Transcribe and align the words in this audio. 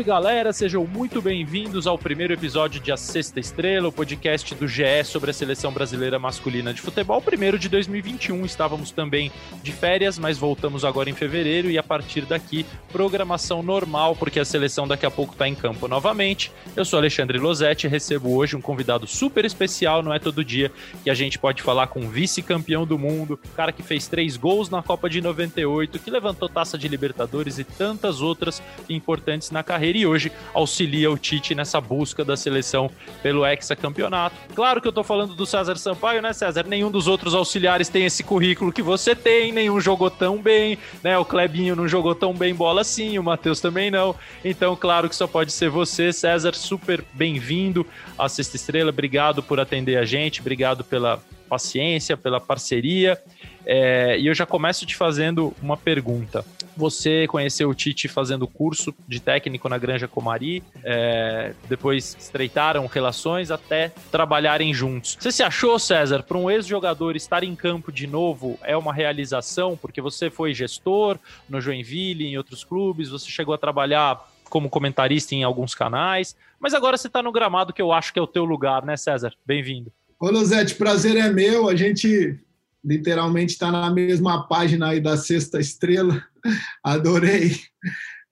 Salve 0.00 0.08
galera, 0.08 0.52
sejam 0.52 0.86
muito 0.86 1.20
bem-vindos 1.20 1.86
ao 1.86 1.98
primeiro 1.98 2.32
episódio 2.32 2.80
de 2.80 2.90
A 2.90 2.96
Sexta 2.96 3.38
Estrela, 3.38 3.88
o 3.88 3.92
podcast 3.92 4.54
do 4.54 4.66
GE 4.66 5.04
sobre 5.04 5.30
a 5.30 5.34
seleção 5.34 5.72
brasileira 5.72 6.18
masculina 6.18 6.72
de 6.72 6.80
futebol, 6.80 7.20
primeiro 7.20 7.58
de 7.58 7.68
2021. 7.68 8.46
Estávamos 8.46 8.90
também 8.90 9.30
de 9.62 9.72
férias, 9.72 10.18
mas 10.18 10.38
voltamos 10.38 10.86
agora 10.86 11.10
em 11.10 11.14
fevereiro 11.14 11.70
e 11.70 11.76
a 11.76 11.82
partir 11.82 12.22
daqui, 12.22 12.64
programação 12.90 13.62
normal, 13.62 14.16
porque 14.16 14.40
a 14.40 14.44
seleção 14.44 14.88
daqui 14.88 15.04
a 15.04 15.10
pouco 15.10 15.34
está 15.34 15.46
em 15.46 15.54
campo 15.54 15.86
novamente. 15.86 16.50
Eu 16.74 16.84
sou 16.84 16.98
Alexandre 16.98 17.38
Losetti 17.38 17.86
e 17.86 17.90
recebo 17.90 18.34
hoje 18.34 18.56
um 18.56 18.60
convidado 18.60 19.06
super 19.06 19.44
especial, 19.44 20.02
não 20.02 20.14
é 20.14 20.18
todo 20.18 20.44
dia 20.44 20.72
que 21.04 21.10
a 21.10 21.14
gente 21.14 21.38
pode 21.38 21.62
falar 21.62 21.88
com 21.88 22.08
vice-campeão 22.08 22.86
do 22.86 22.98
mundo, 22.98 23.38
cara 23.54 23.72
que 23.72 23.82
fez 23.82 24.06
três 24.08 24.36
gols 24.36 24.70
na 24.70 24.82
Copa 24.82 25.10
de 25.10 25.20
98, 25.20 25.98
que 25.98 26.10
levantou 26.10 26.48
taça 26.48 26.78
de 26.78 26.88
Libertadores 26.88 27.58
e 27.58 27.64
tantas 27.64 28.22
outras 28.22 28.62
importantes 28.88 29.50
na 29.50 29.60
na 29.60 29.64
e 29.96 30.06
hoje 30.06 30.32
auxilia 30.54 31.10
o 31.10 31.18
Tite 31.18 31.54
nessa 31.54 31.80
busca 31.80 32.24
da 32.24 32.36
seleção 32.36 32.90
pelo 33.22 33.46
hexacampeonato. 33.46 34.36
Claro 34.54 34.80
que 34.80 34.88
eu 34.88 34.92
tô 34.92 35.02
falando 35.02 35.34
do 35.34 35.46
César 35.46 35.76
Sampaio, 35.76 36.22
né, 36.22 36.32
César? 36.32 36.64
Nenhum 36.66 36.90
dos 36.90 37.06
outros 37.06 37.34
auxiliares 37.34 37.88
tem 37.88 38.04
esse 38.04 38.22
currículo 38.22 38.72
que 38.72 38.82
você 38.82 39.14
tem, 39.14 39.52
nenhum 39.52 39.80
jogou 39.80 40.10
tão 40.10 40.40
bem, 40.40 40.78
né? 41.02 41.18
O 41.18 41.24
Clebinho 41.24 41.76
não 41.76 41.88
jogou 41.88 42.14
tão 42.14 42.34
bem 42.34 42.54
bola 42.54 42.80
assim, 42.80 43.18
o 43.18 43.22
Matheus 43.22 43.60
também 43.60 43.90
não. 43.90 44.14
Então, 44.44 44.76
claro 44.76 45.08
que 45.08 45.16
só 45.16 45.26
pode 45.26 45.52
ser 45.52 45.70
você, 45.70 46.12
César, 46.12 46.54
super 46.54 47.04
bem-vindo 47.12 47.86
à 48.18 48.28
Sexta 48.28 48.56
Estrela. 48.56 48.90
Obrigado 48.90 49.42
por 49.42 49.60
atender 49.60 49.96
a 49.96 50.04
gente, 50.04 50.40
obrigado 50.40 50.84
pela 50.84 51.20
paciência, 51.48 52.16
pela 52.16 52.40
parceria. 52.40 53.20
É, 53.66 54.18
e 54.18 54.26
eu 54.26 54.34
já 54.34 54.46
começo 54.46 54.86
te 54.86 54.96
fazendo 54.96 55.52
uma 55.60 55.76
pergunta. 55.76 56.44
Você 56.80 57.26
conheceu 57.26 57.68
o 57.68 57.74
Tite 57.74 58.08
fazendo 58.08 58.48
curso 58.48 58.94
de 59.06 59.20
técnico 59.20 59.68
na 59.68 59.76
Granja 59.76 60.08
Comari, 60.08 60.62
é, 60.82 61.52
depois 61.68 62.16
estreitaram 62.18 62.86
relações 62.86 63.50
até 63.50 63.92
trabalharem 64.10 64.72
juntos. 64.72 65.14
Você 65.20 65.30
se 65.30 65.42
achou, 65.42 65.78
César, 65.78 66.22
para 66.22 66.38
um 66.38 66.50
ex-jogador 66.50 67.16
estar 67.16 67.44
em 67.44 67.54
campo 67.54 67.92
de 67.92 68.06
novo 68.06 68.58
é 68.62 68.74
uma 68.74 68.94
realização? 68.94 69.76
Porque 69.76 70.00
você 70.00 70.30
foi 70.30 70.54
gestor 70.54 71.18
no 71.46 71.60
Joinville, 71.60 72.26
em 72.26 72.38
outros 72.38 72.64
clubes, 72.64 73.10
você 73.10 73.28
chegou 73.28 73.54
a 73.54 73.58
trabalhar 73.58 74.26
como 74.48 74.70
comentarista 74.70 75.34
em 75.34 75.44
alguns 75.44 75.74
canais, 75.74 76.34
mas 76.58 76.72
agora 76.72 76.96
você 76.96 77.08
está 77.08 77.22
no 77.22 77.30
gramado 77.30 77.74
que 77.74 77.82
eu 77.82 77.92
acho 77.92 78.10
que 78.10 78.18
é 78.18 78.22
o 78.22 78.26
teu 78.26 78.46
lugar, 78.46 78.86
né, 78.86 78.96
César? 78.96 79.34
Bem-vindo. 79.44 79.92
Ô, 80.18 80.30
Luzete, 80.30 80.76
prazer 80.76 81.18
é 81.18 81.30
meu. 81.30 81.68
A 81.68 81.76
gente 81.76 82.40
literalmente 82.84 83.52
está 83.52 83.70
na 83.70 83.90
mesma 83.90 84.46
página 84.46 84.88
aí 84.88 85.00
da 85.00 85.16
Sexta 85.16 85.60
Estrela. 85.60 86.22
Adorei 86.82 87.56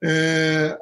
é, 0.02 0.78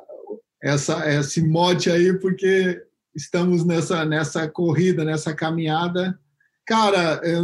essa, 0.62 1.08
esse 1.12 1.42
mote 1.42 1.90
aí, 1.90 2.18
porque 2.18 2.82
estamos 3.14 3.64
nessa, 3.64 4.04
nessa 4.04 4.48
corrida, 4.48 5.04
nessa 5.04 5.34
caminhada. 5.34 6.18
Cara, 6.66 7.20
é, 7.24 7.36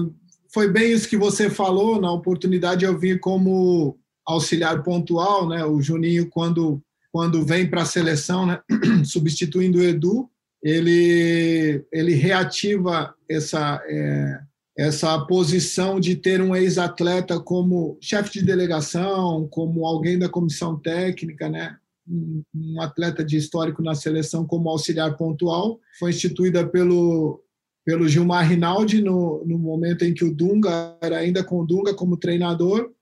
foi 0.53 0.69
bem 0.71 0.93
isso 0.93 1.09
que 1.09 1.17
você 1.17 1.49
falou. 1.49 2.01
Na 2.01 2.13
oportunidade, 2.13 2.85
eu 2.85 2.99
vim 2.99 3.17
como 3.19 3.99
auxiliar 4.27 4.83
pontual, 4.83 5.49
né? 5.49 5.65
O 5.65 5.81
Juninho, 5.81 6.29
quando, 6.29 6.83
quando 7.11 7.45
vem 7.45 7.69
para 7.69 7.83
a 7.83 7.87
seleção, 7.87 8.47
né? 8.47 8.61
substituindo 9.05 9.79
o 9.79 9.83
Edu, 9.83 10.29
ele, 10.63 11.85
ele 11.93 12.15
reativa 12.15 13.15
essa. 13.29 13.83
É, 13.87 14.41
essa 14.77 15.19
posição 15.27 16.01
de 16.01 16.17
ter 16.17 16.41
um 16.41 16.57
ex-atleta 16.57 17.39
como 17.39 17.99
chefe 18.01 18.39
de 18.39 18.43
delegação, 18.45 19.47
como 19.51 19.87
alguém 19.87 20.19
da 20.19 20.29
comissão 20.29 20.79
técnica, 20.79 21.49
né? 21.49 21.77
Um, 22.09 22.43
um 22.55 22.81
atleta 22.81 23.25
de 23.25 23.37
histórico 23.37 23.83
na 23.83 23.95
seleção 23.95 24.45
como 24.45 24.69
auxiliar 24.69 25.17
pontual, 25.17 25.79
foi 25.99 26.11
instituída 26.11 26.67
pelo 26.67 27.41
pelo 27.85 28.07
Gilmar 28.07 28.49
Rinaldi 28.49 29.03
no, 29.03 29.45
no 29.45 29.59
momento 29.59 30.05
em 30.05 30.15
que 30.15 30.25
o 30.25 30.33
Dunga 30.33 30.97
era 31.01 31.19
ainda 31.19 31.43
com 31.43 31.59
o 31.61 31.67
Dunga 31.67 31.93
como 31.93 32.17
treinador. 32.17 32.93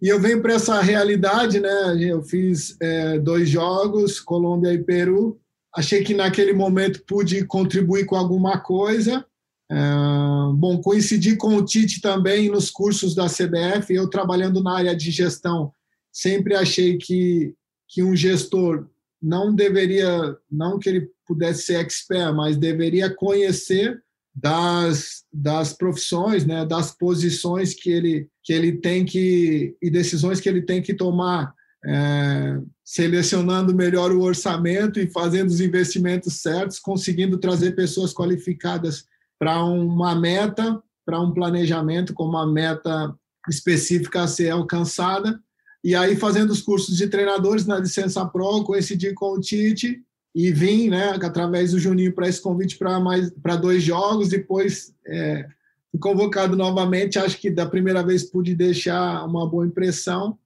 E 0.00 0.06
eu 0.06 0.20
venho 0.20 0.40
para 0.40 0.54
essa 0.54 0.80
realidade, 0.80 1.58
né? 1.58 1.96
Eu 1.98 2.22
fiz 2.22 2.76
é, 2.80 3.18
dois 3.18 3.48
jogos, 3.48 4.20
Colômbia 4.20 4.72
e 4.72 4.78
Peru. 4.78 5.40
Achei 5.74 6.04
que 6.04 6.14
naquele 6.14 6.52
momento 6.52 7.02
pude 7.04 7.44
contribuir 7.46 8.06
com 8.06 8.14
alguma 8.14 8.60
coisa 8.60 9.26
ah, 9.70 10.50
bom, 10.54 10.80
coincidi 10.80 11.36
com 11.36 11.56
o 11.56 11.64
Tite 11.64 12.00
também 12.00 12.48
nos 12.48 12.70
cursos 12.70 13.14
da 13.14 13.26
CBF, 13.26 13.92
eu 13.92 14.08
trabalhando 14.08 14.62
na 14.62 14.76
área 14.76 14.96
de 14.96 15.10
gestão, 15.10 15.72
sempre 16.10 16.54
achei 16.54 16.96
que, 16.96 17.54
que 17.86 18.02
um 18.02 18.16
gestor 18.16 18.86
não 19.20 19.54
deveria, 19.54 20.36
não 20.50 20.78
que 20.78 20.88
ele 20.88 21.10
pudesse 21.26 21.62
ser 21.64 21.80
expert, 21.80 22.34
mas 22.34 22.56
deveria 22.56 23.14
conhecer 23.14 24.00
das, 24.34 25.24
das 25.32 25.72
profissões, 25.72 26.46
né, 26.46 26.64
das 26.64 26.92
posições 26.96 27.74
que 27.74 27.90
ele, 27.90 28.28
que 28.42 28.52
ele 28.52 28.72
tem 28.72 29.04
que, 29.04 29.76
e 29.82 29.90
decisões 29.90 30.40
que 30.40 30.48
ele 30.48 30.62
tem 30.62 30.80
que 30.80 30.94
tomar, 30.94 31.52
é, 31.84 32.58
selecionando 32.84 33.74
melhor 33.74 34.12
o 34.12 34.22
orçamento 34.22 34.98
e 34.98 35.10
fazendo 35.10 35.48
os 35.48 35.60
investimentos 35.60 36.40
certos, 36.40 36.78
conseguindo 36.78 37.36
trazer 37.38 37.72
pessoas 37.72 38.14
qualificadas 38.14 39.04
para 39.38 39.64
uma 39.64 40.14
meta, 40.14 40.82
para 41.06 41.20
um 41.20 41.32
planejamento 41.32 42.12
com 42.12 42.24
uma 42.24 42.46
meta 42.46 43.14
específica 43.48 44.22
a 44.22 44.28
ser 44.28 44.50
alcançada. 44.50 45.40
E 45.82 45.94
aí, 45.94 46.16
fazendo 46.16 46.50
os 46.50 46.60
cursos 46.60 46.96
de 46.96 47.06
treinadores 47.06 47.66
na 47.66 47.78
licença 47.78 48.26
Pro, 48.26 48.64
coincidi 48.64 49.14
com 49.14 49.32
o 49.32 49.40
Tite 49.40 50.02
e 50.34 50.52
vim, 50.52 50.88
né, 50.88 51.10
através 51.10 51.70
do 51.70 51.78
Juninho, 51.78 52.12
para 52.12 52.28
esse 52.28 52.40
convite 52.40 52.76
para 52.76 53.00
mais 53.00 53.30
para 53.42 53.56
dois 53.56 53.82
jogos. 53.82 54.28
Depois 54.28 54.92
é, 55.06 55.46
fui 55.90 56.00
convocado 56.00 56.56
novamente. 56.56 57.18
Acho 57.18 57.38
que 57.38 57.50
da 57.50 57.64
primeira 57.64 58.02
vez 58.02 58.24
pude 58.24 58.54
deixar 58.54 59.24
uma 59.24 59.48
boa 59.48 59.66
impressão 59.66 60.38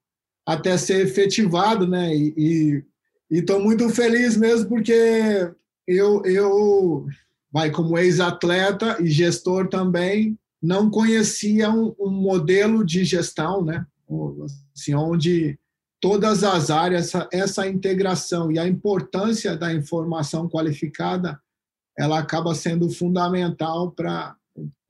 até 0.47 0.77
ser 0.77 1.07
efetivado, 1.07 1.87
né? 1.87 2.15
E 2.15 2.85
estou 3.31 3.61
muito 3.61 3.89
feliz 3.89 4.37
mesmo 4.37 4.69
porque 4.69 5.51
eu, 5.87 6.23
eu 6.25 7.07
vai 7.53 7.71
como 7.71 7.99
ex-atleta 7.99 8.97
e 9.01 9.09
gestor 9.09 9.69
também, 9.69 10.39
não 10.61 10.89
conhecia 10.89 11.71
um, 11.71 11.95
um, 11.99 12.11
modelo 12.11 12.85
de 12.85 13.05
gestão, 13.05 13.65
né? 13.65 13.85
Assim, 14.75 14.95
onde 14.95 15.59
todas 16.01 16.45
as 16.45 16.71
áreas, 16.71 17.07
essa, 17.07 17.29
essa 17.33 17.67
integração 17.67 18.51
e 18.51 18.59
a 18.59 18.67
importância 18.67 19.57
da 19.57 19.73
informação 19.73 20.49
qualificada, 20.49 21.41
ela 21.99 22.19
acaba 22.19 22.55
sendo 22.55 22.89
fundamental 22.91 23.91
para 23.91 24.37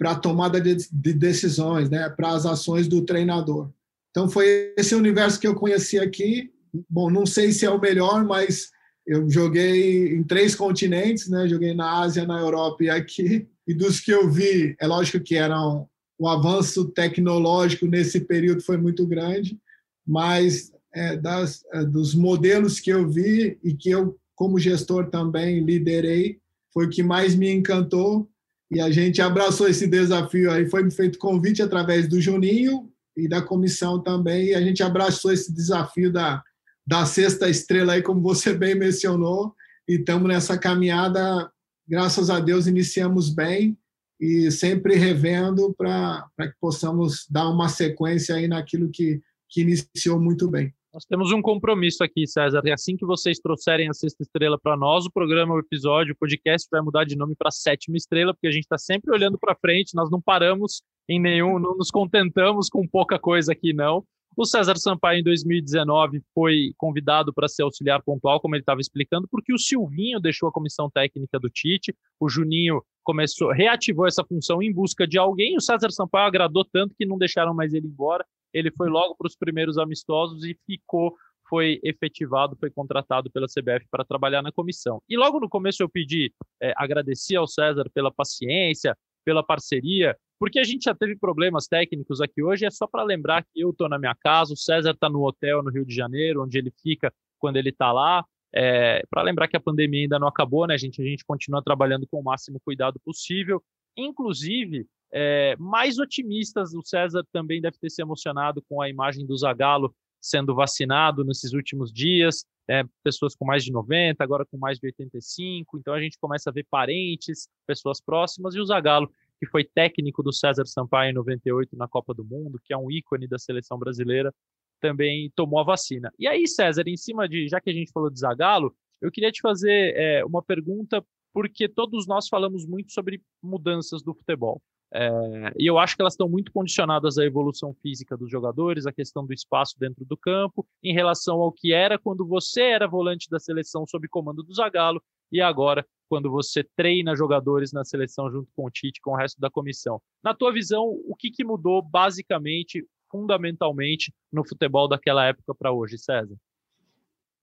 a 0.05 0.15
tomada 0.15 0.61
de, 0.61 0.77
de 0.91 1.13
decisões, 1.13 1.91
né? 1.91 2.09
Para 2.11 2.31
as 2.31 2.47
ações 2.47 2.87
do 2.87 3.03
treinador. 3.03 3.71
Então 4.11 4.29
foi 4.29 4.75
esse 4.77 4.95
universo 4.95 5.41
que 5.41 5.49
eu 5.49 5.55
conheci 5.55 5.99
aqui. 5.99 6.53
Bom, 6.89 7.11
não 7.11 7.27
sei 7.27 7.51
se 7.53 7.65
é 7.65 7.71
o 7.71 7.81
melhor, 7.81 8.25
mas 8.25 8.72
eu 9.07 9.29
joguei 9.29 10.15
em 10.15 10.23
três 10.23 10.55
continentes, 10.55 11.29
né? 11.29 11.49
Joguei 11.49 11.75
na 11.75 12.01
Ásia, 12.01 12.25
na 12.25 12.39
Europa 12.39 12.85
e 12.85 12.91
aqui. 12.91 13.49
E 13.67 13.75
dos 13.75 14.01
que 14.01 14.13
eu 14.13 14.31
vi, 14.31 14.77
é 14.81 14.87
lógico 14.87 15.23
que 15.23 15.35
eram 15.35 15.89
o 16.19 16.29
avanço 16.29 16.85
tecnológico 16.91 17.87
nesse 17.87 18.21
período 18.21 18.63
foi 18.63 18.77
muito 18.77 19.05
grande, 19.07 19.59
mas 20.07 20.73
é, 20.95 21.17
das, 21.17 21.65
é, 21.73 21.85
dos 21.85 22.15
modelos 22.15 22.79
que 22.79 22.91
eu 22.91 23.09
vi 23.09 23.59
e 23.63 23.75
que 23.75 23.91
eu, 23.91 24.17
como 24.35 24.59
gestor, 24.59 25.11
também 25.11 25.65
liderei, 25.65 26.39
foi 26.73 26.87
o 26.87 26.91
que 26.91 27.03
mais 27.03 27.35
me 27.35 27.51
encantou. 27.51 28.29
E 28.71 28.81
a 28.81 28.91
gente 28.91 29.21
abraçou 29.21 29.69
esse 29.69 29.87
desafio 29.87 30.51
aí. 30.51 30.69
Foi 30.69 30.89
feito 30.91 31.19
convite 31.19 31.61
através 31.61 32.09
do 32.09 32.21
Juninho 32.21 32.89
e 33.17 33.29
da 33.29 33.43
comissão 33.43 34.01
também. 34.01 34.49
E 34.49 34.55
a 34.55 34.61
gente 34.61 34.83
abraçou 34.83 35.33
esse 35.33 35.53
desafio 35.53 36.11
da, 36.11 36.43
da 36.87 37.07
sexta 37.07 37.49
estrela 37.49 37.95
aí, 37.95 38.03
como 38.03 38.21
você 38.21 38.53
bem 38.53 38.75
mencionou, 38.75 39.55
e 39.89 39.95
estamos 39.95 40.29
nessa 40.29 40.59
caminhada, 40.59 41.51
graças 41.87 42.31
a 42.31 42.41
Deus, 42.41 42.67
iniciamos 42.67 43.29
bem 43.29 43.77
e 44.21 44.51
sempre 44.51 44.95
revendo 44.95 45.75
para 45.75 46.29
que 46.39 46.55
possamos 46.61 47.27
dar 47.29 47.49
uma 47.49 47.69
sequência 47.69 48.37
aí 48.37 48.47
naquilo 48.47 48.91
que, 48.91 49.21
que 49.49 49.63
iniciou 49.63 50.21
muito 50.21 50.49
bem. 50.49 50.73
Nós 50.93 51.07
temos 51.07 51.33
um 51.33 51.41
compromisso 51.41 52.05
aqui, 52.05 52.27
César. 52.27 52.61
E 52.65 52.71
assim 52.71 52.97
que 52.97 53.07
vocês 53.07 53.39
trouxerem 53.39 53.89
a 53.89 53.95
sexta 53.95 54.23
estrela 54.23 54.59
para 54.63 54.77
nós, 54.77 55.07
o 55.07 55.11
programa, 55.11 55.55
o 55.55 55.59
episódio, 55.59 56.13
o 56.13 56.17
podcast 56.17 56.69
vai 56.71 56.83
mudar 56.83 57.05
de 57.05 57.17
nome 57.17 57.35
para 57.35 57.51
sétima 57.51 57.97
estrela, 57.97 58.35
porque 58.35 58.47
a 58.47 58.51
gente 58.51 58.65
está 58.65 58.77
sempre 58.77 59.11
olhando 59.11 59.39
para 59.39 59.57
frente, 59.57 59.95
nós 59.95 60.11
não 60.11 60.21
paramos 60.21 60.83
em 61.09 61.19
nenhum, 61.19 61.59
não 61.59 61.77
nos 61.77 61.91
contentamos 61.91 62.69
com 62.69 62.87
pouca 62.87 63.19
coisa 63.19 63.53
aqui, 63.53 63.73
não. 63.73 64.05
O 64.35 64.47
César 64.47 64.77
Sampaio, 64.77 65.21
em 65.21 65.23
2019, 65.23 66.23
foi 66.35 66.73
convidado 66.79 67.33
para 67.35 67.49
ser 67.49 67.63
auxiliar 67.63 68.03
pontual, 68.03 68.41
como 68.41 68.55
ele 68.55 68.63
estava 68.63 68.81
explicando, 68.81 69.29
porque 69.31 69.53
o 69.53 69.59
Silvinho 69.59 70.19
deixou 70.19 70.49
a 70.49 70.53
comissão 70.53 70.91
técnica 70.91 71.39
do 71.39 71.51
Tite, 71.51 71.95
o 72.19 72.29
Juninho 72.29 72.83
começou, 73.03 73.53
reativou 73.53 74.07
essa 74.07 74.25
função 74.25 74.63
em 74.63 74.73
busca 74.73 75.07
de 75.07 75.19
alguém, 75.19 75.57
o 75.57 75.61
César 75.61 75.91
Sampaio 75.91 76.27
agradou 76.27 76.65
tanto 76.65 76.95
que 76.97 77.05
não 77.05 77.19
deixaram 77.19 77.53
mais 77.53 77.75
ele 77.75 77.87
embora, 77.87 78.25
ele 78.55 78.71
foi 78.71 78.89
logo 78.89 79.15
para 79.17 79.27
os 79.27 79.37
primeiros 79.37 79.77
amistosos 79.77 80.45
e 80.45 80.57
ficou 80.67 81.15
foi 81.49 81.79
efetivado, 81.85 82.57
foi 82.59 82.71
contratado 82.71 83.31
pela 83.31 83.47
CBF 83.47 83.87
para 83.91 84.07
trabalhar 84.07 84.41
na 84.41 84.51
comissão. 84.51 85.03
E 85.07 85.19
logo 85.19 85.39
no 85.39 85.51
começo 85.51 85.83
eu 85.83 85.89
pedi, 85.89 86.33
é, 86.63 86.73
agradeci 86.75 87.37
ao 87.37 87.47
César 87.47 87.91
pela 87.93 88.11
paciência, 88.11 88.97
pela 89.23 89.45
parceria, 89.45 90.17
porque 90.43 90.59
a 90.59 90.65
gente 90.65 90.83
já 90.83 90.93
teve 90.93 91.15
problemas 91.15 91.69
técnicos 91.69 92.21
aqui 92.21 92.43
hoje. 92.43 92.67
É 92.67 92.71
só 92.73 92.85
para 92.85 93.05
lembrar 93.05 93.45
que 93.45 93.61
eu 93.61 93.71
estou 93.71 93.89
na 93.89 93.97
minha 93.97 94.13
casa, 94.13 94.53
o 94.53 94.57
César 94.57 94.91
está 94.91 95.09
no 95.09 95.25
hotel 95.25 95.63
no 95.63 95.71
Rio 95.71 95.87
de 95.87 95.95
Janeiro, 95.95 96.43
onde 96.43 96.59
ele 96.59 96.73
fica 96.83 97.15
quando 97.39 97.59
ele 97.59 97.69
está 97.69 97.93
lá. 97.93 98.25
É, 98.53 99.05
para 99.09 99.23
lembrar 99.23 99.47
que 99.47 99.57
a 99.57 99.61
pandemia 99.61 100.01
ainda 100.01 100.19
não 100.19 100.27
acabou, 100.27 100.67
né, 100.67 100.77
gente? 100.77 101.01
A 101.01 101.05
gente 101.05 101.25
continua 101.25 101.63
trabalhando 101.63 102.09
com 102.11 102.19
o 102.19 102.25
máximo 102.25 102.59
cuidado 102.65 102.99
possível. 103.05 103.63
Inclusive, 103.97 104.85
é, 105.13 105.55
mais 105.61 106.01
otimistas, 106.01 106.75
o 106.75 106.83
César 106.83 107.25
também 107.33 107.61
deve 107.61 107.79
ter 107.79 107.89
se 107.89 108.03
emocionado 108.03 108.61
com 108.69 108.83
a 108.83 108.89
imagem 108.89 109.25
do 109.25 109.39
Zagallo 109.39 109.95
sendo 110.21 110.57
vacinado 110.57 111.25
nesses 111.25 111.53
últimos 111.53 111.93
dias, 111.93 112.45
é, 112.69 112.85
pessoas 113.03 113.35
com 113.35 113.45
mais 113.45 113.65
de 113.65 113.73
90, 113.73 114.23
agora 114.23 114.47
com 114.47 114.57
mais 114.57 114.79
de 114.79 114.87
85, 114.87 115.79
então 115.79 115.93
a 115.93 116.01
gente 116.01 116.17
começa 116.19 116.49
a 116.49 116.53
ver 116.53 116.65
parentes, 116.71 117.49
pessoas 117.67 118.01
próximas, 118.01 118.55
e 118.55 118.61
o 118.61 118.65
Zagallo, 118.65 119.11
que 119.43 119.47
foi 119.47 119.65
técnico 119.65 120.23
do 120.23 120.33
César 120.33 120.65
Sampaio 120.67 121.11
em 121.11 121.15
98 121.15 121.77
na 121.77 121.89
Copa 121.89 122.15
do 122.15 122.25
Mundo, 122.25 122.61
que 122.63 122.73
é 122.73 122.79
um 122.79 122.89
ícone 122.89 123.27
da 123.27 123.41
seleção 123.41 123.77
brasileira, 123.77 124.33
também 124.81 125.33
tomou 125.35 125.59
a 125.59 125.65
vacina. 125.65 126.13
E 126.17 126.29
aí, 126.29 126.47
César, 126.47 126.85
em 126.87 126.97
cima 126.97 127.29
de, 127.29 127.49
já 127.49 127.61
que 127.61 127.69
a 127.69 127.73
gente 127.73 127.91
falou 127.91 128.09
de 128.09 128.21
Zagallo, 128.21 128.73
eu 129.01 129.11
queria 129.11 129.33
te 129.33 129.41
fazer 129.41 129.97
é, 129.97 130.25
uma 130.25 130.41
pergunta, 130.41 131.05
porque 131.33 131.69
todos 131.69 132.07
nós 132.07 132.29
falamos 132.29 132.65
muito 132.65 132.93
sobre 132.93 133.21
mudanças 133.43 134.01
do 134.01 134.15
futebol. 134.15 134.63
É, 134.95 135.53
e 135.59 135.67
eu 135.67 135.77
acho 135.77 135.97
que 135.97 136.03
elas 136.03 136.13
estão 136.13 136.29
muito 136.29 136.53
condicionadas 136.53 137.19
à 137.19 137.25
evolução 137.25 137.75
física 137.83 138.17
dos 138.17 138.31
jogadores, 138.31 138.87
à 138.87 138.93
questão 138.93 139.27
do 139.27 139.33
espaço 139.33 139.75
dentro 139.77 140.05
do 140.05 140.17
campo, 140.17 140.65
em 140.81 140.95
relação 140.95 141.41
ao 141.41 141.51
que 141.51 141.73
era 141.73 141.99
quando 141.99 142.25
você 142.25 142.63
era 142.63 142.87
volante 142.87 143.29
da 143.29 143.41
seleção 143.41 143.85
sob 143.89 144.07
comando 144.07 144.45
do 144.45 144.55
Zagallo 144.55 145.03
e 145.33 145.41
agora 145.41 145.85
quando 146.09 146.31
você 146.31 146.63
treina 146.77 147.17
jogadores 147.17 147.73
na 147.73 147.85
seleção 147.85 148.31
junto 148.31 148.51
com 148.55 148.67
o 148.67 148.71
Tite, 148.71 149.01
com 149.01 149.13
o 149.13 149.17
resto 149.17 149.41
da 149.41 149.51
comissão. 149.51 149.99
Na 150.23 150.35
tua 150.35 150.53
visão, 150.53 150.85
o 151.07 151.17
que, 151.19 151.31
que 151.31 151.43
mudou 151.43 151.81
basicamente, 151.81 152.87
fundamentalmente, 153.11 154.13
no 154.31 154.47
futebol 154.47 154.87
daquela 154.87 155.25
época 155.25 155.55
para 155.55 155.73
hoje, 155.73 155.97
César? 155.97 156.37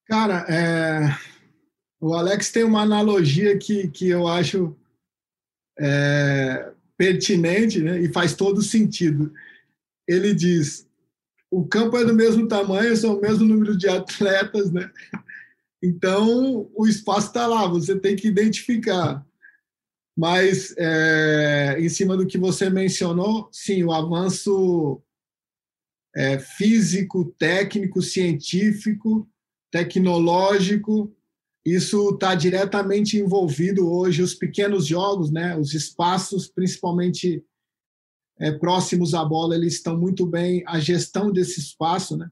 Cara, 0.05 0.45
é... 0.47 0.99
o 1.99 2.13
Alex 2.13 2.51
tem 2.51 2.63
uma 2.63 2.81
analogia 2.81 3.57
que, 3.57 3.87
que 3.87 4.07
eu 4.07 4.27
acho 4.27 4.77
é 5.79 6.71
pertinente 6.97 7.81
né, 7.81 7.97
e 8.01 8.11
faz 8.11 8.35
todo 8.35 8.61
sentido. 8.61 9.33
Ele 10.05 10.33
diz: 10.33 10.85
o 11.49 11.65
campo 11.65 11.97
é 11.97 12.03
do 12.03 12.13
mesmo 12.13 12.47
tamanho, 12.47 12.95
são 12.97 13.17
o 13.17 13.21
mesmo 13.21 13.45
número 13.45 13.77
de 13.77 13.87
atletas, 13.87 14.69
né? 14.69 14.91
Então 15.81 16.69
o 16.75 16.87
espaço 16.87 17.27
está 17.27 17.47
lá, 17.47 17.67
você 17.67 17.97
tem 17.97 18.15
que 18.15 18.27
identificar. 18.27 19.25
Mas 20.17 20.75
é, 20.77 21.77
em 21.79 21.87
cima 21.87 22.17
do 22.17 22.27
que 22.27 22.37
você 22.37 22.69
mencionou, 22.69 23.49
sim, 23.51 23.83
o 23.83 23.91
avanço 23.91 25.01
é, 26.15 26.37
físico, 26.39 27.33
técnico, 27.37 28.01
científico, 28.01 29.29
tecnológico 29.71 31.15
isso 31.65 32.09
está 32.11 32.35
diretamente 32.35 33.17
envolvido 33.17 33.91
hoje 33.91 34.21
os 34.21 34.33
pequenos 34.33 34.87
jogos, 34.87 35.29
né? 35.29 35.57
Os 35.57 35.73
espaços, 35.73 36.47
principalmente 36.47 37.43
é, 38.39 38.51
próximos 38.51 39.13
à 39.13 39.23
bola, 39.25 39.55
eles 39.55 39.73
estão 39.73 39.97
muito 39.97 40.25
bem. 40.25 40.63
A 40.65 40.79
gestão 40.79 41.31
desse 41.31 41.59
espaço, 41.59 42.17
né? 42.17 42.29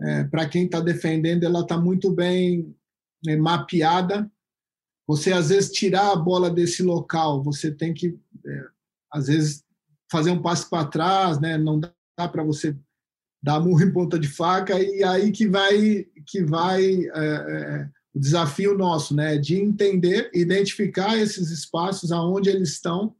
É, 0.00 0.24
Para 0.24 0.48
quem 0.48 0.64
está 0.64 0.80
defendendo, 0.80 1.44
ela 1.44 1.60
está 1.60 1.78
muito 1.78 2.10
bem 2.10 2.74
né, 3.24 3.36
mapeada. 3.36 4.30
Você 5.06 5.32
às 5.32 5.48
vezes 5.48 5.72
tirar 5.72 6.12
a 6.12 6.16
bola 6.16 6.50
desse 6.50 6.82
local, 6.82 7.42
você 7.42 7.70
tem 7.70 7.94
que 7.94 8.18
é, 8.46 8.64
às 9.12 9.26
vezes 9.26 9.64
fazer 10.10 10.30
um 10.30 10.42
passo 10.42 10.68
para 10.68 10.86
trás, 10.86 11.40
né? 11.40 11.56
Não 11.56 11.80
dá 11.80 12.28
para 12.28 12.42
você 12.42 12.76
dar 13.42 13.60
murro 13.60 13.82
em 13.82 13.92
ponta 13.92 14.18
de 14.18 14.28
faca 14.28 14.80
e 14.80 15.02
aí 15.04 15.30
que 15.30 15.46
vai 15.48 16.06
que 16.26 16.42
vai 16.42 16.84
é, 16.84 17.08
é 17.14 17.88
o 18.14 18.20
desafio 18.20 18.76
nosso, 18.76 19.14
né, 19.14 19.38
de 19.38 19.56
entender, 19.56 20.30
identificar 20.34 21.16
esses 21.16 21.50
espaços 21.50 22.10
aonde 22.10 22.48
eles 22.48 22.70
estão 22.70 23.14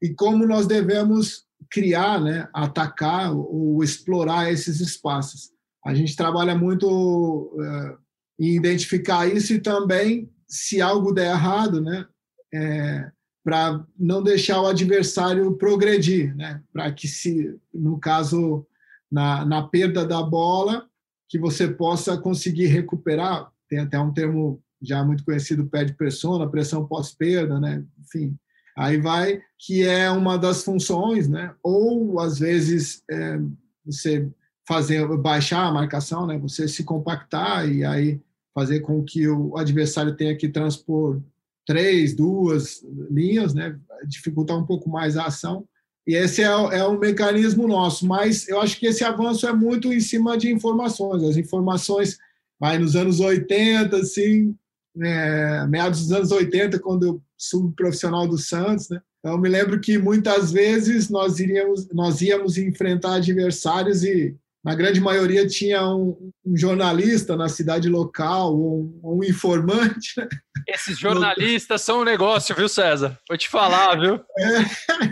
e 0.00 0.14
como 0.14 0.46
nós 0.46 0.66
devemos 0.66 1.44
criar, 1.68 2.20
né, 2.20 2.48
atacar 2.52 3.34
ou 3.34 3.82
explorar 3.82 4.52
esses 4.52 4.80
espaços. 4.80 5.50
A 5.84 5.94
gente 5.94 6.16
trabalha 6.16 6.54
muito 6.54 6.88
uh, 6.88 7.98
em 8.38 8.56
identificar 8.56 9.26
isso 9.26 9.52
e 9.52 9.60
também, 9.60 10.30
se 10.48 10.80
algo 10.80 11.12
der 11.12 11.30
errado, 11.32 11.80
né, 11.80 12.06
é, 12.52 13.10
para 13.44 13.84
não 13.98 14.22
deixar 14.22 14.60
o 14.62 14.66
adversário 14.66 15.56
progredir, 15.56 16.34
né, 16.36 16.62
para 16.72 16.90
que 16.92 17.06
se, 17.06 17.54
no 17.72 17.98
caso, 17.98 18.66
na, 19.10 19.44
na 19.44 19.62
perda 19.62 20.06
da 20.06 20.22
bola, 20.22 20.88
que 21.28 21.38
você 21.38 21.68
possa 21.68 22.16
conseguir 22.16 22.66
recuperar 22.66 23.52
tem 23.74 23.80
até 23.80 23.98
um 23.98 24.12
termo 24.12 24.62
já 24.80 25.04
muito 25.04 25.24
conhecido, 25.24 25.66
pé 25.66 25.84
de 25.84 25.94
pressão, 25.94 26.48
pressão 26.50 26.86
pós-perda, 26.86 27.58
né? 27.58 27.84
Enfim, 27.98 28.36
aí 28.76 29.00
vai, 29.00 29.40
que 29.58 29.82
é 29.82 30.10
uma 30.10 30.38
das 30.38 30.62
funções, 30.62 31.28
né? 31.28 31.54
Ou, 31.62 32.20
às 32.20 32.38
vezes, 32.38 33.02
é, 33.10 33.40
você 33.84 34.30
fazer, 34.66 35.06
baixar 35.18 35.66
a 35.66 35.72
marcação, 35.72 36.26
né? 36.26 36.38
Você 36.38 36.66
se 36.68 36.84
compactar 36.84 37.68
e 37.68 37.84
aí 37.84 38.20
fazer 38.54 38.80
com 38.80 39.02
que 39.02 39.26
o 39.28 39.56
adversário 39.56 40.14
tenha 40.14 40.36
que 40.36 40.48
transpor 40.48 41.20
três, 41.66 42.14
duas 42.14 42.84
linhas, 43.10 43.54
né? 43.54 43.78
Dificultar 44.06 44.56
um 44.56 44.66
pouco 44.66 44.88
mais 44.88 45.16
a 45.16 45.26
ação. 45.26 45.66
E 46.06 46.14
esse 46.14 46.42
é, 46.42 46.46
é 46.46 46.86
um 46.86 46.98
mecanismo 46.98 47.66
nosso, 47.66 48.06
mas 48.06 48.46
eu 48.48 48.60
acho 48.60 48.78
que 48.78 48.86
esse 48.86 49.02
avanço 49.02 49.46
é 49.46 49.52
muito 49.52 49.92
em 49.92 50.00
cima 50.00 50.36
de 50.36 50.50
informações. 50.50 51.22
As 51.22 51.36
informações 51.36 52.18
Aí 52.64 52.78
nos 52.78 52.96
anos 52.96 53.20
80, 53.20 53.94
assim, 53.96 54.56
é, 54.98 55.66
meados 55.66 56.00
dos 56.00 56.12
anos 56.12 56.32
80, 56.32 56.78
quando 56.78 57.04
eu 57.04 57.22
subi 57.36 57.74
profissional 57.74 58.26
do 58.26 58.38
Santos, 58.38 58.88
né? 58.88 59.00
Então, 59.18 59.32
eu 59.32 59.38
me 59.40 59.48
lembro 59.48 59.80
que 59.80 59.98
muitas 59.98 60.52
vezes 60.52 61.08
nós 61.08 61.38
iríamos, 61.38 61.88
nós 61.92 62.20
íamos 62.20 62.58
enfrentar 62.58 63.14
adversários 63.14 64.02
e 64.02 64.34
na 64.64 64.74
grande 64.74 64.98
maioria 64.98 65.46
tinha 65.46 65.86
um, 65.86 66.32
um 66.44 66.56
jornalista 66.56 67.36
na 67.36 67.50
cidade 67.50 67.88
local, 67.88 68.56
um, 68.56 68.98
um 69.04 69.22
informante. 69.22 70.14
Né? 70.16 70.26
Esses 70.66 70.98
jornalistas 70.98 71.82
são 71.82 72.00
um 72.00 72.04
negócio, 72.04 72.56
viu, 72.56 72.68
César? 72.68 73.18
Vou 73.28 73.36
te 73.36 73.48
falar, 73.48 74.00
viu? 74.00 74.14
É, 74.38 74.64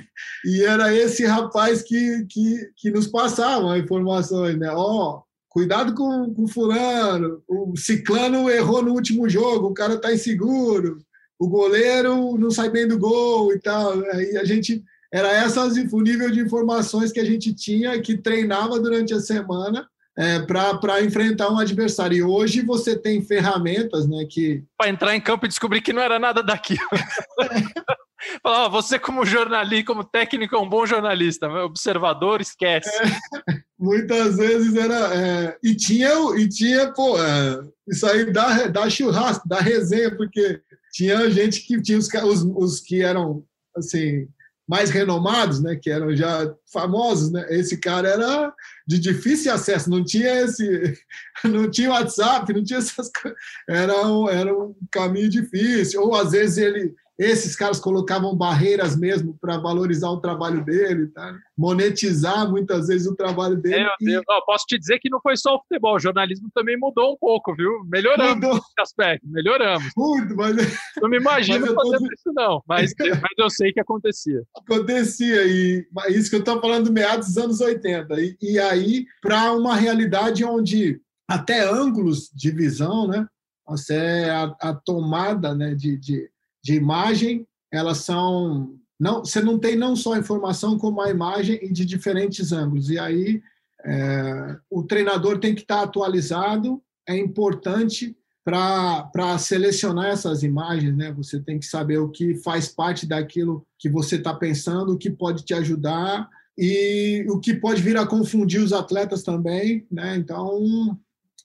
e 0.46 0.64
era 0.64 0.94
esse 0.94 1.26
rapaz 1.26 1.82
que, 1.82 2.26
que, 2.30 2.70
que 2.78 2.90
nos 2.90 3.06
passava 3.06 3.78
informações, 3.78 4.58
né? 4.58 4.70
Ó, 4.70 5.18
oh, 5.18 5.22
cuidado 5.50 5.94
com, 5.94 6.32
com 6.32 6.48
fulano, 6.48 7.42
o 7.46 7.76
ciclano 7.76 8.48
errou 8.48 8.82
no 8.82 8.94
último 8.94 9.28
jogo, 9.28 9.66
o 9.66 9.74
cara 9.74 9.94
está 9.94 10.10
inseguro, 10.10 10.96
o 11.38 11.46
goleiro 11.46 12.38
não 12.38 12.50
sai 12.50 12.70
bem 12.70 12.88
do 12.88 12.98
gol 12.98 13.52
e 13.52 13.60
tal. 13.60 14.00
Aí 14.12 14.38
a 14.38 14.44
gente 14.44 14.82
era 15.12 15.30
essas 15.30 15.76
o 15.92 16.00
nível 16.00 16.30
de 16.30 16.40
informações 16.40 17.12
que 17.12 17.20
a 17.20 17.24
gente 17.24 17.52
tinha 17.54 18.00
que 18.00 18.16
treinava 18.16 18.80
durante 18.80 19.12
a 19.12 19.20
semana 19.20 19.86
é, 20.16 20.40
para 20.40 21.02
enfrentar 21.02 21.50
um 21.50 21.58
adversário. 21.58 22.16
E 22.16 22.22
hoje 22.22 22.62
você 22.62 22.96
tem 22.98 23.22
ferramentas, 23.22 24.08
né, 24.08 24.26
que 24.28 24.64
para 24.78 24.88
entrar 24.88 25.14
em 25.14 25.20
campo 25.20 25.44
e 25.44 25.48
descobrir 25.48 25.82
que 25.82 25.92
não 25.92 26.02
era 26.02 26.18
nada 26.18 26.42
daquilo. 26.42 26.80
Falar, 28.40 28.68
você 28.68 29.00
como 29.00 29.26
jornalista, 29.26 29.86
como 29.86 30.04
técnico, 30.04 30.54
é 30.54 30.58
um 30.58 30.68
bom 30.68 30.86
jornalista, 30.86 31.48
observador, 31.64 32.40
esquece. 32.40 32.88
É, 32.88 33.02
muitas 33.78 34.36
vezes 34.36 34.76
era. 34.76 35.14
É, 35.14 35.58
e 35.62 35.74
tinha, 35.74 36.10
e 36.38 36.48
tinha 36.48 36.92
pô, 36.92 37.20
é, 37.20 37.60
isso 37.88 38.06
aí 38.06 38.32
dá, 38.32 38.68
dá 38.68 38.88
churrasco, 38.88 39.48
dá 39.48 39.58
resenha, 39.58 40.16
porque 40.16 40.60
tinha 40.92 41.28
gente 41.30 41.66
que 41.66 41.82
tinha 41.82 41.98
os, 41.98 42.08
os, 42.08 42.42
os 42.44 42.80
que 42.80 43.02
eram 43.02 43.44
assim 43.76 44.28
mais 44.72 44.88
renomados, 44.88 45.60
né, 45.62 45.76
que 45.76 45.90
eram 45.90 46.16
já 46.16 46.50
famosos, 46.72 47.30
né? 47.30 47.44
Esse 47.50 47.76
cara 47.76 48.08
era 48.08 48.54
de 48.86 48.98
difícil 48.98 49.52
acesso, 49.52 49.90
não 49.90 50.02
tinha 50.02 50.44
esse, 50.44 50.98
não 51.44 51.70
tinha 51.70 51.90
WhatsApp, 51.90 52.50
não 52.54 52.64
tinha 52.64 52.78
essas 52.78 53.10
coisas, 53.10 53.38
era 53.68 53.94
um, 54.08 54.30
era 54.30 54.50
um 54.50 54.74
caminho 54.90 55.28
difícil. 55.28 56.00
Ou 56.00 56.14
às 56.14 56.30
vezes 56.30 56.56
ele 56.56 56.94
esses 57.18 57.54
caras 57.54 57.78
colocavam 57.78 58.36
barreiras 58.36 58.96
mesmo 58.96 59.36
para 59.40 59.58
valorizar 59.58 60.10
o 60.10 60.20
trabalho 60.20 60.64
dele, 60.64 61.08
tá? 61.08 61.38
monetizar 61.56 62.50
muitas 62.50 62.88
vezes 62.88 63.06
o 63.06 63.14
trabalho 63.14 63.56
dele. 63.56 63.84
Meu 64.00 64.22
Deus, 64.22 64.24
e... 64.28 64.44
posso 64.46 64.64
te 64.66 64.78
dizer 64.78 64.98
que 64.98 65.10
não 65.10 65.20
foi 65.20 65.36
só 65.36 65.56
o 65.56 65.60
futebol, 65.60 65.96
o 65.96 66.00
jornalismo 66.00 66.50
também 66.54 66.76
mudou 66.78 67.12
um 67.12 67.16
pouco, 67.16 67.54
viu? 67.54 67.70
Melhoramos 67.86 68.34
mudou. 68.34 68.54
nesse 68.54 68.80
aspecto, 68.80 69.28
melhoramos. 69.28 69.90
Muito, 69.96 70.34
mas... 70.36 70.56
Não 71.02 71.08
me 71.08 71.18
imagino 71.18 71.66
fazendo 71.74 72.06
isso, 72.12 72.32
não, 72.34 72.62
mas, 72.66 72.92
mas 72.98 73.32
eu 73.38 73.50
sei 73.50 73.72
que 73.72 73.80
acontecia. 73.80 74.42
Acontecia, 74.56 75.44
e 75.44 75.86
isso 76.08 76.30
que 76.30 76.36
eu 76.36 76.40
estou 76.40 76.60
falando 76.60 76.92
meados 76.92 77.28
dos 77.28 77.38
anos 77.38 77.60
80. 77.60 78.20
E, 78.20 78.36
e 78.40 78.58
aí, 78.58 79.06
para 79.20 79.52
uma 79.52 79.74
realidade 79.74 80.44
onde 80.44 81.00
até 81.28 81.60
ângulos 81.60 82.30
de 82.34 82.50
visão, 82.50 83.08
né? 83.08 83.26
Até 83.66 84.30
a, 84.30 84.54
a 84.60 84.74
tomada 84.74 85.54
né, 85.54 85.74
de, 85.74 85.96
de, 85.96 86.28
de 86.62 86.74
imagem, 86.74 87.46
elas 87.72 87.98
são 87.98 88.78
não, 89.02 89.24
você 89.24 89.40
não 89.40 89.58
tem 89.58 89.74
não 89.74 89.96
só 89.96 90.12
a 90.12 90.18
informação 90.18 90.78
como 90.78 91.00
a 91.00 91.10
imagem 91.10 91.58
de 91.72 91.84
diferentes 91.84 92.52
ângulos. 92.52 92.88
E 92.88 93.00
aí 93.00 93.42
é, 93.84 94.56
o 94.70 94.84
treinador 94.84 95.40
tem 95.40 95.56
que 95.56 95.62
estar 95.62 95.82
atualizado. 95.82 96.80
É 97.08 97.16
importante 97.18 98.16
para 98.44 99.38
selecionar 99.38 100.06
essas 100.06 100.44
imagens, 100.44 100.96
né? 100.96 101.12
Você 101.12 101.40
tem 101.40 101.58
que 101.58 101.66
saber 101.66 101.98
o 101.98 102.10
que 102.10 102.36
faz 102.36 102.68
parte 102.68 103.04
daquilo 103.04 103.66
que 103.76 103.88
você 103.88 104.16
está 104.16 104.32
pensando, 104.34 104.92
o 104.92 104.98
que 104.98 105.10
pode 105.10 105.44
te 105.44 105.54
ajudar 105.54 106.28
e 106.56 107.24
o 107.28 107.40
que 107.40 107.54
pode 107.54 107.82
vir 107.82 107.96
a 107.96 108.06
confundir 108.06 108.60
os 108.60 108.72
atletas 108.72 109.24
também, 109.24 109.84
né? 109.90 110.16
Então, 110.16 110.96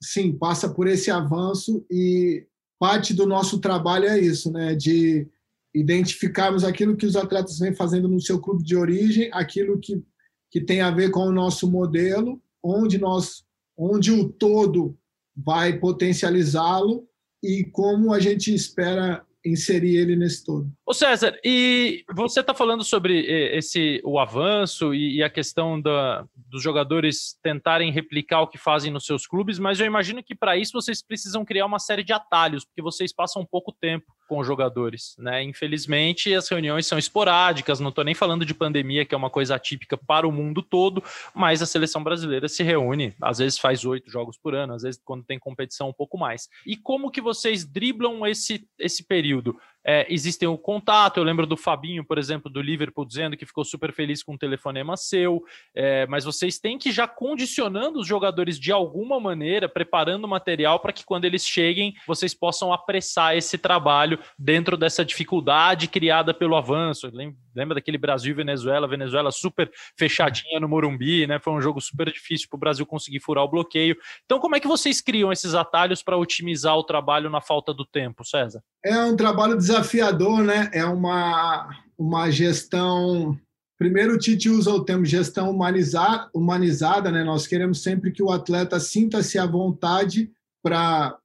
sim, 0.02 0.32
passa 0.32 0.70
por 0.70 0.88
esse 0.88 1.10
avanço 1.10 1.84
e 1.90 2.46
parte 2.80 3.14
do 3.14 3.26
nosso 3.26 3.60
trabalho 3.60 4.06
é 4.06 4.20
isso, 4.20 4.52
né? 4.52 4.76
De 4.76 5.28
identificarmos 5.74 6.64
aquilo 6.64 6.96
que 6.96 7.06
os 7.06 7.16
atletas 7.16 7.60
vêm 7.60 7.74
fazendo 7.74 8.08
no 8.08 8.20
seu 8.20 8.40
clube 8.40 8.64
de 8.64 8.76
origem, 8.76 9.30
aquilo 9.32 9.80
que, 9.80 10.04
que 10.50 10.62
tem 10.62 10.82
a 10.82 10.92
ver 10.92 11.12
com 11.12 11.22
o 11.22 11.32
nosso 11.32 11.70
modelo, 11.70 12.42
onde 12.64 12.98
nós, 12.98 13.44
onde 13.78 14.12
o 14.12 14.28
todo 14.28 14.98
vai 15.36 15.78
potencializá-lo 15.78 17.08
e 17.44 17.64
como 17.66 18.14
a 18.14 18.20
gente 18.20 18.54
espera 18.54 19.24
inserir 19.46 19.98
ele 19.98 20.16
nesse 20.16 20.44
todo. 20.44 20.72
Ô 20.90 20.94
César, 20.94 21.38
e 21.44 22.06
você 22.16 22.40
está 22.40 22.54
falando 22.54 22.82
sobre 22.82 23.20
esse 23.54 24.00
o 24.06 24.18
avanço 24.18 24.96
e, 24.96 25.22
a 25.22 25.30
questão 25.30 25.82
da, 25.82 26.26
dos 26.34 26.64
jogadores 26.64 27.38
tentarem 27.44 27.92
replicar 27.92 28.40
o 28.40 28.48
que 28.48 28.58
fazem 28.58 28.90
nos 28.90 29.06
seus 29.06 29.28
clubes, 29.28 29.60
mas 29.60 29.82
eu 29.82 29.86
imagino 29.86 30.24
que 30.24 30.34
para 30.34 30.56
isso 30.56 30.72
vocês 30.72 31.02
precisam 31.02 31.44
criar 31.44 31.66
uma 31.66 31.78
série 31.78 32.06
de 32.06 32.14
atalhos, 32.14 32.64
porque 32.64 32.82
vocês 32.82 33.12
passam 33.12 33.46
pouco 33.46 33.74
tempo 33.74 34.16
com 34.30 34.40
os 34.40 34.48
jogadores, 34.48 35.16
né? 35.18 35.42
Infelizmente, 35.44 36.34
as 36.34 36.48
reuniões 36.50 36.86
são 36.86 36.98
esporádicas, 36.98 37.80
não 37.80 37.90
estou 37.90 38.04
nem 38.04 38.14
falando 38.14 38.46
de 38.46 38.54
pandemia, 38.54 39.06
que 39.06 39.16
é 39.16 39.18
uma 39.18 39.30
coisa 39.30 39.56
atípica 39.56 39.98
para 39.98 40.28
o 40.28 40.32
mundo 40.32 40.62
todo, 40.62 41.04
mas 41.34 41.62
a 41.62 41.66
seleção 41.66 42.04
brasileira 42.04 42.48
se 42.48 42.64
reúne, 42.64 43.14
às 43.22 43.40
vezes 43.40 43.58
faz 43.58 43.84
oito 43.86 44.10
jogos 44.10 44.38
por 44.38 44.54
ano, 44.54 44.74
às 44.74 44.84
vezes 44.84 45.02
quando 45.04 45.24
tem 45.26 45.40
competição 45.40 45.90
um 45.90 45.94
pouco 45.94 46.18
mais. 46.18 46.50
E 46.66 46.76
como 46.76 47.12
que 47.12 47.22
vocês 47.22 47.66
driblam 47.66 48.26
esse, 48.26 48.68
esse 48.80 49.04
período? 49.06 49.58
É, 49.88 50.06
existem 50.10 50.50
o 50.50 50.58
contato. 50.58 51.18
Eu 51.18 51.24
lembro 51.24 51.48
do 51.48 51.56
Fabinho, 51.56 52.04
por 52.04 52.18
exemplo, 52.18 52.52
do 52.52 52.62
Liverpool, 52.62 53.06
dizendo 53.06 53.38
que 53.38 53.46
ficou 53.46 53.64
super 53.64 53.94
feliz 53.94 54.22
com 54.22 54.34
um 54.34 54.38
telefonema 54.38 54.98
seu. 54.98 55.42
É, 55.74 56.06
mas 56.08 56.26
vocês 56.26 56.60
têm 56.60 56.78
que 56.78 56.92
já 56.92 57.08
condicionando 57.08 58.00
os 58.00 58.06
jogadores 58.06 58.60
de 58.60 58.70
alguma 58.70 59.18
maneira, 59.18 59.70
preparando 59.70 60.28
material 60.28 60.82
para 60.82 60.92
que 60.92 61.06
quando 61.06 61.24
eles 61.24 61.48
cheguem, 61.48 61.94
vocês 62.06 62.34
possam 62.34 62.74
apressar 62.74 63.38
esse 63.38 63.58
trabalho 63.58 64.20
dentro 64.38 64.76
dessa 64.76 65.06
dificuldade 65.06 65.88
criada 65.88 66.34
pelo 66.34 66.58
avanço. 66.58 67.10
Lembra 67.56 67.76
daquele 67.76 67.98
Brasil 67.98 68.36
Venezuela? 68.36 68.90
Venezuela 68.90 69.32
super 69.32 69.72
fechadinha 69.98 70.60
no 70.60 70.68
Morumbi, 70.68 71.26
né? 71.26 71.40
Foi 71.40 71.54
um 71.54 71.62
jogo 71.62 71.80
super 71.80 72.12
difícil 72.12 72.50
para 72.50 72.58
o 72.58 72.60
Brasil 72.60 72.86
conseguir 72.86 73.22
furar 73.22 73.46
o 73.46 73.48
bloqueio. 73.48 73.96
Então, 74.26 74.38
como 74.38 74.58
é 74.58 74.60
que 74.60 74.68
vocês 74.68 75.00
criam 75.00 75.32
esses 75.32 75.56
atalhos 75.56 76.04
para 76.04 76.18
otimizar 76.18 76.76
o 76.76 76.84
trabalho 76.84 77.30
na 77.30 77.40
falta 77.40 77.74
do 77.74 77.86
tempo, 77.86 78.26
César? 78.26 78.62
É 78.86 79.02
um 79.04 79.16
trabalho 79.16 79.56
desafiador 79.56 79.77
desafiador, 79.78 80.44
né? 80.44 80.70
É 80.74 80.86
uma, 80.86 81.70
uma 81.98 82.30
gestão. 82.32 83.38
Primeiro, 83.78 84.16
o 84.16 84.18
Tite 84.18 84.50
usa 84.50 84.72
o 84.72 84.84
termo 84.84 85.06
gestão 85.06 85.50
humanizada, 85.52 86.30
humanizada, 86.34 87.12
né? 87.12 87.24
Nós 87.24 87.46
queremos 87.46 87.84
sempre 87.84 88.12
que 88.12 88.24
o 88.24 88.32
atleta 88.32 88.80
sinta-se 88.80 89.38
à 89.38 89.46
vontade 89.46 90.32
para 90.64 91.20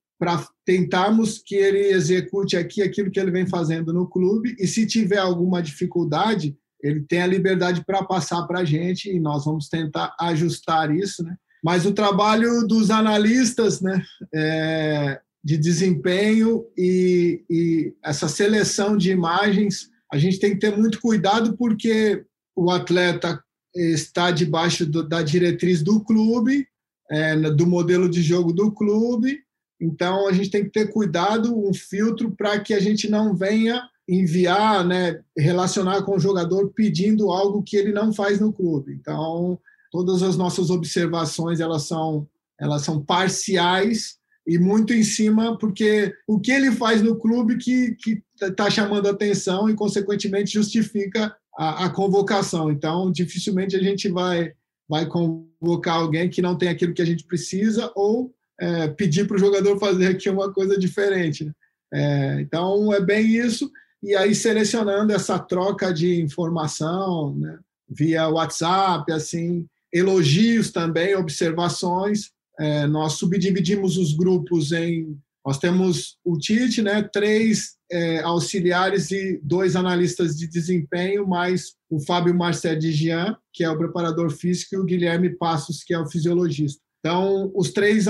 tentarmos 0.65 1.39
que 1.39 1.55
ele 1.55 1.79
execute 1.93 2.57
aqui 2.57 2.83
aquilo 2.83 3.11
que 3.11 3.19
ele 3.19 3.31
vem 3.31 3.47
fazendo 3.47 3.93
no 3.93 4.07
clube 4.07 4.55
e 4.59 4.67
se 4.67 4.87
tiver 4.87 5.19
alguma 5.19 5.61
dificuldade, 5.61 6.57
ele 6.81 7.01
tem 7.01 7.23
a 7.23 7.27
liberdade 7.27 7.85
para 7.85 8.05
passar 8.05 8.43
para 8.47 8.61
a 8.61 8.65
gente 8.65 9.11
e 9.11 9.19
nós 9.19 9.45
vamos 9.45 9.69
tentar 9.69 10.15
ajustar 10.21 10.95
isso, 10.95 11.25
né? 11.25 11.37
Mas 11.65 11.87
o 11.87 11.93
trabalho 11.93 12.67
dos 12.67 12.91
analistas, 12.91 13.81
né, 13.81 14.03
é, 14.35 15.21
de 15.45 15.59
desempenho 15.59 16.65
e, 16.77 17.45
e, 17.51 17.95
essa 18.03 18.29
seleção 18.29 18.97
de 18.97 19.11
imagens, 19.11 19.91
a 20.13 20.17
gente 20.17 20.39
tem 20.39 20.53
que 20.53 20.61
ter 20.61 20.77
muito 20.77 21.01
cuidado 21.01 21.57
porque 21.57 22.25
o 22.55 22.71
atleta 22.71 23.43
está 23.75 24.31
debaixo 24.31 24.87
do, 24.87 25.03
da 25.07 25.23
diretriz 25.23 25.83
do 25.83 26.01
clube, 26.01 26.67
é, 27.11 27.35
do 27.51 27.67
modelo 27.67 28.09
de 28.09 28.23
jogo 28.23 28.53
do 28.53 28.71
clube, 28.71 29.41
então 29.81 30.29
a 30.29 30.33
gente 30.33 30.51
tem 30.51 30.63
que 30.63 30.71
ter 30.71 30.93
cuidado, 30.93 31.59
um 31.59 31.75
filtro 31.75 32.31
para 32.31 32.61
que 32.61 32.73
a 32.73 32.79
gente 32.79 33.11
não 33.11 33.35
venha 33.35 33.83
enviar, 34.09 34.87
né, 34.87 35.21
relacionar 35.37 36.03
com 36.03 36.17
o 36.17 36.21
jogador 36.21 36.73
pedindo 36.75 37.33
algo 37.33 37.63
que 37.63 37.77
ele 37.77 37.93
não 37.93 38.13
faz 38.13 38.39
no 38.39 38.53
clube. 38.53 38.93
Então 38.93 39.59
todas 39.91 40.23
as 40.23 40.37
nossas 40.37 40.71
observações 40.71 41.61
elas 41.61 41.83
são 41.83 42.27
elas 42.59 42.83
são 42.83 43.03
parciais 43.03 44.17
e 44.47 44.59
muito 44.59 44.93
em 44.93 45.03
cima, 45.03 45.57
porque 45.57 46.13
o 46.27 46.41
que 46.41 46.51
ele 46.51 46.73
faz 46.73 47.01
no 47.01 47.17
clube 47.17 47.57
que 47.57 47.97
está 48.41 48.69
chamando 48.69 49.09
atenção 49.09 49.71
e, 49.71 49.75
consequentemente, 49.75 50.53
justifica 50.53 51.35
a, 51.57 51.87
a, 51.87 51.91
convocação. 51.91 52.71
Então, 52.71 53.11
dificilmente 53.13 53.77
a 53.77 53.83
gente 53.83 54.09
vai, 54.09 54.53
vai 54.89 55.07
convocar 55.07 55.97
alguém 55.97 56.29
que 56.29 56.43
não 56.43 56.57
tem 56.57 56.69
aquilo 56.69 56.95
que 56.95 57.03
a 57.03 57.07
gente 57.07 57.25
precisa 57.25 57.93
ou 57.95 58.35
é, 58.61 58.89
pedir 58.89 59.27
para 59.27 59.37
o 59.37 59.41
jogador 59.41 59.79
fazer 59.79 60.09
aqui 60.09 60.29
uma 60.29 60.53
coisa 60.53 60.79
diferente. 60.79 61.45
Né? 61.45 61.53
É, 61.95 62.41
então, 62.41 62.93
é 62.93 63.01
bem 63.01 63.27
isso. 63.27 63.71
E 64.03 64.17
aí, 64.17 64.35
selecionando 64.35 65.13
essa 65.13 65.39
troca 65.39 65.93
de 65.95 66.21
informação 66.21 67.37
né, 67.37 67.59
via 67.89 68.29
WhatsApp, 68.29 69.13
assim, 69.13 69.67
elogios 69.93 70.73
também, 70.73 71.15
observações, 71.15 72.32
é, 72.59 72.87
nós 72.87 73.15
subdividimos 73.15 73.97
os 73.97 74.15
grupos 74.15 74.73
em. 74.73 75.19
Nós 75.45 75.59
temos 75.59 76.17
o 76.25 76.39
Tite, 76.39 76.83
né, 76.83 77.03
três 77.03 77.75
é, 77.91 78.21
auxiliares 78.21 79.11
e 79.11 79.41
dois 79.43 79.75
analistas 79.75 80.37
de 80.37 80.47
desempenho, 80.47 81.27
mais 81.27 81.75
o 81.91 81.99
Fábio 81.99 82.33
Marcel 82.33 82.79
de 82.79 82.93
Jean, 82.93 83.37
que 83.53 83.65
é 83.65 83.69
o 83.69 83.77
preparador 83.77 84.31
físico, 84.31 84.77
e 84.77 84.79
o 84.79 84.85
Guilherme 84.85 85.31
Passos, 85.37 85.83
que 85.83 85.93
é 85.93 85.99
o 85.99 86.07
fisiologista. 86.07 86.81
Então, 87.01 87.51
os, 87.57 87.73
três 87.73 88.07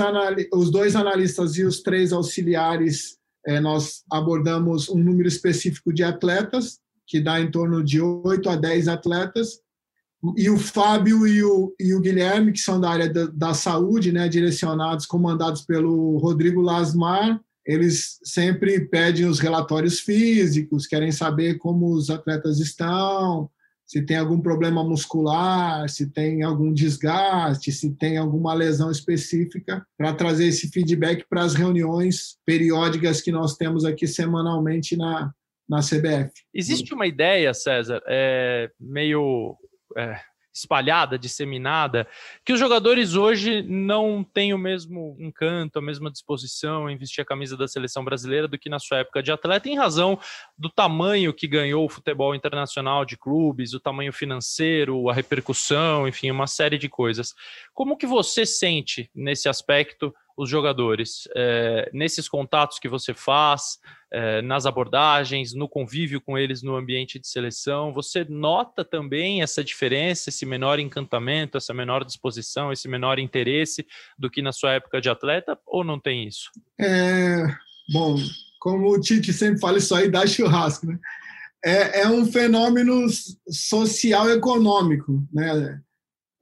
os 0.53 0.69
dois 0.69 0.95
analistas 0.95 1.57
e 1.57 1.63
os 1.63 1.81
três 1.81 2.13
auxiliares, 2.13 3.17
é, 3.47 3.59
nós 3.59 4.03
abordamos 4.11 4.87
um 4.87 4.97
número 4.97 5.27
específico 5.27 5.91
de 5.91 6.03
atletas, 6.03 6.77
que 7.07 7.19
dá 7.19 7.41
em 7.41 7.49
torno 7.49 7.83
de 7.83 7.99
8 7.99 8.47
a 8.49 8.55
10 8.55 8.87
atletas, 8.87 9.59
e 10.37 10.49
o 10.49 10.57
Fábio 10.57 11.27
e 11.27 11.43
o, 11.43 11.75
e 11.79 11.93
o 11.93 11.99
Guilherme, 11.99 12.53
que 12.53 12.59
são 12.59 12.79
da 12.79 12.89
área 12.89 13.09
da, 13.11 13.25
da, 13.25 13.53
saúde, 13.53 14.11
né, 14.11 14.29
direcionados, 14.29 15.05
comandados 15.05 15.63
pelo 15.63 16.17
Rodrigo 16.17 16.61
Lasmar, 16.61 17.39
eles 17.65 18.19
sempre 18.23 18.79
pedem 18.87 19.25
os 19.25 19.39
relatórios 19.39 19.99
físicos, 19.99 20.87
querem 20.87 21.11
saber 21.11 21.57
como 21.57 21.93
os 21.93 22.09
atletas 22.09 22.59
estão, 22.59 23.49
se 23.85 24.01
tem 24.01 24.17
algum 24.17 24.39
problema 24.41 24.83
muscular, 24.83 25.87
se 25.89 26.09
tem 26.09 26.41
algum 26.41 26.73
desgaste, 26.73 27.71
se 27.71 27.91
tem 27.95 28.17
alguma 28.17 28.53
lesão 28.53 28.89
específica, 28.89 29.85
para 29.97 30.13
trazer 30.13 30.47
esse 30.47 30.69
feedback 30.69 31.25
para 31.29 31.43
as 31.43 31.53
reuniões 31.53 32.37
periódicas 32.45 33.21
que 33.21 33.31
nós 33.31 33.55
temos 33.55 33.85
aqui 33.85 34.07
semanalmente 34.07 34.97
na, 34.97 35.31
na 35.69 35.79
CBF. 35.79 36.31
Existe 36.53 36.93
uma 36.93 37.07
ideia, 37.07 37.53
César, 37.53 38.01
é, 38.07 38.69
meio 38.79 39.55
é, 39.97 40.19
espalhada, 40.53 41.17
disseminada, 41.17 42.07
que 42.45 42.53
os 42.53 42.59
jogadores 42.59 43.15
hoje 43.15 43.63
não 43.63 44.23
têm 44.23 44.53
o 44.53 44.57
mesmo 44.57 45.17
encanto, 45.19 45.79
a 45.79 45.81
mesma 45.81 46.11
disposição 46.11 46.89
em 46.89 46.95
vestir 46.95 47.21
a 47.21 47.25
camisa 47.25 47.57
da 47.57 47.67
seleção 47.67 48.05
brasileira 48.05 48.47
do 48.47 48.57
que 48.57 48.69
na 48.69 48.77
sua 48.77 48.99
época 48.99 49.23
de 49.23 49.31
atleta, 49.31 49.67
em 49.67 49.77
razão 49.77 50.19
do 50.57 50.69
tamanho 50.69 51.33
que 51.33 51.47
ganhou 51.47 51.83
o 51.85 51.89
futebol 51.89 52.35
internacional 52.35 53.03
de 53.03 53.17
clubes, 53.17 53.73
o 53.73 53.79
tamanho 53.79 54.13
financeiro, 54.13 55.09
a 55.09 55.13
repercussão, 55.13 56.07
enfim, 56.07 56.29
uma 56.29 56.47
série 56.47 56.77
de 56.77 56.87
coisas. 56.87 57.33
Como 57.73 57.97
que 57.97 58.05
você 58.05 58.45
sente 58.45 59.09
nesse 59.15 59.49
aspecto 59.49 60.13
os 60.35 60.49
jogadores, 60.49 61.27
é, 61.35 61.89
nesses 61.93 62.27
contatos 62.27 62.79
que 62.79 62.89
você 62.89 63.13
faz, 63.13 63.77
é, 64.11 64.41
nas 64.41 64.65
abordagens, 64.65 65.53
no 65.53 65.67
convívio 65.67 66.21
com 66.21 66.37
eles 66.37 66.61
no 66.61 66.75
ambiente 66.75 67.19
de 67.19 67.27
seleção, 67.27 67.93
você 67.93 68.25
nota 68.27 68.83
também 68.83 69.41
essa 69.41 69.63
diferença, 69.63 70.29
esse 70.29 70.45
menor 70.45 70.79
encantamento, 70.79 71.57
essa 71.57 71.73
menor 71.73 72.03
disposição, 72.03 72.71
esse 72.71 72.87
menor 72.87 73.19
interesse 73.19 73.85
do 74.17 74.29
que 74.29 74.41
na 74.41 74.51
sua 74.51 74.73
época 74.73 75.01
de 75.01 75.09
atleta, 75.09 75.57
ou 75.65 75.83
não 75.83 75.99
tem 75.99 76.27
isso? 76.27 76.49
É, 76.79 77.45
bom, 77.91 78.17
como 78.59 78.91
o 78.91 78.99
Tite 78.99 79.33
sempre 79.33 79.59
fala, 79.59 79.77
isso 79.77 79.95
aí 79.95 80.09
dá 80.09 80.25
churrasco, 80.25 80.85
né? 80.85 80.99
É, 81.65 82.01
é 82.01 82.09
um 82.09 82.25
fenômeno 82.25 83.07
social 83.49 84.29
econômico, 84.29 85.25
né? 85.31 85.81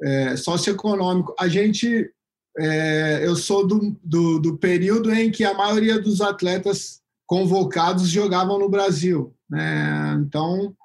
É, 0.04 0.36
socioeconômico. 0.36 1.36
A 1.40 1.48
gente 1.48 2.12
é, 2.58 3.26
eu 3.26 3.36
sou 3.36 3.66
do, 3.66 3.98
do, 4.04 4.40
do, 4.40 4.58
período 4.58 5.12
em 5.12 5.32
que 5.32 5.44
a 5.44 5.54
maioria 5.54 6.00
dos 6.00 6.22
atletas 6.22 7.02
convocados 7.26 8.10
jogavam 8.10 8.60
no 8.60 8.70
Brasil. 8.70 9.34
Né? 9.50 10.18
Então, 10.22 10.76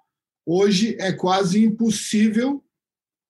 hoje 0.45 0.97
é 1.01 1.13
quase 1.13 1.65
impossível 1.65 2.63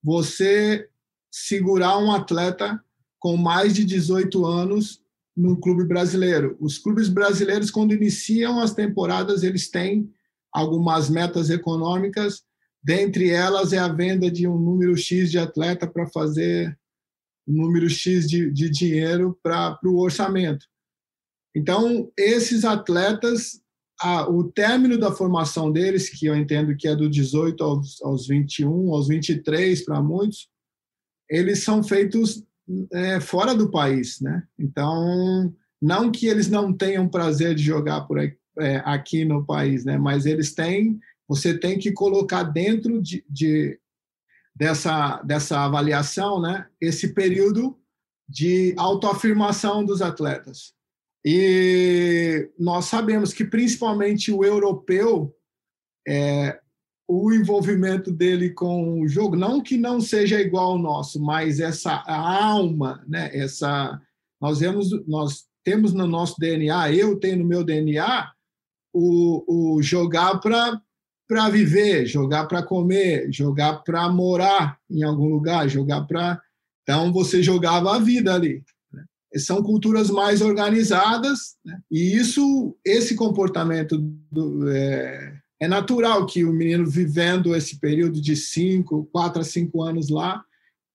você 0.02 0.88
segurar 1.30 1.98
um 1.98 2.12
atleta 2.12 2.82
com 3.18 3.36
mais 3.36 3.74
de 3.74 3.84
18 3.84 4.44
anos 4.44 5.00
no 5.36 5.58
clube 5.58 5.84
brasileiro. 5.84 6.56
Os 6.60 6.78
clubes 6.78 7.08
brasileiros, 7.08 7.70
quando 7.70 7.94
iniciam 7.94 8.60
as 8.60 8.72
temporadas, 8.72 9.42
eles 9.42 9.68
têm 9.68 10.10
algumas 10.52 11.10
metas 11.10 11.50
econômicas, 11.50 12.42
dentre 12.82 13.30
elas 13.30 13.72
é 13.72 13.78
a 13.78 13.88
venda 13.88 14.30
de 14.30 14.46
um 14.46 14.58
número 14.58 14.96
X 14.96 15.30
de 15.30 15.38
atleta 15.38 15.86
para 15.86 16.06
fazer 16.06 16.78
um 17.46 17.62
número 17.62 17.88
X 17.88 18.28
de, 18.28 18.50
de 18.50 18.68
dinheiro 18.68 19.38
para 19.42 19.78
o 19.84 19.98
orçamento. 19.98 20.66
Então, 21.54 22.10
esses 22.18 22.64
atletas, 22.64 23.60
a, 24.00 24.28
o 24.28 24.44
término 24.44 24.98
da 24.98 25.12
formação 25.12 25.72
deles, 25.72 26.08
que 26.10 26.26
eu 26.26 26.36
entendo 26.36 26.76
que 26.76 26.86
é 26.86 26.94
do 26.94 27.08
18 27.08 27.64
aos, 27.64 28.02
aos 28.02 28.26
21, 28.26 28.92
aos 28.92 29.08
23 29.08 29.84
para 29.84 30.02
muitos, 30.02 30.48
eles 31.30 31.62
são 31.62 31.82
feitos 31.82 32.44
é, 32.92 33.20
fora 33.20 33.54
do 33.54 33.70
país, 33.70 34.20
né? 34.20 34.42
Então, 34.58 35.54
não 35.80 36.10
que 36.10 36.26
eles 36.26 36.48
não 36.48 36.72
tenham 36.72 37.08
prazer 37.08 37.54
de 37.54 37.62
jogar 37.62 38.02
por 38.02 38.18
aqui, 38.18 38.36
é, 38.58 38.76
aqui 38.84 39.24
no 39.24 39.44
país, 39.44 39.84
né? 39.84 39.98
Mas 39.98 40.26
eles 40.26 40.54
têm, 40.54 40.98
você 41.28 41.56
tem 41.56 41.78
que 41.78 41.92
colocar 41.92 42.42
dentro 42.42 43.00
de, 43.00 43.24
de 43.28 43.78
dessa 44.56 45.22
dessa 45.22 45.60
avaliação, 45.60 46.40
né? 46.40 46.66
Esse 46.80 47.12
período 47.12 47.78
de 48.28 48.74
autoafirmação 48.76 49.84
dos 49.84 50.00
atletas. 50.00 50.74
E 51.24 52.50
nós 52.58 52.86
sabemos 52.86 53.32
que 53.32 53.44
principalmente 53.44 54.32
o 54.32 54.44
europeu 54.44 55.34
é, 56.08 56.58
o 57.08 57.32
envolvimento 57.32 58.10
dele 58.10 58.50
com 58.50 59.00
o 59.00 59.08
jogo, 59.08 59.36
não 59.36 59.62
que 59.62 59.76
não 59.76 60.00
seja 60.00 60.40
igual 60.40 60.72
ao 60.72 60.78
nosso, 60.78 61.20
mas 61.22 61.60
essa 61.60 62.02
alma, 62.06 63.04
né? 63.06 63.30
Essa 63.36 64.00
nós 64.40 64.60
vemos, 64.60 64.90
nós 65.06 65.46
temos 65.64 65.92
no 65.92 66.06
nosso 66.06 66.36
DNA, 66.38 66.92
eu 66.92 67.18
tenho 67.18 67.38
no 67.38 67.44
meu 67.44 67.64
DNA 67.64 68.30
o, 68.92 69.76
o 69.76 69.82
jogar 69.82 70.38
para 70.40 70.80
para 71.28 71.48
viver, 71.48 72.06
jogar 72.06 72.46
para 72.46 72.62
comer, 72.62 73.28
jogar 73.32 73.82
para 73.82 74.08
morar 74.08 74.78
em 74.90 75.02
algum 75.02 75.28
lugar, 75.28 75.68
jogar 75.68 76.02
para 76.02 76.40
então 76.86 77.12
você 77.12 77.42
jogava 77.42 77.96
a 77.96 77.98
vida 77.98 78.32
ali. 78.32 78.62
Né? 78.92 79.04
São 79.38 79.60
culturas 79.60 80.08
mais 80.08 80.40
organizadas 80.40 81.56
né? 81.64 81.80
e 81.90 82.16
isso, 82.16 82.76
esse 82.84 83.16
comportamento 83.16 83.98
do, 84.30 84.70
é, 84.70 85.36
é 85.60 85.66
natural 85.66 86.24
que 86.26 86.44
o 86.44 86.52
menino 86.52 86.88
vivendo 86.88 87.56
esse 87.56 87.80
período 87.80 88.20
de 88.20 88.36
cinco, 88.36 89.08
quatro 89.12 89.40
a 89.42 89.44
cinco 89.44 89.82
anos 89.82 90.08
lá, 90.08 90.40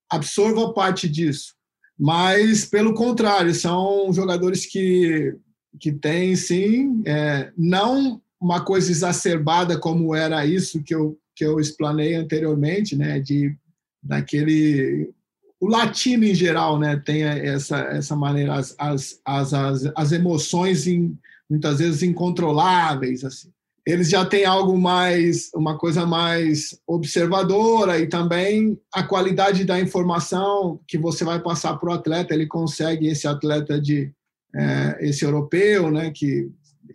absorva 0.10 0.74
parte 0.74 1.10
disso. 1.10 1.56
Mas, 2.00 2.66
pelo 2.66 2.94
contrário, 2.94 3.54
são 3.54 4.12
jogadores 4.14 4.66
que, 4.66 5.36
que 5.80 5.92
têm, 5.92 6.36
sim, 6.36 7.04
é, 7.06 7.52
não 7.58 8.22
uma 8.42 8.66
coisa 8.66 8.92
exacerbada 8.92 9.78
como 9.78 10.16
era 10.16 10.44
isso 10.46 10.82
que 10.82 10.96
eu, 10.96 11.16
que 11.36 11.46
eu 11.46 11.60
explanei 11.60 12.16
anteriormente, 12.16 12.96
né, 12.96 13.20
de 13.20 13.56
daquele 14.02 15.14
o 15.60 15.68
latino 15.68 16.24
em 16.24 16.34
geral, 16.34 16.80
né, 16.80 17.00
tem 17.06 17.22
essa 17.22 17.78
essa 17.82 18.16
maneira 18.16 18.56
as 18.56 18.76
as, 18.80 19.22
as, 19.24 19.54
as 19.96 20.12
emoções 20.12 20.88
em, 20.88 21.16
muitas 21.48 21.78
vezes 21.78 22.02
incontroláveis 22.02 23.24
assim. 23.24 23.52
Eles 23.86 24.10
já 24.10 24.24
têm 24.24 24.46
algo 24.46 24.78
mais, 24.78 25.50
uma 25.56 25.76
coisa 25.76 26.06
mais 26.06 26.80
observadora 26.86 28.00
e 28.00 28.06
também 28.08 28.80
a 28.94 29.02
qualidade 29.02 29.66
da 29.66 29.80
informação 29.80 30.80
que 30.88 31.00
você 31.00 31.24
vai 31.24 31.40
passar 31.40 31.78
para 31.78 31.90
o 31.90 31.94
atleta, 31.94 32.32
ele 32.32 32.46
consegue 32.46 33.08
esse 33.08 33.28
atleta 33.28 33.82
de 33.82 34.12
é, 34.56 34.98
esse 35.02 35.26
europeu, 35.26 35.90
né, 35.90 36.12
que 36.12 36.52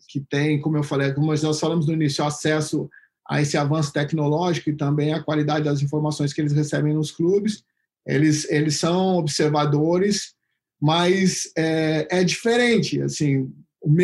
que 0.07 0.21
tem, 0.21 0.61
como 0.61 0.77
eu 0.77 0.83
falei, 0.83 1.13
como 1.13 1.29
nós 1.29 1.61
falamos 1.61 1.87
no 1.87 1.93
início, 1.93 2.25
acesso 2.25 2.89
a 3.29 3.43
esse 3.43 3.57
avanço 3.57 3.93
tecnológico 3.93 4.71
e 4.71 4.77
também 4.77 5.13
a 5.13 5.23
qualidade 5.23 5.65
das 5.65 5.83
informações 5.83 6.33
que 6.33 6.41
eles 6.41 6.53
recebem 6.53 6.95
nos 6.95 7.11
clubes. 7.11 7.65
Eles 8.07 8.49
eles 8.49 8.79
são 8.79 9.17
observadores, 9.17 10.35
mas 10.81 11.51
é, 11.57 12.07
é 12.21 12.25
diferente, 12.25 13.03
assim, 13.03 13.51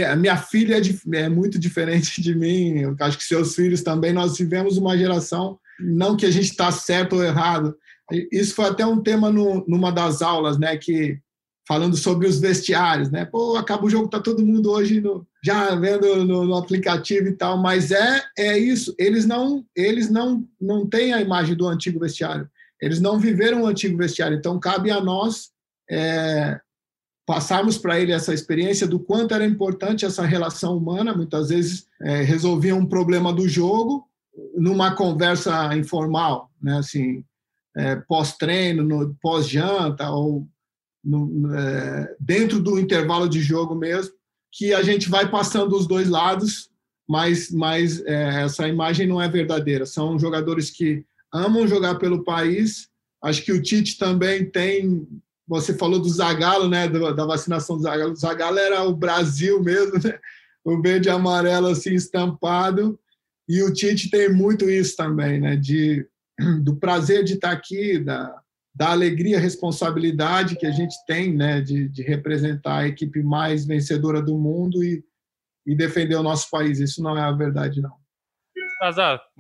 a 0.09 0.17
minha 0.17 0.37
filha 0.37 0.77
é, 0.77 1.19
é, 1.19 1.29
muito 1.29 1.59
diferente 1.59 2.21
de 2.21 2.35
mim, 2.35 2.79
eu 2.79 2.97
acho 3.01 3.19
que 3.19 3.25
seus 3.25 3.55
filhos 3.55 3.83
também, 3.83 4.13
nós 4.13 4.39
vivemos 4.39 4.77
uma 4.77 4.97
geração, 4.97 5.59
não 5.81 6.17
que 6.17 6.27
a 6.27 6.31
gente 6.31 6.51
está 6.51 6.71
certo 6.71 7.17
ou 7.17 7.25
errado, 7.25 7.77
isso 8.31 8.55
foi 8.55 8.67
até 8.67 8.87
um 8.87 9.03
tema 9.03 9.31
no, 9.31 9.65
numa 9.67 9.91
das 9.91 10.23
aulas, 10.23 10.59
né, 10.59 10.77
que 10.77 11.19
falando 11.67 11.97
sobre 11.97 12.27
os 12.27 12.41
vestiários, 12.41 13.11
né, 13.11 13.25
pô, 13.25 13.57
acaba 13.57 13.85
o 13.85 13.91
jogo, 13.91 14.09
tá 14.09 14.21
todo 14.21 14.45
mundo 14.45 14.71
hoje 14.71 15.01
no, 15.01 15.27
já 15.45 15.75
vendo 15.77 16.25
no, 16.25 16.45
no, 16.45 16.57
aplicativo 16.57 17.29
e 17.29 17.33
tal, 17.33 17.57
mas 17.57 17.91
é 17.91 18.23
é 18.37 18.59
isso, 18.59 18.95
eles 18.99 19.27
não 19.27 19.65
eles 19.75 20.11
não 20.11 20.47
não 20.61 20.87
têm 20.87 21.13
a 21.13 21.21
imagem 21.21 21.55
do 21.55 21.69
antigo 21.69 22.01
vestiário, 22.01 22.49
eles 22.81 23.01
não 23.01 23.19
viveram 23.19 23.63
o 23.63 23.67
antigo 23.67 23.97
vestiário, 23.97 24.37
então 24.37 24.59
cabe 24.59 24.91
a 24.91 25.01
nós 25.01 25.51
é, 25.91 26.61
passarmos 27.27 27.79
para 27.79 27.99
ele 28.01 28.13
essa 28.13 28.35
experiência 28.35 28.87
do 28.87 28.99
quanto 28.99 29.35
era 29.35 29.45
importante 29.45 30.05
essa 30.05 30.25
relação 30.25 30.77
humana. 30.77 31.15
Muitas 31.15 31.51
vezes 31.51 31.87
é, 32.03 32.23
resolvia 32.23 32.75
um 32.75 32.87
problema 32.87 33.33
do 33.33 33.49
jogo 33.49 34.07
numa 34.57 34.95
conversa 34.95 35.77
informal, 35.77 36.51
né? 36.61 36.79
Assim, 36.79 37.25
é, 37.77 37.97
pós-treino, 37.97 39.17
pós-janta 39.21 40.11
ou 40.11 40.47
no, 41.05 41.55
é, 41.55 42.15
dentro 42.19 42.61
do 42.61 42.79
intervalo 42.79 43.29
de 43.29 43.41
jogo 43.41 43.75
mesmo, 43.75 44.13
que 44.51 44.73
a 44.75 44.83
gente 44.83 45.09
vai 45.09 45.31
passando 45.31 45.77
os 45.77 45.87
dois 45.87 46.09
lados, 46.09 46.71
mas, 47.09 47.51
mas 47.51 48.05
é, 48.05 48.43
essa 48.43 48.69
imagem 48.69 49.07
não 49.07 49.21
é 49.21 49.29
verdadeira. 49.29 49.87
São 49.87 50.19
jogadores 50.19 50.71
que 50.71 51.05
amam 51.33 51.67
jogar 51.67 51.97
pelo 51.97 52.23
país. 52.23 52.89
Acho 53.23 53.43
que 53.43 53.53
o 53.53 53.63
Tite 53.63 53.99
também 53.99 54.45
tem 54.45 55.07
você 55.47 55.75
falou 55.75 56.01
do 56.01 56.09
Zagallo, 56.09 56.69
né, 56.69 56.89
da 56.89 57.27
vacinação 57.27 57.77
do 57.77 57.83
Zagallo. 57.83 58.13
O 58.13 58.17
Zagallo 58.17 58.59
era 58.59 58.85
o 58.85 58.95
Brasil 58.95 59.63
mesmo, 59.63 59.99
né? 60.03 60.19
o 60.65 60.81
verde 60.81 61.09
e 61.09 61.11
amarelo 61.11 61.69
assim 61.69 61.95
estampado. 61.95 62.99
E 63.49 63.63
o 63.63 63.73
Tite 63.73 64.09
tem 64.09 64.33
muito 64.33 64.71
isso 64.71 64.97
também, 64.97 65.41
né, 65.41 65.57
de 65.57 66.07
do 66.63 66.77
prazer 66.77 67.25
de 67.25 67.35
estar 67.35 67.51
aqui, 67.51 67.99
da, 67.99 68.35
da 68.75 68.91
alegria, 68.91 69.39
responsabilidade 69.39 70.57
que 70.57 70.67
a 70.67 70.71
gente 70.71 70.95
tem, 71.07 71.35
né, 71.35 71.61
de, 71.61 71.89
de 71.89 72.03
representar 72.03 72.79
a 72.79 72.89
equipe 72.89 73.23
mais 73.23 73.67
vencedora 73.67 74.23
do 74.23 74.39
mundo 74.39 74.83
e, 74.83 75.05
e 75.67 75.75
defender 75.75 76.17
o 76.17 76.23
nosso 76.23 76.49
país. 76.51 76.81
Isso 76.81 77.03
não 77.03 77.17
é 77.17 77.21
a 77.21 77.33
verdade, 77.33 77.81
não. 77.81 78.03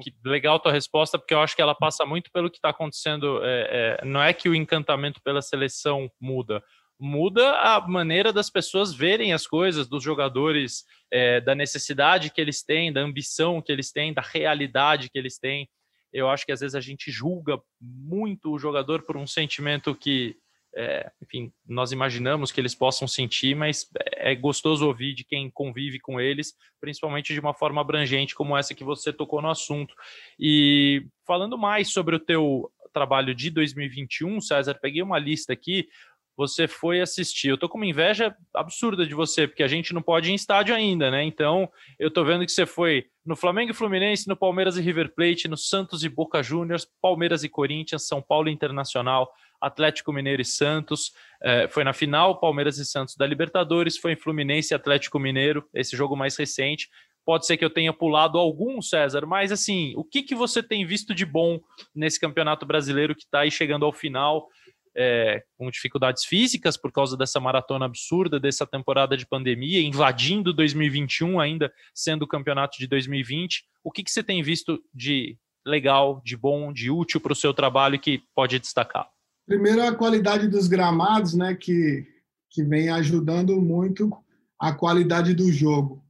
Que 0.00 0.14
legal 0.24 0.60
tua 0.60 0.70
resposta, 0.70 1.18
porque 1.18 1.34
eu 1.34 1.40
acho 1.40 1.56
que 1.56 1.62
ela 1.62 1.74
passa 1.74 2.06
muito 2.06 2.30
pelo 2.30 2.48
que 2.48 2.58
está 2.58 2.68
acontecendo. 2.68 3.40
É, 3.42 3.98
é, 4.00 4.04
não 4.04 4.22
é 4.22 4.32
que 4.32 4.48
o 4.48 4.54
encantamento 4.54 5.20
pela 5.24 5.42
seleção 5.42 6.08
muda, 6.20 6.62
muda 7.00 7.50
a 7.58 7.80
maneira 7.88 8.32
das 8.32 8.48
pessoas 8.48 8.94
verem 8.94 9.32
as 9.32 9.44
coisas, 9.44 9.88
dos 9.88 10.04
jogadores, 10.04 10.84
é, 11.10 11.40
da 11.40 11.56
necessidade 11.56 12.30
que 12.30 12.40
eles 12.40 12.62
têm, 12.62 12.92
da 12.92 13.00
ambição 13.00 13.60
que 13.60 13.72
eles 13.72 13.90
têm, 13.90 14.14
da 14.14 14.22
realidade 14.22 15.10
que 15.10 15.18
eles 15.18 15.38
têm. 15.38 15.68
Eu 16.12 16.28
acho 16.28 16.44
que 16.44 16.52
às 16.52 16.60
vezes 16.60 16.74
a 16.74 16.80
gente 16.80 17.10
julga 17.10 17.60
muito 17.80 18.52
o 18.52 18.58
jogador 18.58 19.02
por 19.02 19.16
um 19.16 19.26
sentimento 19.26 19.94
que 19.94 20.36
é, 20.74 21.10
enfim, 21.22 21.52
nós 21.66 21.92
imaginamos 21.92 22.50
que 22.50 22.60
eles 22.60 22.74
possam 22.74 23.06
sentir, 23.06 23.54
mas 23.54 23.88
é 24.14 24.34
gostoso 24.34 24.86
ouvir 24.86 25.14
de 25.14 25.22
quem 25.22 25.50
convive 25.50 26.00
com 26.00 26.18
eles, 26.18 26.54
principalmente 26.80 27.34
de 27.34 27.40
uma 27.40 27.52
forma 27.52 27.80
abrangente 27.80 28.34
como 28.34 28.56
essa 28.56 28.74
que 28.74 28.84
você 28.84 29.12
tocou 29.12 29.42
no 29.42 29.50
assunto. 29.50 29.94
E 30.38 31.06
falando 31.26 31.58
mais 31.58 31.92
sobre 31.92 32.16
o 32.16 32.20
teu 32.20 32.72
trabalho 32.92 33.34
de 33.34 33.50
2021, 33.50 34.40
César, 34.40 34.74
peguei 34.80 35.02
uma 35.02 35.18
lista 35.18 35.52
aqui, 35.52 35.88
você 36.36 36.66
foi 36.66 37.00
assistir. 37.00 37.48
Eu 37.48 37.58
tô 37.58 37.68
com 37.68 37.78
uma 37.78 37.86
inveja 37.86 38.34
absurda 38.54 39.06
de 39.06 39.14
você, 39.14 39.46
porque 39.46 39.62
a 39.62 39.68
gente 39.68 39.92
não 39.92 40.02
pode 40.02 40.28
ir 40.28 40.32
em 40.32 40.34
estádio 40.34 40.74
ainda, 40.74 41.10
né? 41.10 41.22
Então, 41.24 41.68
eu 41.98 42.10
tô 42.10 42.24
vendo 42.24 42.44
que 42.44 42.52
você 42.52 42.66
foi 42.66 43.06
no 43.24 43.36
Flamengo 43.36 43.70
e 43.70 43.74
Fluminense, 43.74 44.28
no 44.28 44.36
Palmeiras 44.36 44.76
e 44.76 44.80
River 44.80 45.14
Plate, 45.14 45.48
no 45.48 45.56
Santos 45.56 46.02
e 46.04 46.08
Boca 46.08 46.42
Juniors, 46.42 46.86
Palmeiras 47.00 47.44
e 47.44 47.48
Corinthians, 47.48 48.06
São 48.06 48.20
Paulo 48.20 48.48
Internacional, 48.48 49.30
Atlético 49.60 50.12
Mineiro 50.12 50.42
e 50.42 50.44
Santos. 50.44 51.12
É, 51.42 51.68
foi 51.68 51.84
na 51.84 51.92
final, 51.92 52.40
Palmeiras 52.40 52.78
e 52.78 52.84
Santos 52.84 53.16
da 53.16 53.26
Libertadores, 53.26 53.96
foi 53.96 54.12
em 54.12 54.16
Fluminense 54.16 54.72
e 54.72 54.74
Atlético 54.74 55.18
Mineiro, 55.18 55.64
esse 55.72 55.96
jogo 55.96 56.16
mais 56.16 56.36
recente. 56.36 56.88
Pode 57.24 57.46
ser 57.46 57.56
que 57.56 57.64
eu 57.64 57.70
tenha 57.70 57.92
pulado 57.92 58.36
algum, 58.36 58.82
César, 58.82 59.24
mas 59.26 59.52
assim, 59.52 59.92
o 59.96 60.02
que, 60.02 60.24
que 60.24 60.34
você 60.34 60.60
tem 60.60 60.84
visto 60.84 61.14
de 61.14 61.24
bom 61.24 61.60
nesse 61.94 62.18
campeonato 62.18 62.66
brasileiro 62.66 63.14
que 63.14 63.22
está 63.22 63.40
aí 63.40 63.50
chegando 63.50 63.86
ao 63.86 63.92
final? 63.92 64.48
É, 64.96 65.42
com 65.56 65.70
dificuldades 65.70 66.24
físicas 66.24 66.76
por 66.76 66.92
causa 66.92 67.16
dessa 67.16 67.40
maratona 67.40 67.86
absurda, 67.86 68.38
dessa 68.38 68.66
temporada 68.66 69.16
de 69.16 69.26
pandemia, 69.26 69.80
invadindo 69.80 70.52
2021 70.52 71.40
ainda 71.40 71.72
sendo 71.94 72.22
o 72.22 72.28
campeonato 72.28 72.78
de 72.78 72.86
2020. 72.86 73.64
O 73.82 73.90
que, 73.90 74.02
que 74.02 74.10
você 74.10 74.22
tem 74.22 74.42
visto 74.42 74.82
de 74.94 75.36
legal, 75.66 76.20
de 76.24 76.36
bom, 76.36 76.72
de 76.72 76.90
útil 76.90 77.20
para 77.20 77.32
o 77.32 77.36
seu 77.36 77.54
trabalho 77.54 77.98
que 77.98 78.22
pode 78.34 78.58
destacar? 78.58 79.08
Primeiro, 79.46 79.82
a 79.82 79.94
qualidade 79.94 80.48
dos 80.48 80.68
gramados, 80.68 81.34
né, 81.34 81.54
que, 81.54 82.06
que 82.50 82.62
vem 82.62 82.88
ajudando 82.90 83.60
muito 83.60 84.10
a 84.58 84.72
qualidade 84.72 85.34
do 85.34 85.50
jogo. 85.50 86.04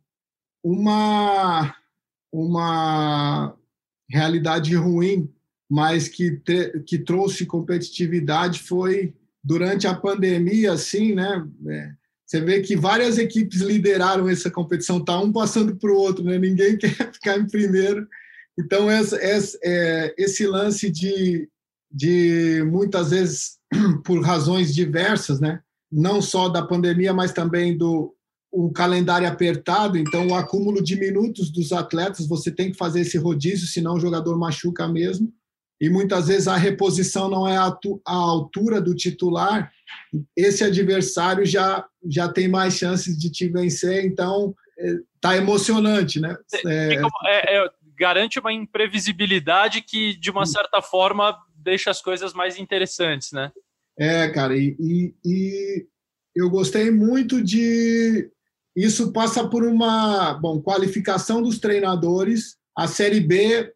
Uma, 0.62 1.74
uma 2.30 3.56
realidade 4.08 4.74
ruim, 4.74 5.32
mas 5.72 6.06
que, 6.06 6.38
que 6.87 6.98
trouxe 6.98 7.46
competitividade 7.46 8.61
foi 8.61 9.14
durante 9.42 9.87
a 9.87 9.94
pandemia, 9.94 10.72
assim, 10.72 11.14
né? 11.14 11.48
É, 11.66 11.92
você 12.26 12.42
vê 12.42 12.61
que 12.61 12.76
várias 12.76 13.16
equipes 13.16 13.62
lideraram 13.62 14.28
essa 14.28 14.50
competição, 14.50 15.02
tá 15.02 15.18
um 15.18 15.32
passando 15.32 15.74
para 15.74 15.90
o 15.90 15.96
outro, 15.96 16.22
né? 16.22 16.38
Ninguém 16.38 16.76
quer 16.76 17.11
ficar 17.11 17.38
em 17.38 17.46
primeiro. 17.46 18.06
Então, 18.61 18.90
essa, 18.90 19.16
essa, 19.16 19.58
é, 19.64 20.14
esse 20.18 20.46
lance 20.46 20.90
de, 20.90 21.48
de, 21.90 22.62
muitas 22.70 23.08
vezes, 23.08 23.56
por 24.04 24.22
razões 24.22 24.74
diversas, 24.74 25.40
né? 25.40 25.58
não 25.90 26.20
só 26.20 26.50
da 26.50 26.61
pandemia, 26.61 27.14
mas 27.14 27.32
também 27.32 27.78
do 27.78 28.14
o 28.54 28.70
calendário 28.70 29.26
apertado, 29.26 29.96
então 29.96 30.26
o 30.26 30.35
acúmulo 30.35 30.85
de 30.85 30.94
minutos 30.94 31.50
dos 31.50 31.72
atletas, 31.72 32.26
você 32.26 32.50
tem 32.50 32.70
que 32.70 32.76
fazer 32.76 33.00
esse 33.00 33.16
rodízio, 33.16 33.66
senão 33.66 33.94
o 33.94 34.00
jogador 34.00 34.38
machuca 34.38 34.87
mesmo. 34.87 35.32
E 35.82 35.90
muitas 35.90 36.28
vezes 36.28 36.46
a 36.46 36.56
reposição 36.56 37.28
não 37.28 37.48
é 37.48 37.56
a, 37.56 37.76
altura 38.06 38.80
do 38.80 38.94
titular, 38.94 39.72
esse 40.36 40.62
adversário 40.62 41.44
já, 41.44 41.84
já 42.08 42.28
tem 42.28 42.46
mais 42.46 42.74
chances 42.74 43.18
de 43.18 43.28
te 43.28 43.48
vencer, 43.48 44.04
então 44.04 44.54
está 45.16 45.34
é, 45.34 45.38
emocionante, 45.38 46.20
né? 46.20 46.36
É, 46.64 46.94
é, 47.26 47.56
é, 47.56 47.70
garante 47.98 48.38
uma 48.38 48.52
imprevisibilidade 48.52 49.82
que, 49.82 50.14
de 50.14 50.30
uma 50.30 50.46
certa 50.46 50.80
forma, 50.80 51.36
deixa 51.56 51.90
as 51.90 52.00
coisas 52.00 52.32
mais 52.32 52.60
interessantes, 52.60 53.32
né? 53.32 53.50
É, 53.98 54.28
cara, 54.28 54.56
e, 54.56 54.76
e, 54.78 55.14
e 55.24 55.86
eu 56.36 56.48
gostei 56.48 56.92
muito 56.92 57.42
de. 57.42 58.30
Isso 58.76 59.12
passa 59.12 59.48
por 59.48 59.64
uma 59.64 60.34
bom 60.34 60.62
qualificação 60.62 61.42
dos 61.42 61.58
treinadores. 61.58 62.56
A 62.78 62.86
Série 62.86 63.18
B, 63.18 63.72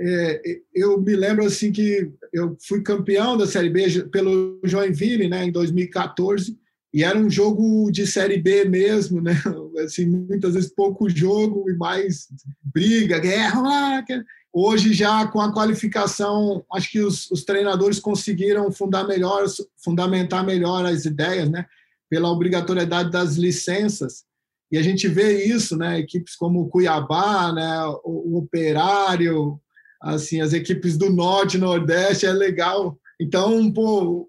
é, 0.00 0.60
eu 0.74 1.00
me 1.00 1.14
lembro 1.14 1.44
assim 1.44 1.70
que 1.70 2.10
eu 2.32 2.56
fui 2.66 2.82
campeão 2.82 3.36
da 3.36 3.46
Série 3.46 3.68
B 3.68 4.02
pelo 4.10 4.60
Joinville, 4.64 5.28
né, 5.28 5.44
em 5.44 5.52
2014, 5.52 6.58
e 6.92 7.04
era 7.04 7.18
um 7.18 7.30
jogo 7.30 7.90
de 7.90 8.06
Série 8.06 8.38
B 8.38 8.64
mesmo, 8.64 9.20
né? 9.20 9.34
Assim, 9.84 10.04
muitas 10.06 10.54
vezes 10.54 10.74
pouco 10.74 11.08
jogo 11.08 11.70
e 11.70 11.74
mais 11.74 12.26
briga, 12.62 13.18
guerra. 13.18 14.04
Hoje, 14.52 14.92
já 14.92 15.26
com 15.28 15.40
a 15.40 15.54
qualificação, 15.54 16.64
acho 16.72 16.90
que 16.90 17.00
os, 17.00 17.30
os 17.30 17.44
treinadores 17.44 18.00
conseguiram 18.00 18.72
fundar 18.72 19.06
melhor, 19.06 19.44
fundamentar 19.82 20.44
melhor 20.44 20.84
as 20.84 21.04
ideias, 21.04 21.48
né? 21.48 21.64
pela 22.10 22.28
obrigatoriedade 22.28 23.10
das 23.10 23.36
licenças. 23.36 24.24
E 24.70 24.76
a 24.76 24.82
gente 24.82 25.06
vê 25.06 25.44
isso, 25.44 25.76
né? 25.76 26.00
Equipes 26.00 26.34
como 26.34 26.60
o 26.60 26.68
Cuiabá, 26.68 27.52
né? 27.52 27.84
O, 28.04 28.34
o 28.34 28.38
Operário, 28.38 29.60
assim, 30.00 30.40
as 30.40 30.52
equipes 30.52 30.96
do 30.96 31.10
Norte, 31.10 31.58
Nordeste, 31.58 32.26
é 32.26 32.32
legal. 32.32 32.98
Então, 33.20 33.70
pô, 33.72 34.28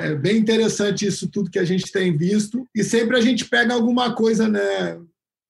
é, 0.00 0.08
é 0.08 0.14
bem 0.14 0.38
interessante 0.38 1.06
isso 1.06 1.28
tudo 1.28 1.50
que 1.50 1.58
a 1.58 1.64
gente 1.64 1.90
tem 1.92 2.16
visto. 2.16 2.66
E 2.74 2.82
sempre 2.82 3.16
a 3.16 3.20
gente 3.20 3.44
pega 3.44 3.74
alguma 3.74 4.14
coisa, 4.14 4.48
né? 4.48 4.98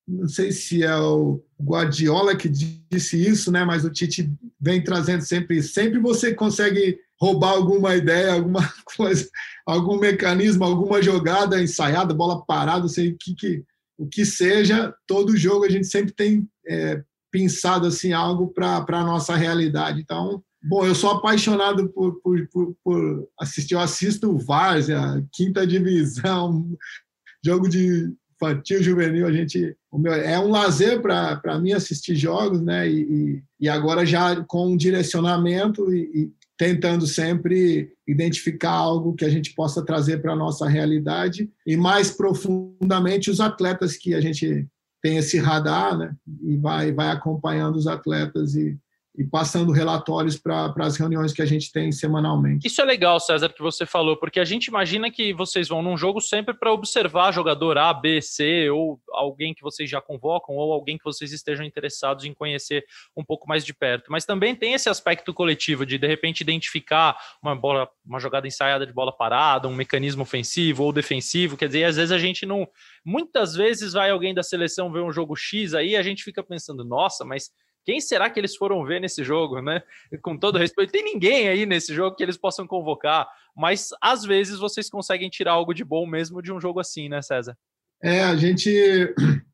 não 0.06 0.28
sei 0.28 0.52
se 0.52 0.84
é 0.84 0.96
o 0.96 1.42
Guardiola 1.60 2.36
que 2.36 2.48
disse 2.48 3.20
isso, 3.20 3.50
né? 3.50 3.64
Mas 3.64 3.84
o 3.84 3.90
Tite 3.90 4.30
vem 4.60 4.82
trazendo 4.82 5.22
sempre, 5.22 5.62
sempre 5.62 5.98
você 5.98 6.32
consegue 6.32 6.98
roubar 7.20 7.50
alguma 7.50 7.96
ideia, 7.96 8.34
alguma 8.34 8.72
coisa, 8.96 9.28
algum 9.66 9.98
mecanismo, 9.98 10.64
alguma 10.64 11.02
jogada 11.02 11.60
ensaiada, 11.60 12.14
bola 12.14 12.44
parada, 12.44 12.86
sei 12.88 13.10
o 13.10 13.16
que, 13.18 13.34
que 13.34 13.64
o 13.98 14.06
que 14.06 14.26
seja, 14.26 14.94
todo 15.06 15.36
jogo 15.36 15.64
a 15.64 15.70
gente 15.70 15.86
sempre 15.86 16.12
tem 16.12 16.46
é, 16.68 17.02
pensado 17.36 17.86
assim 17.86 18.14
algo 18.14 18.48
para 18.48 18.82
a 18.88 19.04
nossa 19.04 19.36
realidade. 19.36 20.00
Então, 20.00 20.42
bom, 20.62 20.86
eu 20.86 20.94
sou 20.94 21.10
apaixonado 21.10 21.86
por, 21.90 22.18
por, 22.22 22.48
por, 22.48 22.74
por 22.82 23.28
assistir, 23.38 23.74
eu 23.74 23.80
assisto 23.80 24.30
o 24.30 24.38
Várzea, 24.38 25.22
quinta 25.34 25.66
divisão, 25.66 26.66
jogo 27.44 27.68
de 27.68 28.10
infantil, 28.34 28.82
juvenil, 28.82 29.26
a 29.26 29.32
gente 29.32 29.76
meu, 29.92 30.12
é 30.12 30.38
um 30.38 30.50
lazer 30.50 31.00
para 31.00 31.58
mim 31.58 31.72
assistir 31.72 32.14
jogos, 32.16 32.60
né? 32.60 32.88
E, 32.88 33.42
e, 33.58 33.68
agora 33.68 34.04
já 34.04 34.44
com 34.44 34.72
um 34.72 34.76
direcionamento 34.76 35.90
e, 35.92 36.02
e, 36.14 36.32
tentando 36.58 37.06
sempre 37.06 37.92
identificar 38.06 38.72
algo 38.72 39.14
que 39.14 39.24
a 39.24 39.30
gente 39.30 39.54
possa 39.54 39.82
trazer 39.82 40.20
para 40.20 40.32
a 40.32 40.36
nossa 40.36 40.66
realidade 40.68 41.50
e 41.66 41.76
mais 41.76 42.10
profundamente 42.10 43.30
os 43.30 43.40
atletas 43.40 43.96
que 43.96 44.14
a 44.14 44.20
gente 44.20 44.66
tem 45.02 45.16
esse 45.18 45.38
radar, 45.38 45.96
né? 45.96 46.14
E 46.42 46.56
vai 46.56 46.92
vai 46.92 47.10
acompanhando 47.10 47.76
os 47.76 47.86
atletas 47.86 48.54
e 48.54 48.78
e 49.18 49.24
passando 49.24 49.72
relatórios 49.72 50.36
para 50.36 50.72
as 50.78 50.96
reuniões 50.96 51.32
que 51.32 51.40
a 51.40 51.46
gente 51.46 51.72
tem 51.72 51.90
semanalmente. 51.90 52.66
Isso 52.66 52.80
é 52.80 52.84
legal, 52.84 53.18
César, 53.18 53.48
que 53.48 53.62
você 53.62 53.86
falou, 53.86 54.16
porque 54.16 54.38
a 54.38 54.44
gente 54.44 54.66
imagina 54.66 55.10
que 55.10 55.32
vocês 55.32 55.68
vão 55.68 55.82
num 55.82 55.96
jogo 55.96 56.20
sempre 56.20 56.54
para 56.54 56.72
observar 56.72 57.32
jogador 57.32 57.78
A, 57.78 57.92
B, 57.94 58.20
C, 58.20 58.68
ou 58.70 59.00
alguém 59.10 59.54
que 59.54 59.62
vocês 59.62 59.88
já 59.88 60.00
convocam, 60.00 60.54
ou 60.54 60.72
alguém 60.72 60.98
que 60.98 61.04
vocês 61.04 61.32
estejam 61.32 61.64
interessados 61.64 62.24
em 62.24 62.34
conhecer 62.34 62.84
um 63.16 63.24
pouco 63.24 63.48
mais 63.48 63.64
de 63.64 63.72
perto. 63.72 64.10
Mas 64.10 64.24
também 64.24 64.54
tem 64.54 64.74
esse 64.74 64.88
aspecto 64.88 65.32
coletivo 65.32 65.86
de, 65.86 65.98
de 65.98 66.06
repente, 66.06 66.42
identificar 66.42 67.16
uma 67.42 67.56
bola, 67.56 67.88
uma 68.04 68.20
jogada 68.20 68.46
ensaiada 68.46 68.86
de 68.86 68.92
bola 68.92 69.12
parada, 69.12 69.68
um 69.68 69.74
mecanismo 69.74 70.22
ofensivo 70.22 70.84
ou 70.84 70.92
defensivo. 70.92 71.56
Quer 71.56 71.68
dizer, 71.68 71.84
às 71.84 71.96
vezes 71.96 72.12
a 72.12 72.18
gente 72.18 72.44
não. 72.44 72.68
Muitas 73.04 73.54
vezes 73.54 73.92
vai 73.92 74.10
alguém 74.10 74.34
da 74.34 74.42
seleção 74.42 74.92
ver 74.92 75.00
um 75.00 75.12
jogo 75.12 75.34
X 75.36 75.74
aí, 75.74 75.96
a 75.96 76.02
gente 76.02 76.22
fica 76.22 76.42
pensando, 76.42 76.84
nossa, 76.84 77.24
mas 77.24 77.50
quem 77.86 78.00
será 78.00 78.28
que 78.28 78.40
eles 78.40 78.56
foram 78.56 78.84
ver 78.84 79.00
nesse 79.00 79.22
jogo, 79.22 79.62
né? 79.62 79.80
Com 80.20 80.36
todo 80.36 80.58
respeito, 80.58 80.90
tem 80.90 81.04
ninguém 81.04 81.48
aí 81.48 81.64
nesse 81.64 81.94
jogo 81.94 82.16
que 82.16 82.22
eles 82.22 82.36
possam 82.36 82.66
convocar, 82.66 83.28
mas 83.56 83.90
às 84.02 84.24
vezes 84.24 84.58
vocês 84.58 84.90
conseguem 84.90 85.30
tirar 85.30 85.52
algo 85.52 85.72
de 85.72 85.84
bom 85.84 86.04
mesmo 86.04 86.42
de 86.42 86.52
um 86.52 86.60
jogo 86.60 86.80
assim, 86.80 87.08
né, 87.08 87.22
César? 87.22 87.56
É, 88.02 88.24
a 88.24 88.36
gente. 88.36 88.70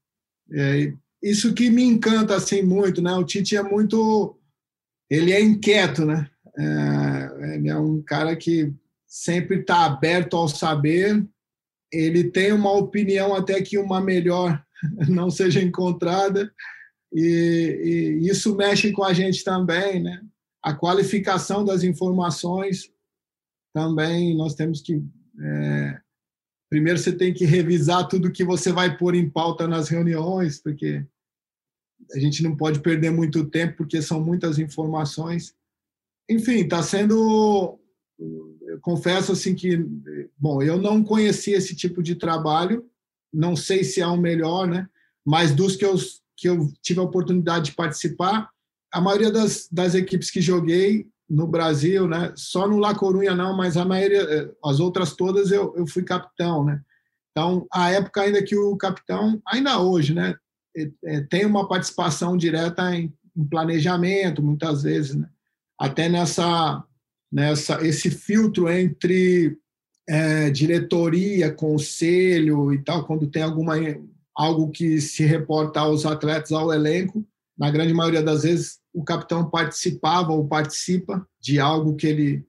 É, 0.55 0.93
isso 1.23 1.55
que 1.55 1.71
me 1.71 1.83
encanta 1.83 2.35
assim 2.35 2.61
muito, 2.61 3.01
né? 3.01 3.11
O 3.15 3.25
Tite 3.25 3.57
é 3.57 3.63
muito. 3.63 4.39
Ele 5.09 5.33
é 5.33 5.41
inquieto, 5.41 6.05
né? 6.05 6.29
É, 6.59 7.55
ele 7.55 7.71
é 7.71 7.77
um 7.79 8.03
cara 8.03 8.37
que 8.37 8.71
sempre 9.07 9.61
está 9.61 9.87
aberto 9.87 10.37
ao 10.37 10.49
saber. 10.49 11.27
Ele 11.91 12.25
tem 12.25 12.53
uma 12.53 12.71
opinião 12.73 13.35
até 13.35 13.63
que 13.63 13.79
uma 13.79 13.99
melhor 13.99 14.63
não 15.09 15.31
seja 15.31 15.63
encontrada 15.63 16.53
e, 17.13 18.21
e, 18.23 18.29
isso 18.29 18.57
mexe 18.57 18.91
com 18.93 19.05
a 19.05 19.13
gente 19.13 19.45
também, 19.45 20.03
né? 20.03 20.25
A 20.63 20.73
qualificação 20.75 21.65
das 21.65 21.83
informações 21.83 22.91
também 23.75 24.37
nós 24.37 24.55
temos 24.55 24.81
que 24.81 25.03
é, 25.41 26.01
primeiro 26.71 26.99
você 26.99 27.13
tem 27.13 27.33
que 27.35 27.45
revisar 27.45 28.07
tudo 28.09 28.31
que 28.31 28.45
você 28.45 28.73
vai 28.73 28.97
pôr 28.97 29.15
em 29.15 29.29
pauta 29.29 29.67
nas 29.67 29.89
reuniões, 29.89 30.59
porque 30.59 31.05
a 32.13 32.19
gente 32.19 32.43
não 32.43 32.57
pode 32.57 32.81
perder 32.81 33.11
muito 33.11 33.45
tempo 33.45 33.79
porque 33.79 34.01
são 34.01 34.23
muitas 34.23 34.59
informações. 34.59 35.55
Enfim, 36.29 36.61
está 36.61 36.83
sendo 36.83 37.79
confesso 38.81 39.33
assim 39.33 39.55
que 39.55 39.77
bom, 40.39 40.63
eu 40.63 40.81
não 40.81 41.03
conhecia 41.03 41.57
esse 41.57 41.75
tipo 41.75 42.03
de 42.03 42.15
trabalho, 42.15 42.89
não 43.33 43.57
sei 43.57 43.85
se 43.85 44.01
é 44.01 44.07
o 44.07 44.17
melhor, 44.17 44.67
né? 44.69 44.89
Mas 45.25 45.55
dos 45.55 45.77
que 45.77 45.85
eu 45.85 45.95
que 46.43 46.49
eu 46.49 46.73
tive 46.83 46.99
a 46.99 47.05
oportunidade 47.05 47.67
de 47.67 47.77
participar, 47.77 48.51
a 48.93 49.01
maioria 49.01 49.31
das, 49.31 49.69
das 49.71 49.95
equipes 49.95 50.29
que 50.29 50.41
joguei 50.41 51.07
no 51.31 51.47
Brasil, 51.47 52.09
né, 52.09 52.33
só 52.37 52.67
no 52.67 52.79
La 52.79 52.95
Corunha 52.95 53.35
não, 53.35 53.57
mas 53.57 53.77
a 53.77 53.85
maioria, 53.85 54.23
eh, 54.23 54.51
as 54.65 54.81
outras 54.81 55.15
todas 55.15 55.53
eu, 55.53 55.73
eu 55.77 55.87
fui 55.87 56.03
capitão, 56.03 56.65
né? 56.65 56.81
Então, 57.31 57.67
a 57.73 57.91
época 57.91 58.21
ainda 58.21 58.43
que 58.43 58.55
o 58.55 58.77
capitão, 58.77 59.41
ainda 59.47 59.81
hoje, 59.81 60.13
né, 60.13 60.35
é, 61.05 61.21
tem 61.23 61.47
uma 61.47 61.69
participação 61.69 62.37
direta 62.37 62.95
em, 62.95 63.13
em 63.37 63.45
planejamento, 63.47 64.43
muitas 64.43 64.83
vezes, 64.83 65.15
né? 65.15 65.29
até 65.79 66.09
nessa, 66.09 66.85
nessa 67.31 67.87
esse 67.87 68.11
filtro 68.11 68.69
entre 68.69 69.57
é, 70.09 70.51
diretoria, 70.51 71.53
conselho 71.53 72.73
e 72.73 72.83
tal, 72.83 73.07
quando 73.07 73.31
tem 73.31 73.43
alguma 73.43 73.75
algo 74.35 74.71
que 74.71 75.01
se 75.01 75.25
reporta 75.25 75.81
aos 75.81 76.07
atletas, 76.07 76.53
ao 76.53 76.73
elenco. 76.73 77.25
Na 77.57 77.71
grande 77.71 77.93
maioria 77.93 78.23
das 78.23 78.43
vezes, 78.43 78.79
o 78.93 79.05
capitão 79.05 79.49
participava 79.49 80.33
ou 80.33 80.47
participa 80.47 81.27
de 81.41 81.61
algo 81.61 81.95
que 81.97 82.07
ele 82.07 82.47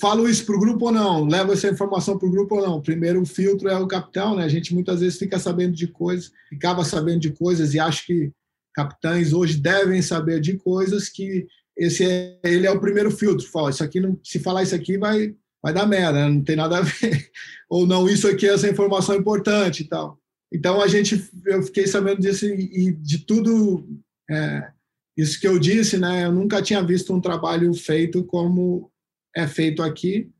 falo 0.00 0.28
isso 0.28 0.46
para 0.46 0.56
o 0.56 0.60
grupo 0.60 0.86
ou 0.86 0.92
não, 0.92 1.24
levo 1.24 1.52
essa 1.52 1.68
informação 1.68 2.16
para 2.16 2.28
o 2.28 2.30
grupo 2.30 2.56
ou 2.56 2.62
não. 2.62 2.80
Primeiro 2.80 3.20
o 3.20 3.26
filtro 3.26 3.68
é 3.68 3.76
o 3.76 3.86
capitão, 3.86 4.36
né? 4.36 4.44
A 4.44 4.48
gente 4.48 4.72
muitas 4.72 5.00
vezes 5.00 5.18
fica 5.18 5.38
sabendo 5.38 5.74
de 5.74 5.88
coisas, 5.88 6.30
ficava 6.48 6.84
sabendo 6.84 7.20
de 7.20 7.32
coisas 7.32 7.74
e 7.74 7.80
acho 7.80 8.06
que 8.06 8.30
capitães 8.72 9.32
hoje 9.32 9.56
devem 9.56 10.00
saber 10.02 10.40
de 10.40 10.56
coisas 10.56 11.08
que 11.08 11.46
esse 11.76 12.04
é, 12.04 12.38
ele 12.44 12.66
é 12.66 12.70
o 12.70 12.80
primeiro 12.80 13.10
filtro. 13.10 13.46
Fala, 13.48 13.70
isso 13.70 13.82
aqui 13.82 14.00
não, 14.00 14.18
se 14.22 14.38
falar 14.38 14.62
isso 14.62 14.74
aqui 14.74 14.96
vai 14.96 15.34
vai 15.62 15.72
dar 15.72 15.86
merda, 15.86 16.28
não 16.28 16.44
tem 16.44 16.54
nada 16.54 16.78
a 16.78 16.82
ver. 16.82 17.28
ou 17.68 17.86
não, 17.86 18.08
isso 18.08 18.28
aqui 18.28 18.46
essa 18.46 18.68
informação 18.68 19.16
é 19.16 19.18
importante 19.18 19.82
e 19.82 19.88
tal. 19.88 20.16
Então 20.52 20.80
a 20.80 20.86
gente, 20.86 21.28
eu 21.44 21.62
fiquei 21.62 21.86
sabendo 21.86 22.20
disso 22.20 22.46
e, 22.46 22.88
e 22.88 22.92
de 22.92 23.18
tudo 23.18 23.88
é, 24.30 24.70
isso 25.16 25.40
que 25.40 25.48
eu 25.48 25.58
disse, 25.58 25.98
né? 25.98 26.24
Eu 26.24 26.32
nunca 26.32 26.62
tinha 26.62 26.82
visto 26.82 27.12
um 27.12 27.20
trabalho 27.20 27.72
feito 27.74 28.24
como 28.24 28.90
é 29.34 29.46
feito 29.46 29.82
aqui 29.82 30.30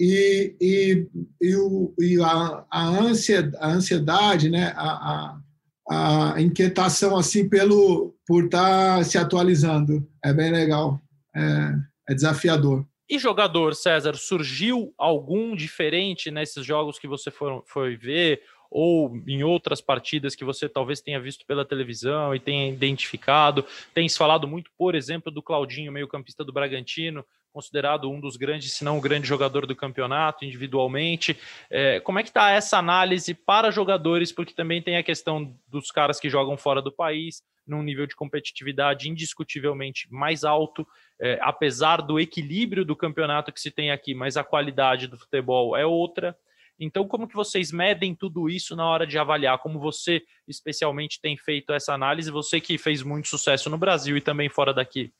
e, 0.00 0.56
e, 0.60 1.08
e, 1.40 1.56
o, 1.56 1.94
e 1.98 2.20
a, 2.20 2.64
a, 2.70 2.88
ansiedade, 2.88 3.56
a 3.60 3.68
ansiedade, 3.68 4.50
né? 4.50 4.72
A, 4.76 5.40
a, 5.88 6.34
a, 6.34 6.40
inquietação 6.40 7.16
assim 7.16 7.48
pelo 7.48 8.14
por 8.26 8.46
estar 8.46 8.98
tá 8.98 9.04
se 9.04 9.18
atualizando 9.18 10.08
é 10.24 10.32
bem 10.32 10.50
legal, 10.50 11.00
é, 11.34 11.74
é 12.10 12.14
desafiador. 12.14 12.84
E 13.08 13.18
jogador, 13.18 13.74
César, 13.74 14.14
surgiu 14.14 14.94
algum 14.96 15.54
diferente 15.54 16.30
nesses 16.30 16.64
jogos 16.64 16.98
que 16.98 17.06
você 17.06 17.30
for, 17.30 17.62
foi 17.66 17.96
ver? 17.96 18.40
Ou 18.74 19.22
em 19.24 19.44
outras 19.44 19.80
partidas 19.80 20.34
que 20.34 20.44
você 20.44 20.68
talvez 20.68 21.00
tenha 21.00 21.20
visto 21.20 21.46
pela 21.46 21.64
televisão 21.64 22.34
e 22.34 22.40
tenha 22.40 22.68
identificado? 22.68 23.64
Tens 23.94 24.16
falado 24.16 24.48
muito, 24.48 24.68
por 24.76 24.96
exemplo, 24.96 25.30
do 25.30 25.40
Claudinho, 25.40 25.92
meio-campista 25.92 26.42
do 26.42 26.52
Bragantino, 26.52 27.24
considerado 27.52 28.10
um 28.10 28.18
dos 28.18 28.36
grandes, 28.36 28.72
se 28.72 28.82
não 28.82 28.98
o 28.98 29.00
grande 29.00 29.28
jogador 29.28 29.64
do 29.64 29.76
campeonato 29.76 30.44
individualmente. 30.44 31.38
É, 31.70 32.00
como 32.00 32.18
é 32.18 32.24
que 32.24 32.30
está 32.30 32.50
essa 32.50 32.76
análise 32.76 33.32
para 33.32 33.70
jogadores? 33.70 34.32
Porque 34.32 34.52
também 34.52 34.82
tem 34.82 34.96
a 34.96 35.04
questão 35.04 35.56
dos 35.68 35.92
caras 35.92 36.18
que 36.18 36.28
jogam 36.28 36.56
fora 36.56 36.82
do 36.82 36.90
país, 36.90 37.44
num 37.64 37.80
nível 37.80 38.08
de 38.08 38.16
competitividade 38.16 39.08
indiscutivelmente 39.08 40.12
mais 40.12 40.42
alto, 40.42 40.84
é, 41.20 41.38
apesar 41.40 42.02
do 42.02 42.18
equilíbrio 42.18 42.84
do 42.84 42.96
campeonato 42.96 43.52
que 43.52 43.60
se 43.60 43.70
tem 43.70 43.92
aqui, 43.92 44.14
mas 44.14 44.36
a 44.36 44.42
qualidade 44.42 45.06
do 45.06 45.16
futebol 45.16 45.76
é 45.76 45.86
outra. 45.86 46.36
Então, 46.78 47.06
como 47.06 47.28
que 47.28 47.34
vocês 47.34 47.70
medem 47.70 48.14
tudo 48.14 48.48
isso 48.48 48.74
na 48.74 48.86
hora 48.86 49.06
de 49.06 49.16
avaliar? 49.16 49.58
Como 49.58 49.78
você, 49.78 50.22
especialmente, 50.48 51.20
tem 51.20 51.36
feito 51.36 51.72
essa 51.72 51.94
análise? 51.94 52.30
Você 52.30 52.60
que 52.60 52.76
fez 52.76 53.02
muito 53.02 53.28
sucesso 53.28 53.70
no 53.70 53.78
Brasil 53.78 54.16
e 54.16 54.20
também 54.20 54.48
fora 54.48 54.74
daqui. 54.74 55.12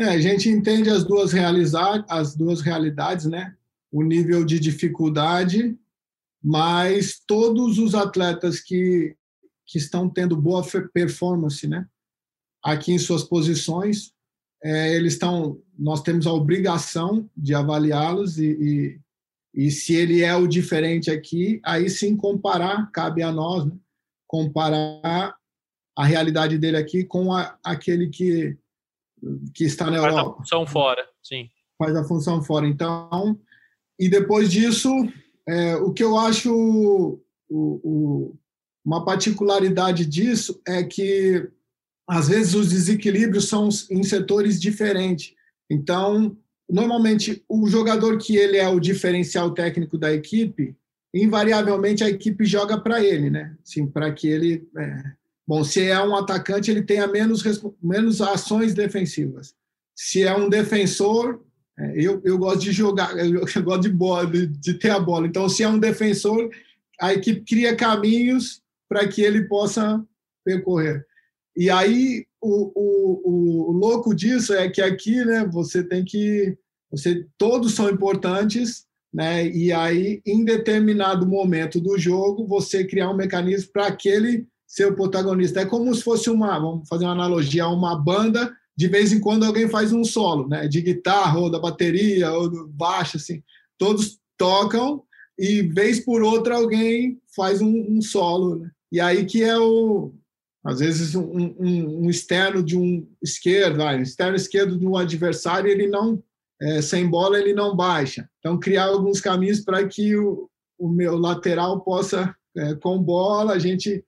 É, 0.00 0.08
a 0.08 0.20
gente 0.20 0.48
entende 0.48 0.90
as 0.90 1.04
duas, 1.04 1.32
realizar, 1.32 2.04
as 2.08 2.34
duas 2.34 2.60
realidades, 2.60 3.26
né? 3.26 3.54
O 3.92 4.02
nível 4.02 4.44
de 4.44 4.58
dificuldade, 4.58 5.78
mas 6.42 7.20
todos 7.26 7.78
os 7.78 7.94
atletas 7.94 8.60
que, 8.60 9.14
que 9.64 9.78
estão 9.78 10.08
tendo 10.08 10.36
boa 10.36 10.64
performance, 10.92 11.66
né? 11.68 11.86
Aqui 12.62 12.92
em 12.92 12.98
suas 12.98 13.22
posições, 13.22 14.12
é, 14.62 14.96
eles 14.96 15.12
estão. 15.12 15.60
Nós 15.78 16.02
temos 16.02 16.26
a 16.26 16.32
obrigação 16.32 17.30
de 17.36 17.54
avaliá-los 17.54 18.38
e, 18.38 18.46
e 18.46 19.00
e 19.54 19.70
se 19.70 19.94
ele 19.94 20.22
é 20.22 20.34
o 20.34 20.48
diferente 20.48 21.10
aqui, 21.10 21.60
aí 21.64 21.88
sim 21.88 22.16
comparar, 22.16 22.90
cabe 22.90 23.22
a 23.22 23.30
nós, 23.30 23.64
né? 23.64 23.72
comparar 24.26 25.36
a 25.96 26.04
realidade 26.04 26.58
dele 26.58 26.76
aqui 26.76 27.04
com 27.04 27.32
a, 27.32 27.56
aquele 27.62 28.08
que, 28.08 28.56
que 29.54 29.64
está 29.64 29.88
na 29.88 29.98
Europa. 29.98 30.14
Faz 30.16 30.28
a 30.28 30.36
função 30.36 30.66
fora, 30.66 31.08
sim. 31.22 31.48
Faz 31.78 31.96
a 31.96 32.04
função 32.04 32.42
fora. 32.42 32.66
Então, 32.66 33.38
e 33.98 34.08
depois 34.08 34.50
disso, 34.50 34.90
é, 35.46 35.76
o 35.76 35.92
que 35.92 36.02
eu 36.02 36.18
acho 36.18 36.52
o, 36.52 37.20
o, 37.48 38.36
uma 38.84 39.04
particularidade 39.04 40.04
disso 40.04 40.60
é 40.66 40.82
que, 40.82 41.48
às 42.08 42.28
vezes, 42.28 42.54
os 42.54 42.70
desequilíbrios 42.70 43.48
são 43.48 43.68
em 43.88 44.02
setores 44.02 44.60
diferentes. 44.60 45.32
Então, 45.70 46.36
normalmente 46.68 47.44
o 47.48 47.66
jogador 47.68 48.18
que 48.18 48.36
ele 48.36 48.56
é 48.56 48.68
o 48.68 48.80
diferencial 48.80 49.50
técnico 49.52 49.98
da 49.98 50.12
equipe, 50.12 50.76
invariavelmente 51.12 52.02
a 52.02 52.08
equipe 52.08 52.44
joga 52.44 52.80
para 52.80 53.02
ele, 53.02 53.30
né? 53.30 53.56
Assim, 53.62 53.86
para 53.86 54.12
que 54.12 54.26
ele, 54.26 54.68
é... 54.76 55.12
bom, 55.46 55.62
se 55.62 55.82
é 55.82 56.00
um 56.02 56.16
atacante 56.16 56.70
ele 56.70 56.82
tenha 56.82 57.06
menos 57.06 57.42
menos 57.82 58.20
ações 58.20 58.74
defensivas. 58.74 59.54
Se 59.94 60.22
é 60.24 60.36
um 60.36 60.48
defensor, 60.48 61.40
é, 61.78 61.92
eu, 61.96 62.20
eu 62.24 62.38
gosto 62.38 62.60
de 62.60 62.72
jogar, 62.72 63.16
eu, 63.16 63.44
eu 63.54 63.62
gosto 63.62 63.82
de 63.82 63.90
bola, 63.90 64.26
de, 64.26 64.46
de, 64.46 64.74
ter 64.74 64.90
a 64.90 64.98
bola. 64.98 65.26
Então, 65.26 65.48
se 65.48 65.62
é 65.62 65.68
um 65.68 65.78
defensor, 65.78 66.50
a 67.00 67.12
equipe 67.12 67.42
cria 67.42 67.76
caminhos 67.76 68.62
para 68.88 69.06
que 69.06 69.22
ele 69.22 69.44
possa 69.44 70.04
percorrer. 70.44 71.04
E 71.56 71.70
aí 71.70 72.26
o, 72.44 72.72
o, 72.74 73.70
o, 73.70 73.72
louco 73.72 74.14
disso 74.14 74.52
é 74.52 74.68
que 74.68 74.82
aqui, 74.82 75.24
né, 75.24 75.48
você 75.50 75.82
tem 75.82 76.04
que, 76.04 76.56
você 76.90 77.26
todos 77.38 77.74
são 77.74 77.88
importantes, 77.88 78.84
né? 79.12 79.46
E 79.46 79.72
aí, 79.72 80.20
em 80.26 80.44
determinado 80.44 81.26
momento 81.26 81.80
do 81.80 81.96
jogo, 81.96 82.46
você 82.46 82.84
criar 82.84 83.10
um 83.10 83.16
mecanismo 83.16 83.70
para 83.72 83.86
aquele 83.86 84.46
ser 84.66 84.86
o 84.86 84.96
protagonista. 84.96 85.60
É 85.60 85.64
como 85.64 85.94
se 85.94 86.02
fosse 86.02 86.28
uma, 86.28 86.58
vamos 86.58 86.88
fazer 86.88 87.04
uma 87.04 87.12
analogia, 87.12 87.68
uma 87.68 87.96
banda. 87.96 88.52
De 88.76 88.88
vez 88.88 89.12
em 89.12 89.20
quando 89.20 89.44
alguém 89.44 89.68
faz 89.68 89.92
um 89.92 90.02
solo, 90.02 90.48
né? 90.48 90.66
De 90.66 90.80
guitarra 90.82 91.38
ou 91.38 91.48
da 91.48 91.60
bateria 91.60 92.32
ou 92.32 92.50
do 92.50 92.66
baixo, 92.66 93.16
assim. 93.16 93.40
Todos 93.78 94.18
tocam 94.36 95.02
e 95.38 95.62
vez 95.62 96.00
por 96.00 96.22
outra 96.22 96.56
alguém 96.56 97.20
faz 97.36 97.62
um, 97.62 97.86
um 97.88 98.02
solo. 98.02 98.56
Né? 98.56 98.70
E 98.90 99.00
aí 99.00 99.24
que 99.24 99.44
é 99.44 99.56
o 99.56 100.12
às 100.64 100.78
vezes, 100.78 101.14
um, 101.14 101.54
um, 101.58 102.04
um 102.04 102.10
externo 102.10 102.62
de 102.62 102.76
um 102.76 103.06
esquerdo, 103.22 103.82
um 103.82 104.00
externo 104.00 104.34
esquerdo 104.34 104.78
de 104.78 104.86
um 104.86 104.96
adversário, 104.96 105.70
ele 105.70 105.86
não, 105.86 106.22
é, 106.60 106.80
sem 106.80 107.06
bola, 107.06 107.38
ele 107.38 107.52
não 107.52 107.76
baixa. 107.76 108.26
Então, 108.38 108.58
criar 108.58 108.84
alguns 108.84 109.20
caminhos 109.20 109.60
para 109.60 109.86
que 109.86 110.16
o, 110.16 110.48
o 110.78 110.88
meu 110.88 111.18
lateral 111.18 111.82
possa, 111.82 112.34
é, 112.56 112.74
com 112.76 112.98
bola, 112.98 113.52
a 113.52 113.58
gente 113.58 114.02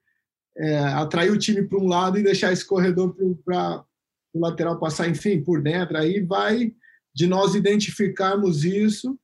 é, 0.56 0.78
atrair 0.78 1.30
o 1.30 1.38
time 1.38 1.62
para 1.62 1.78
um 1.78 1.86
lado 1.86 2.18
e 2.18 2.22
deixar 2.22 2.50
esse 2.50 2.64
corredor 2.64 3.14
para 3.44 3.84
o 4.32 4.40
lateral 4.40 4.80
passar, 4.80 5.10
enfim, 5.10 5.42
por 5.42 5.60
dentro. 5.60 5.98
Aí 5.98 6.22
vai 6.22 6.72
de 7.14 7.26
nós 7.26 7.54
identificarmos 7.54 8.64
isso 8.64 9.18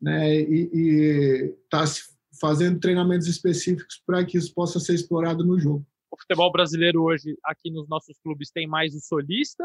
né, 0.00 0.40
e 0.40 1.52
estar 1.64 1.84
tá 1.84 1.92
fazendo 2.40 2.78
treinamentos 2.78 3.26
específicos 3.26 4.00
para 4.06 4.24
que 4.24 4.38
isso 4.38 4.54
possa 4.54 4.78
ser 4.78 4.94
explorado 4.94 5.44
no 5.44 5.58
jogo 5.58 5.84
o 6.10 6.16
futebol 6.18 6.50
brasileiro 6.50 7.02
hoje, 7.02 7.36
aqui 7.44 7.70
nos 7.70 7.88
nossos 7.88 8.18
clubes, 8.20 8.50
tem 8.50 8.66
mais 8.66 8.94
o 8.94 9.00
solista 9.00 9.64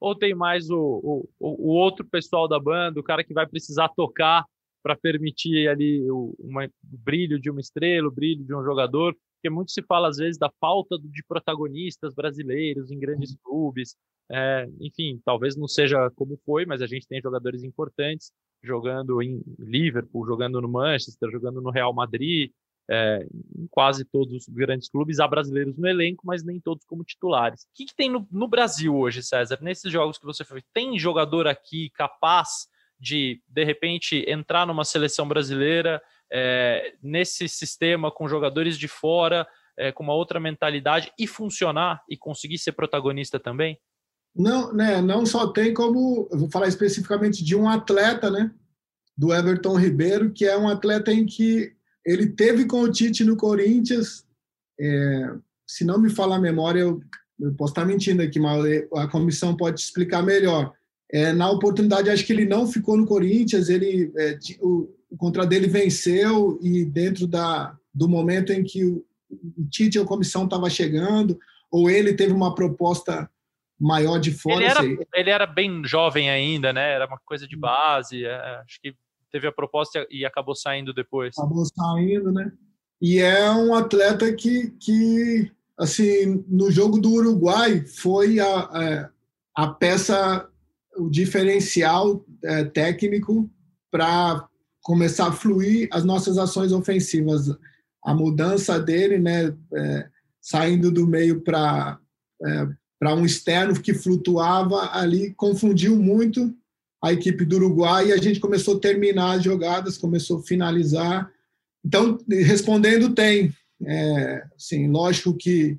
ou 0.00 0.14
tem 0.14 0.34
mais 0.34 0.68
o, 0.70 0.76
o, 0.78 1.28
o 1.40 1.68
outro 1.68 2.04
pessoal 2.04 2.48
da 2.48 2.58
banda, 2.58 3.00
o 3.00 3.04
cara 3.04 3.24
que 3.24 3.32
vai 3.32 3.46
precisar 3.46 3.88
tocar 3.90 4.44
para 4.82 4.96
permitir 4.96 5.66
ali 5.68 6.10
o, 6.10 6.34
uma, 6.38 6.66
o 6.66 6.70
brilho 6.82 7.40
de 7.40 7.50
uma 7.50 7.60
estrela, 7.60 8.08
o 8.08 8.12
brilho 8.12 8.44
de 8.44 8.54
um 8.54 8.62
jogador? 8.62 9.16
Porque 9.36 9.48
muito 9.48 9.72
se 9.72 9.82
fala, 9.82 10.08
às 10.08 10.18
vezes, 10.18 10.38
da 10.38 10.50
falta 10.60 10.98
de 10.98 11.24
protagonistas 11.26 12.14
brasileiros 12.14 12.90
em 12.90 12.98
grandes 12.98 13.30
uhum. 13.32 13.38
clubes. 13.42 13.96
É, 14.30 14.68
enfim, 14.80 15.20
talvez 15.24 15.56
não 15.56 15.68
seja 15.68 16.10
como 16.16 16.38
foi, 16.44 16.66
mas 16.66 16.82
a 16.82 16.86
gente 16.86 17.06
tem 17.06 17.20
jogadores 17.20 17.62
importantes 17.62 18.30
jogando 18.62 19.22
em 19.22 19.42
Liverpool, 19.58 20.26
jogando 20.26 20.60
no 20.60 20.68
Manchester, 20.68 21.30
jogando 21.30 21.60
no 21.60 21.70
Real 21.70 21.92
Madrid, 21.92 22.50
é, 22.90 23.26
em 23.56 23.66
quase 23.70 24.04
todos 24.04 24.32
os 24.34 24.48
grandes 24.48 24.88
clubes, 24.88 25.18
há 25.18 25.26
brasileiros 25.26 25.76
no 25.76 25.88
elenco, 25.88 26.26
mas 26.26 26.44
nem 26.44 26.60
todos 26.60 26.84
como 26.84 27.04
titulares. 27.04 27.62
O 27.62 27.66
que, 27.74 27.86
que 27.86 27.94
tem 27.94 28.10
no, 28.10 28.26
no, 28.30 28.48
Brasil 28.48 28.94
hoje, 28.94 29.22
César? 29.22 29.58
Nesses 29.60 29.90
jogos 29.90 30.18
que 30.18 30.26
você 30.26 30.44
foi, 30.44 30.62
tem 30.72 30.98
jogador 30.98 31.46
aqui 31.46 31.90
capaz 31.90 32.68
de, 33.00 33.40
de 33.48 33.64
repente, 33.64 34.24
entrar 34.28 34.66
numa 34.66 34.84
seleção 34.84 35.26
brasileira 35.26 36.00
é, 36.32 36.94
nesse 37.02 37.48
sistema 37.48 38.10
com 38.10 38.28
jogadores 38.28 38.78
de 38.78 38.88
fora, 38.88 39.46
é, 39.76 39.90
com 39.90 40.02
uma 40.02 40.14
outra 40.14 40.38
mentalidade 40.38 41.12
e 41.18 41.26
funcionar 41.26 42.02
e 42.08 42.16
conseguir 42.16 42.58
ser 42.58 42.72
protagonista 42.72 43.40
também? 43.40 43.78
Não, 44.34 44.72
né, 44.72 45.00
não 45.00 45.24
só 45.24 45.46
tem 45.46 45.72
como, 45.72 46.28
eu 46.30 46.38
vou 46.38 46.50
falar 46.50 46.66
especificamente 46.66 47.44
de 47.44 47.54
um 47.54 47.68
atleta, 47.68 48.30
né, 48.30 48.52
do 49.16 49.32
Everton 49.32 49.76
Ribeiro, 49.78 50.32
que 50.32 50.44
é 50.44 50.58
um 50.58 50.68
atleta 50.68 51.12
em 51.12 51.24
que 51.24 51.73
ele 52.04 52.26
teve 52.26 52.66
com 52.66 52.82
o 52.82 52.90
Tite 52.90 53.24
no 53.24 53.36
Corinthians, 53.36 54.24
é, 54.78 55.34
se 55.66 55.84
não 55.84 55.98
me 55.98 56.10
falar 56.10 56.36
a 56.36 56.40
memória, 56.40 56.80
eu, 56.80 57.00
eu, 57.40 57.54
posso 57.54 57.72
estar 57.72 57.84
mentindo 57.84 58.22
aqui, 58.22 58.38
mas 58.38 58.64
a 58.94 59.08
comissão 59.08 59.56
pode 59.56 59.80
explicar 59.80 60.22
melhor. 60.22 60.72
É, 61.10 61.32
na 61.32 61.50
oportunidade, 61.50 62.10
acho 62.10 62.24
que 62.24 62.32
ele 62.32 62.44
não 62.44 62.66
ficou 62.66 62.96
no 62.96 63.06
Corinthians, 63.06 63.68
ele, 63.68 64.12
é, 64.16 64.38
o, 64.60 64.88
o 65.10 65.16
contrato 65.16 65.48
dele 65.48 65.66
venceu 65.66 66.58
e 66.62 66.84
dentro 66.84 67.26
da, 67.26 67.76
do 67.92 68.08
momento 68.08 68.52
em 68.52 68.62
que 68.62 68.84
o, 68.84 69.04
o 69.30 69.64
Tite 69.70 69.98
e 69.98 70.00
a 70.00 70.04
comissão 70.04 70.44
estava 70.44 70.68
chegando, 70.68 71.38
ou 71.70 71.88
ele 71.88 72.14
teve 72.14 72.32
uma 72.32 72.54
proposta 72.54 73.28
maior 73.78 74.18
de 74.18 74.32
fora. 74.32 74.56
Ele 74.56 74.64
era, 74.64 75.06
ele 75.14 75.30
era 75.30 75.46
bem 75.46 75.82
jovem 75.84 76.30
ainda, 76.30 76.72
né? 76.72 76.92
Era 76.92 77.06
uma 77.06 77.18
coisa 77.24 77.46
de 77.46 77.56
base. 77.56 78.24
É, 78.24 78.60
acho 78.64 78.80
que 78.80 78.94
teve 79.34 79.48
a 79.48 79.52
proposta 79.52 80.06
e 80.08 80.24
acabou 80.24 80.54
saindo 80.54 80.94
depois. 80.94 81.36
Acabou 81.36 81.64
saindo, 81.64 82.30
né? 82.30 82.52
E 83.02 83.18
é 83.18 83.50
um 83.50 83.74
atleta 83.74 84.32
que, 84.32 84.70
que 84.78 85.50
assim, 85.76 86.44
no 86.46 86.70
jogo 86.70 87.00
do 87.00 87.10
Uruguai 87.10 87.84
foi 87.84 88.38
a, 88.38 89.10
a, 89.56 89.66
peça, 89.66 90.48
o 90.96 91.10
diferencial 91.10 92.24
é, 92.44 92.64
técnico 92.64 93.50
para 93.90 94.48
começar 94.80 95.26
a 95.26 95.32
fluir 95.32 95.88
as 95.90 96.04
nossas 96.04 96.38
ações 96.38 96.70
ofensivas. 96.70 97.48
A 98.04 98.14
mudança 98.14 98.78
dele, 98.78 99.18
né, 99.18 99.52
é, 99.74 100.08
saindo 100.40 100.92
do 100.92 101.08
meio 101.08 101.40
para 101.40 101.98
é, 102.46 102.68
para 103.00 103.14
um 103.16 103.26
externo 103.26 103.78
que 103.82 103.92
flutuava 103.92 104.90
ali, 104.92 105.34
confundiu 105.34 105.96
muito 105.96 106.56
a 107.04 107.12
equipe 107.12 107.44
do 107.44 107.56
Uruguai 107.56 108.08
e 108.08 108.12
a 108.12 108.16
gente 108.16 108.40
começou 108.40 108.78
a 108.78 108.80
terminar 108.80 109.32
as 109.32 109.44
jogadas, 109.44 109.98
começou 109.98 110.38
a 110.38 110.42
finalizar. 110.42 111.30
Então, 111.84 112.18
respondendo, 112.26 113.14
tem. 113.14 113.52
É, 113.86 114.44
assim, 114.56 114.88
lógico 114.88 115.36
que 115.36 115.78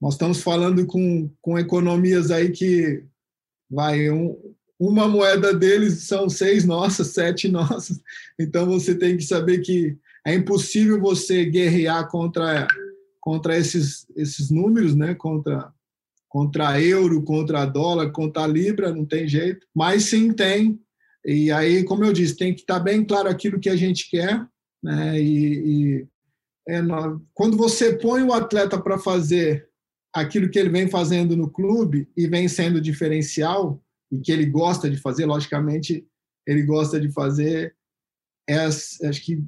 nós 0.00 0.14
estamos 0.14 0.40
falando 0.40 0.86
com, 0.86 1.28
com 1.42 1.58
economias 1.58 2.30
aí 2.30 2.52
que 2.52 3.02
vai 3.68 4.08
um, 4.10 4.36
uma 4.78 5.08
moeda 5.08 5.52
deles 5.52 6.04
são 6.04 6.28
seis 6.28 6.64
nossas, 6.64 7.08
sete 7.08 7.48
nossas. 7.48 8.00
Então 8.38 8.66
você 8.66 8.94
tem 8.94 9.16
que 9.16 9.24
saber 9.24 9.58
que 9.58 9.96
é 10.24 10.34
impossível 10.34 11.00
você 11.00 11.44
guerrear 11.44 12.08
contra 12.08 12.68
contra 13.20 13.56
esses 13.56 14.06
esses 14.14 14.50
números, 14.50 14.94
né? 14.94 15.14
Contra 15.14 15.72
contra 16.34 16.82
euro, 16.82 17.22
contra 17.22 17.64
dólar, 17.64 18.10
contra 18.10 18.44
libra, 18.44 18.92
não 18.92 19.06
tem 19.06 19.28
jeito. 19.28 19.64
Mas 19.72 20.06
sim 20.06 20.32
tem. 20.32 20.80
E 21.24 21.52
aí, 21.52 21.84
como 21.84 22.04
eu 22.04 22.12
disse, 22.12 22.36
tem 22.36 22.52
que 22.52 22.62
estar 22.62 22.80
bem 22.80 23.04
claro 23.04 23.28
aquilo 23.28 23.60
que 23.60 23.68
a 23.68 23.76
gente 23.76 24.10
quer, 24.10 24.44
né? 24.82 25.22
E, 25.22 26.00
e 26.00 26.06
é, 26.68 26.80
quando 27.32 27.56
você 27.56 27.96
põe 27.96 28.24
o 28.24 28.32
atleta 28.32 28.76
para 28.82 28.98
fazer 28.98 29.68
aquilo 30.12 30.50
que 30.50 30.58
ele 30.58 30.70
vem 30.70 30.88
fazendo 30.88 31.36
no 31.36 31.48
clube 31.48 32.08
e 32.16 32.26
vem 32.26 32.48
sendo 32.48 32.80
diferencial 32.80 33.80
e 34.10 34.18
que 34.18 34.32
ele 34.32 34.46
gosta 34.46 34.90
de 34.90 34.96
fazer, 34.96 35.26
logicamente, 35.26 36.04
ele 36.44 36.64
gosta 36.64 36.98
de 36.98 37.12
fazer, 37.12 37.76
é, 38.50 38.56
acho 38.56 39.24
que 39.24 39.40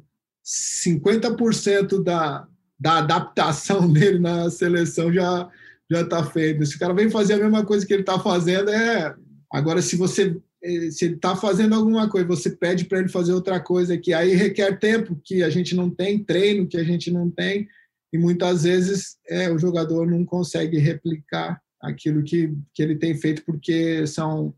50% 0.45 2.01
da, 2.01 2.47
da 2.79 2.99
adaptação 2.99 3.91
dele 3.93 4.21
na 4.21 4.49
seleção 4.51 5.13
já 5.13 5.51
já 5.91 6.01
está 6.03 6.25
feito. 6.25 6.65
Se 6.67 6.77
o 6.77 6.79
cara 6.79 6.95
vem 6.95 7.11
fazer 7.11 7.35
a 7.35 7.39
mesma 7.39 7.65
coisa 7.65 7.87
que 7.87 7.93
ele 7.93 8.03
está 8.03 8.19
fazendo, 8.19 8.71
é. 8.71 9.15
Agora, 9.53 9.81
se 9.81 9.97
você 9.97 10.37
eh, 10.63 10.91
se 10.91 11.05
ele 11.05 11.15
está 11.15 11.37
fazendo 11.37 11.75
alguma 11.75 12.09
coisa, 12.09 12.27
você 12.27 12.51
pede 12.51 12.85
para 12.85 12.99
ele 12.99 13.09
fazer 13.09 13.33
outra 13.33 13.61
coisa 13.61 13.97
que 13.97 14.13
aí 14.13 14.35
requer 14.35 14.79
tempo 14.79 15.21
que 15.25 15.43
a 15.43 15.51
gente 15.51 15.75
não 15.75 15.89
tem, 15.89 16.23
treino 16.23 16.67
que 16.67 16.77
a 16.77 16.85
gente 16.85 17.11
não 17.11 17.31
tem, 17.31 17.69
e 18.13 18.19
muitas 18.19 18.65
vezes 18.65 19.17
é, 19.29 19.51
o 19.51 19.59
jogador 19.59 20.07
não 20.07 20.25
consegue 20.25 20.79
replicar 20.79 21.61
aquilo 21.81 22.23
que, 22.23 22.53
que 22.75 22.83
ele 22.83 22.97
tem 22.97 23.15
feito 23.15 23.45
porque 23.45 24.07
são, 24.07 24.55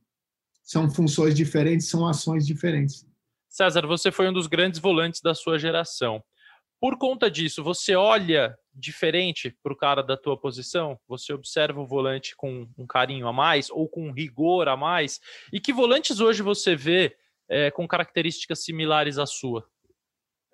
são 0.63 0.89
funções 0.91 1.35
diferentes, 1.35 1.89
são 1.89 2.07
ações 2.07 2.47
diferentes. 2.47 3.07
César, 3.49 3.87
você 3.87 4.13
foi 4.13 4.29
um 4.29 4.33
dos 4.33 4.47
grandes 4.47 4.79
volantes 4.79 5.21
da 5.21 5.35
sua 5.35 5.59
geração. 5.59 6.23
Por 6.81 6.97
conta 6.97 7.31
disso, 7.31 7.63
você 7.63 7.97
olha 7.97 8.57
diferente 8.73 9.57
para 9.63 9.73
o 9.73 9.77
cara 9.77 10.03
da 10.03 10.17
tua 10.17 10.37
posição? 10.37 10.99
Você 11.09 11.33
observa 11.33 11.81
o 11.81 11.87
volante 11.87 12.37
com 12.37 12.69
um 12.79 12.87
carinho 12.87 13.27
a 13.27 13.33
mais 13.33 13.69
ou 13.71 13.89
com 13.89 14.09
um 14.09 14.13
rigor 14.13 14.69
a 14.69 14.77
mais? 14.77 15.21
E 15.53 15.61
que 15.61 15.73
volantes 15.73 16.21
hoje 16.21 16.43
você 16.43 16.77
vê 16.77 17.17
é, 17.49 17.71
com 17.71 17.89
características 17.89 18.63
similares 18.63 19.19
à 19.19 19.27
sua? 19.27 19.67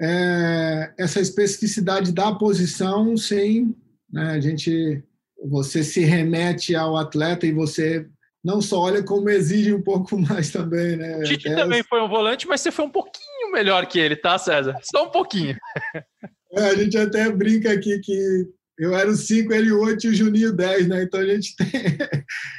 É, 0.01 0.95
essa 0.99 1.21
especificidade 1.21 2.13
da 2.13 2.35
posição, 2.35 3.17
sim. 3.17 3.75
Né? 4.11 4.31
A 4.31 4.41
gente, 4.41 5.05
você 5.45 5.85
se 5.85 6.01
remete 6.01 6.75
ao 6.75 6.97
atleta 6.97 7.47
e 7.47 7.53
você 7.53 8.09
não 8.43 8.61
só 8.61 8.81
olha 8.81 9.03
como 9.03 9.31
exige 9.31 9.73
um 9.73 9.83
pouco 9.83 10.19
mais 10.21 10.51
também, 10.51 10.97
né? 10.97 11.23
Tite 11.23 11.49
Até 11.49 11.63
também 11.63 11.81
os... 11.81 11.87
foi 11.87 12.01
um 12.01 12.09
volante, 12.09 12.47
mas 12.47 12.61
você 12.61 12.71
foi 12.71 12.85
um 12.85 12.91
pouquinho 12.91 13.34
melhor 13.55 13.87
que 13.87 13.99
ele, 13.99 14.17
tá, 14.17 14.37
César? 14.37 14.77
Só 14.83 15.07
um 15.07 15.11
pouquinho. 15.11 15.57
É, 16.53 16.67
a 16.67 16.75
gente 16.75 16.97
até 16.97 17.31
brinca 17.33 17.73
aqui 17.73 17.99
que 18.01 18.47
eu 18.79 18.95
era 18.95 19.11
o 19.11 19.17
5, 19.17 19.53
ele 19.53 19.73
o 19.73 19.81
8 19.81 20.07
e 20.07 20.11
o 20.11 20.14
Juninho 20.14 20.53
10, 20.53 20.88
né? 20.88 21.03
Então 21.03 21.21
a 21.21 21.27
gente 21.27 21.57
tem 21.57 21.71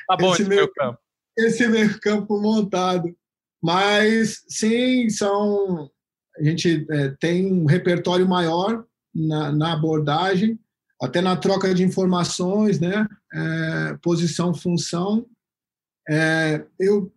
tá 0.07 0.17
bom 0.17 0.33
esse, 0.33 0.41
esse 0.41 0.49
meio 0.49 0.73
campo. 0.73 0.99
Esse 1.37 1.67
meio 1.67 1.99
campo 1.99 2.41
montado. 2.41 3.15
Mas 3.61 4.43
sim, 4.47 5.09
são 5.09 5.89
a 6.37 6.43
gente 6.43 6.85
é, 6.89 7.09
tem 7.19 7.51
um 7.51 7.65
repertório 7.65 8.27
maior 8.27 8.83
na, 9.13 9.51
na, 9.51 9.73
abordagem, 9.73 10.59
até 11.01 11.21
na 11.21 11.35
troca 11.35 11.73
de 11.73 11.83
informações, 11.83 12.79
né? 12.79 13.07
É, 13.33 13.97
posição, 14.01 14.53
função. 14.53 15.25
É, 16.09 16.65
eu, 16.79 17.11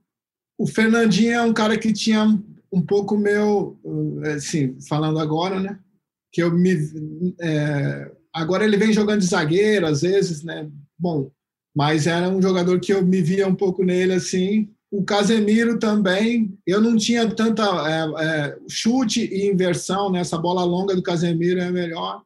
o 0.56 0.66
Fernandinho 0.66 1.32
é 1.32 1.42
um 1.42 1.52
cara 1.52 1.76
que 1.76 1.92
tinha 1.92 2.40
um 2.72 2.82
pouco 2.82 3.16
meu, 3.16 3.78
assim, 4.34 4.78
falando 4.80 5.18
agora, 5.18 5.60
né? 5.60 5.78
que 6.32 6.42
eu 6.42 6.52
me. 6.52 7.34
É, 7.40 8.10
agora 8.32 8.64
ele 8.64 8.76
vem 8.76 8.92
jogando 8.92 9.20
de 9.20 9.26
zagueiro, 9.26 9.86
às 9.86 10.02
vezes, 10.02 10.42
né? 10.42 10.68
Bom, 10.98 11.30
mas 11.74 12.06
era 12.06 12.28
um 12.28 12.40
jogador 12.40 12.78
que 12.80 12.92
eu 12.92 13.04
me 13.04 13.20
via 13.22 13.46
um 13.46 13.54
pouco 13.54 13.84
nele 13.84 14.14
assim. 14.14 14.68
O 14.90 15.04
Casemiro 15.04 15.78
também, 15.78 16.56
eu 16.66 16.80
não 16.80 16.96
tinha 16.96 17.28
tanta 17.28 17.62
é, 17.64 18.24
é, 18.24 18.58
chute 18.68 19.22
e 19.22 19.46
inversão, 19.46 20.10
né? 20.10 20.20
Essa 20.20 20.38
bola 20.38 20.64
longa 20.64 20.94
do 20.94 21.02
Casemiro 21.02 21.60
é 21.60 21.70
melhor, 21.70 22.22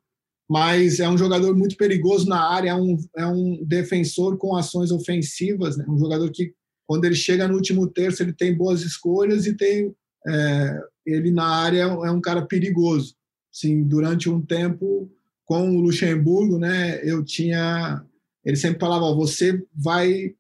mas 0.49 1.01
é 1.01 1.09
um 1.09 1.19
jogador 1.19 1.57
muito 1.57 1.77
perigoso 1.77 2.29
na 2.29 2.41
área, 2.41 2.71
é 2.71 2.75
um, 2.75 2.97
é 3.17 3.27
um 3.27 3.65
defensor 3.65 4.37
com 4.37 4.55
ações 4.55 4.93
ofensivas, 4.93 5.77
né? 5.77 5.85
Um 5.89 5.99
jogador 5.99 6.31
que, 6.31 6.55
quando 6.87 7.05
ele 7.05 7.17
chega 7.17 7.49
no 7.49 7.55
último 7.55 7.89
terço, 7.89 8.23
ele 8.23 8.33
tem 8.33 8.57
boas 8.57 8.83
escolhas 8.83 9.47
e 9.47 9.57
tem. 9.57 9.93
É, 10.27 10.81
ele 11.07 11.31
na 11.31 11.47
área 11.47 11.83
é 11.83 12.11
um 12.11 12.21
cara 12.21 12.43
perigoso. 12.43 13.15
Sim, 13.51 13.83
durante 13.85 14.31
um 14.31 14.41
tempo 14.41 15.11
com 15.45 15.77
o 15.77 15.81
Luxemburgo, 15.81 16.59
né, 16.59 17.01
eu 17.03 17.25
tinha 17.25 18.03
ele 18.45 18.57
sempre 18.57 18.81
falava, 18.81 19.15
você 19.15 19.63
vai 19.75 20.35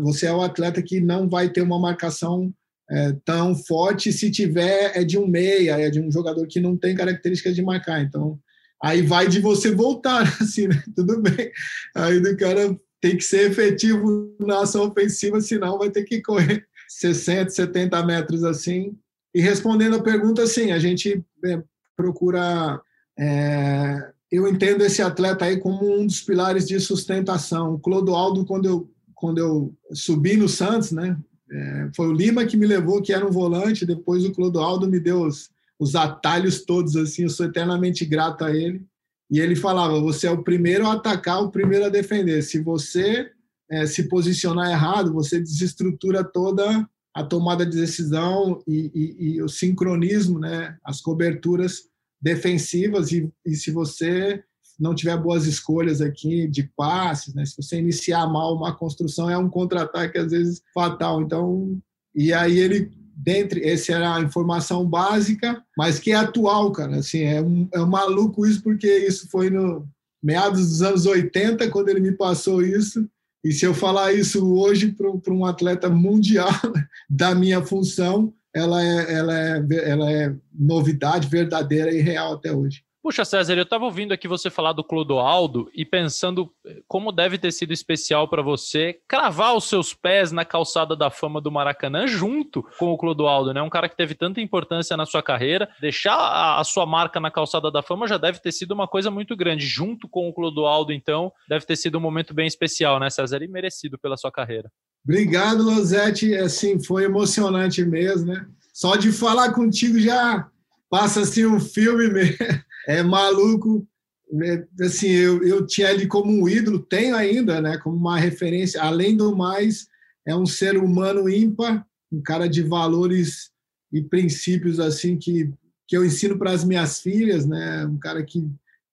você 0.00 0.26
é 0.26 0.32
o 0.32 0.42
atleta 0.42 0.82
que 0.82 1.00
não 1.00 1.28
vai 1.28 1.48
ter 1.48 1.62
uma 1.62 1.78
marcação 1.78 2.52
é, 2.90 3.16
tão 3.24 3.54
forte, 3.54 4.12
se 4.12 4.30
tiver 4.30 4.92
é 4.94 5.02
de 5.02 5.16
um 5.16 5.26
meia, 5.26 5.80
é 5.80 5.88
de 5.88 6.00
um 6.00 6.10
jogador 6.10 6.46
que 6.46 6.60
não 6.60 6.76
tem 6.76 6.94
características 6.94 7.54
de 7.54 7.62
marcar. 7.62 8.02
Então, 8.02 8.38
aí 8.82 9.00
vai 9.00 9.26
de 9.28 9.40
você 9.40 9.74
voltar, 9.74 10.22
assim, 10.42 10.68
né? 10.68 10.82
tudo 10.94 11.22
bem. 11.22 11.50
Aí 11.94 12.20
do 12.20 12.36
cara 12.36 12.76
tem 13.00 13.16
que 13.16 13.24
ser 13.24 13.50
efetivo 13.50 14.36
na 14.40 14.60
ação 14.60 14.88
ofensiva, 14.88 15.40
senão 15.40 15.78
vai 15.78 15.90
ter 15.90 16.04
que 16.04 16.20
correr 16.20 16.66
60, 16.88 17.50
70 17.50 18.04
metros 18.04 18.44
assim. 18.44 18.94
E 19.34 19.40
respondendo 19.40 19.96
a 19.96 20.02
pergunta, 20.02 20.46
sim, 20.46 20.72
a 20.72 20.78
gente 20.78 21.24
é, 21.44 21.62
procura. 21.96 22.80
É, 23.18 24.10
eu 24.30 24.48
entendo 24.48 24.82
esse 24.82 25.02
atleta 25.02 25.44
aí 25.44 25.58
como 25.58 26.00
um 26.00 26.06
dos 26.06 26.20
pilares 26.22 26.66
de 26.66 26.78
sustentação. 26.80 27.74
O 27.74 27.78
Clodoaldo, 27.78 28.44
quando 28.44 28.66
eu, 28.66 28.90
quando 29.14 29.38
eu 29.38 29.74
subi 29.92 30.36
no 30.36 30.48
Santos, 30.48 30.90
né, 30.90 31.16
é, 31.50 31.90
foi 31.94 32.08
o 32.08 32.12
Lima 32.12 32.46
que 32.46 32.56
me 32.56 32.66
levou, 32.66 33.02
que 33.02 33.12
era 33.12 33.26
um 33.26 33.30
volante, 33.30 33.84
depois 33.84 34.24
o 34.24 34.32
Clodoaldo 34.32 34.88
me 34.88 34.98
deu 34.98 35.22
os, 35.22 35.50
os 35.78 35.94
atalhos 35.94 36.64
todos, 36.64 36.96
assim, 36.96 37.24
eu 37.24 37.28
sou 37.28 37.46
eternamente 37.46 38.04
grato 38.04 38.44
a 38.44 38.54
ele. 38.54 38.84
E 39.30 39.40
ele 39.40 39.56
falava: 39.56 40.00
você 40.00 40.26
é 40.26 40.30
o 40.30 40.42
primeiro 40.42 40.86
a 40.86 40.92
atacar, 40.92 41.42
o 41.42 41.50
primeiro 41.50 41.86
a 41.86 41.88
defender. 41.88 42.42
Se 42.42 42.58
você 42.60 43.30
é, 43.70 43.86
se 43.86 44.04
posicionar 44.04 44.70
errado, 44.70 45.12
você 45.12 45.40
desestrutura 45.40 46.22
toda 46.22 46.88
a 47.14 47.22
tomada 47.22 47.66
de 47.66 47.76
decisão 47.76 48.62
e, 48.66 48.90
e, 48.94 49.34
e 49.34 49.42
o 49.42 49.48
sincronismo, 49.48 50.38
né, 50.38 50.76
as 50.84 51.00
coberturas 51.00 51.88
defensivas 52.20 53.12
e, 53.12 53.30
e, 53.44 53.54
se 53.54 53.70
você 53.70 54.42
não 54.78 54.94
tiver 54.94 55.16
boas 55.16 55.46
escolhas 55.46 56.00
aqui 56.00 56.48
de 56.48 56.62
passes, 56.76 57.34
né, 57.34 57.44
se 57.44 57.56
você 57.56 57.78
iniciar 57.78 58.26
mal 58.26 58.54
uma 58.54 58.74
construção 58.74 59.28
é 59.28 59.36
um 59.36 59.50
contra-ataque 59.50 60.18
às 60.18 60.30
vezes 60.30 60.62
fatal. 60.72 61.20
Então, 61.20 61.78
e 62.14 62.32
aí 62.32 62.58
ele 62.58 62.90
dentre 63.14 63.68
essa 63.68 63.92
era 63.92 64.16
a 64.16 64.20
informação 64.20 64.88
básica, 64.88 65.62
mas 65.76 65.98
que 65.98 66.12
é 66.12 66.16
atual, 66.16 66.72
cara. 66.72 66.96
Assim, 66.96 67.22
é 67.22 67.42
um, 67.42 67.68
é 67.72 67.80
um 67.80 67.86
maluco 67.86 68.46
isso 68.46 68.62
porque 68.62 68.88
isso 68.88 69.28
foi 69.30 69.50
no 69.50 69.86
meados 70.22 70.68
dos 70.68 70.82
anos 70.82 71.04
80 71.04 71.68
quando 71.70 71.88
ele 71.88 72.00
me 72.00 72.12
passou 72.12 72.62
isso 72.62 73.06
e 73.44 73.52
se 73.52 73.64
eu 73.64 73.74
falar 73.74 74.12
isso 74.12 74.54
hoje 74.54 74.92
para 74.92 75.34
um 75.34 75.44
atleta 75.44 75.88
mundial 75.88 76.50
da 77.10 77.34
minha 77.34 77.62
função, 77.62 78.32
ela 78.54 78.82
é, 78.82 79.12
ela, 79.14 79.38
é, 79.38 79.66
ela 79.84 80.12
é 80.12 80.34
novidade 80.52 81.26
verdadeira 81.26 81.92
e 81.92 82.00
real 82.00 82.34
até 82.34 82.52
hoje. 82.52 82.84
Puxa, 83.02 83.24
César, 83.24 83.56
eu 83.56 83.64
estava 83.64 83.84
ouvindo 83.84 84.12
aqui 84.12 84.28
você 84.28 84.48
falar 84.48 84.72
do 84.72 84.84
Clodoaldo 84.84 85.68
e 85.74 85.84
pensando 85.84 86.52
eh, 86.64 86.82
como 86.86 87.10
deve 87.10 87.36
ter 87.36 87.50
sido 87.50 87.72
especial 87.72 88.28
para 88.28 88.42
você 88.42 89.00
cravar 89.08 89.56
os 89.56 89.64
seus 89.64 89.92
pés 89.92 90.30
na 90.30 90.44
calçada 90.44 90.94
da 90.94 91.10
fama 91.10 91.40
do 91.40 91.50
Maracanã 91.50 92.06
junto 92.06 92.62
com 92.78 92.92
o 92.92 92.96
Clodoaldo, 92.96 93.52
né? 93.52 93.60
Um 93.60 93.68
cara 93.68 93.88
que 93.88 93.96
teve 93.96 94.14
tanta 94.14 94.40
importância 94.40 94.96
na 94.96 95.04
sua 95.04 95.20
carreira. 95.20 95.68
Deixar 95.80 96.14
a, 96.14 96.62
sua 96.62 96.86
marca 96.86 97.18
na 97.18 97.28
calçada 97.28 97.72
da 97.72 97.82
fama 97.82 98.06
já 98.06 98.16
deve 98.16 98.38
ter 98.38 98.52
sido 98.52 98.70
uma 98.70 98.86
coisa 98.86 99.10
muito 99.10 99.34
grande. 99.36 99.66
Junto 99.66 100.08
com 100.08 100.28
o 100.28 100.32
Clodoaldo, 100.32 100.92
então, 100.92 101.32
deve 101.48 101.66
ter 101.66 101.74
sido 101.74 101.98
um 101.98 102.00
momento 102.00 102.32
bem 102.32 102.46
especial, 102.46 103.00
né, 103.00 103.10
César? 103.10 103.42
E 103.42 103.48
merecido 103.48 103.98
pela 103.98 104.16
sua 104.16 104.30
carreira. 104.30 104.70
Obrigado, 105.04 105.64
Losete. 105.64 106.36
Assim, 106.36 106.80
foi 106.80 107.02
emocionante 107.02 107.84
mesmo, 107.84 108.32
né? 108.32 108.46
Só 108.72 108.94
de 108.94 109.10
falar 109.10 109.52
contigo 109.52 109.98
já 109.98 110.48
passa 110.92 111.22
assim 111.22 111.46
um 111.46 111.58
filme 111.58 112.06
mesmo 112.10 112.36
é 112.86 113.02
maluco. 113.02 113.88
Né? 114.30 114.66
Assim, 114.82 115.08
eu, 115.08 115.42
eu 115.42 115.66
tinha 115.66 115.90
ele 115.90 116.06
como 116.06 116.30
um 116.30 116.46
ídolo, 116.46 116.80
tenho 116.80 117.16
ainda, 117.16 117.62
né? 117.62 117.78
Como 117.78 117.96
uma 117.96 118.18
referência. 118.18 118.82
Além 118.82 119.16
do 119.16 119.34
mais, 119.34 119.86
é 120.28 120.36
um 120.36 120.44
ser 120.44 120.76
humano 120.76 121.30
ímpar, 121.30 121.86
um 122.12 122.20
cara 122.20 122.46
de 122.46 122.62
valores 122.62 123.50
e 123.90 124.02
princípios 124.02 124.78
assim 124.78 125.16
que 125.16 125.50
que 125.88 125.96
eu 125.96 126.04
ensino 126.06 126.38
para 126.38 126.52
as 126.52 126.64
minhas 126.64 127.00
filhas, 127.00 127.44
né? 127.44 127.84
Um 127.86 127.98
cara 127.98 128.22
que 128.22 128.46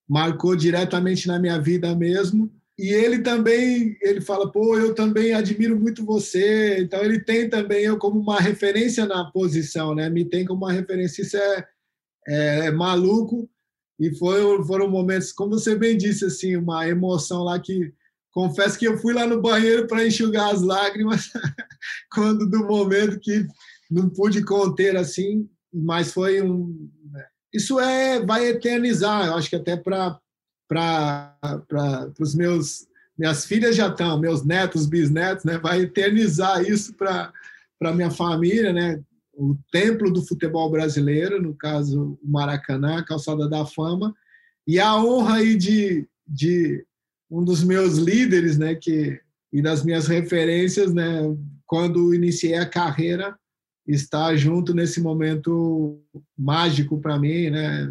marcou 0.08 0.54
diretamente 0.54 1.28
na 1.28 1.40
minha 1.40 1.58
vida 1.58 1.96
mesmo. 1.96 2.52
E 2.78 2.90
ele 2.90 3.20
também, 3.20 3.98
ele 4.02 4.20
fala, 4.20 4.52
pô, 4.52 4.78
eu 4.78 4.94
também 4.94 5.34
admiro 5.34 5.80
muito 5.80 6.04
você. 6.04 6.80
Então 6.80 7.02
ele 7.02 7.20
tem 7.20 7.50
também 7.50 7.84
eu 7.84 7.98
como 7.98 8.20
uma 8.20 8.40
referência 8.40 9.06
na 9.06 9.24
posição, 9.32 9.96
né? 9.96 10.10
Me 10.10 10.26
tem 10.26 10.46
como 10.46 10.66
uma 10.66 10.74
referência. 10.74 11.22
Isso 11.22 11.38
é, 11.38 11.66
é, 12.28 12.68
é 12.68 12.72
maluco. 12.72 13.50
E 14.00 14.16
foi, 14.16 14.64
foram 14.64 14.90
momentos, 14.90 15.32
como 15.32 15.52
você 15.52 15.76
bem 15.76 15.98
disse, 15.98 16.26
assim, 16.26 16.56
uma 16.56 16.88
emoção 16.88 17.44
lá 17.44 17.60
que 17.60 17.94
confesso 18.32 18.78
que 18.78 18.88
eu 18.88 18.98
fui 18.98 19.14
lá 19.14 19.26
no 19.28 19.42
banheiro 19.42 19.88
para 19.88 20.06
enxugar 20.06 20.54
as 20.54 20.62
lágrimas 20.62 21.30
quando 22.14 22.50
do 22.50 22.66
momento 22.66 23.20
que 23.20 23.46
não 23.90 24.10
pude 24.10 24.44
conter 24.44 24.96
assim, 24.96 25.50
mas 25.74 26.12
foi 26.12 26.42
um 26.42 26.90
isso 27.54 27.80
é 27.80 28.24
vai 28.24 28.48
eternizar, 28.48 29.26
eu 29.26 29.36
acho 29.36 29.50
que 29.50 29.56
até 29.56 29.76
para 29.76 30.20
para 30.68 32.14
os 32.20 32.36
meus 32.36 32.88
minhas 33.18 33.44
filhas 33.44 33.76
já 33.76 33.88
estão, 33.88 34.20
meus 34.20 34.46
netos, 34.46 34.86
bisnetos, 34.86 35.44
né, 35.44 35.58
vai 35.58 35.82
eternizar 35.82 36.62
isso 36.62 36.94
para 36.94 37.34
para 37.80 37.94
minha 37.94 38.12
família, 38.12 38.74
né? 38.74 39.02
O 39.40 39.58
templo 39.72 40.12
do 40.12 40.22
futebol 40.22 40.70
brasileiro, 40.70 41.42
no 41.42 41.56
caso 41.56 42.20
o 42.22 42.30
Maracanã, 42.30 42.98
a 42.98 43.06
Calçada 43.06 43.48
da 43.48 43.66
Fama, 43.66 44.14
e 44.68 44.80
a 44.80 44.98
honra 44.98 45.38
aí 45.38 45.56
de, 45.56 46.06
de 46.28 46.86
um 47.32 47.44
dos 47.44 47.64
meus 47.64 47.98
líderes, 47.98 48.58
né, 48.58 48.76
que 48.76 49.20
e 49.52 49.62
das 49.64 49.84
minhas 49.84 50.08
referências, 50.08 50.94
né, 50.94 51.22
quando 51.66 52.14
iniciei 52.14 52.56
a 52.56 52.70
carreira, 52.70 53.36
estar 53.88 54.36
junto 54.36 54.76
nesse 54.76 55.02
momento 55.02 56.00
mágico 56.38 57.02
para 57.02 57.18
mim, 57.18 57.50
né, 57.50 57.90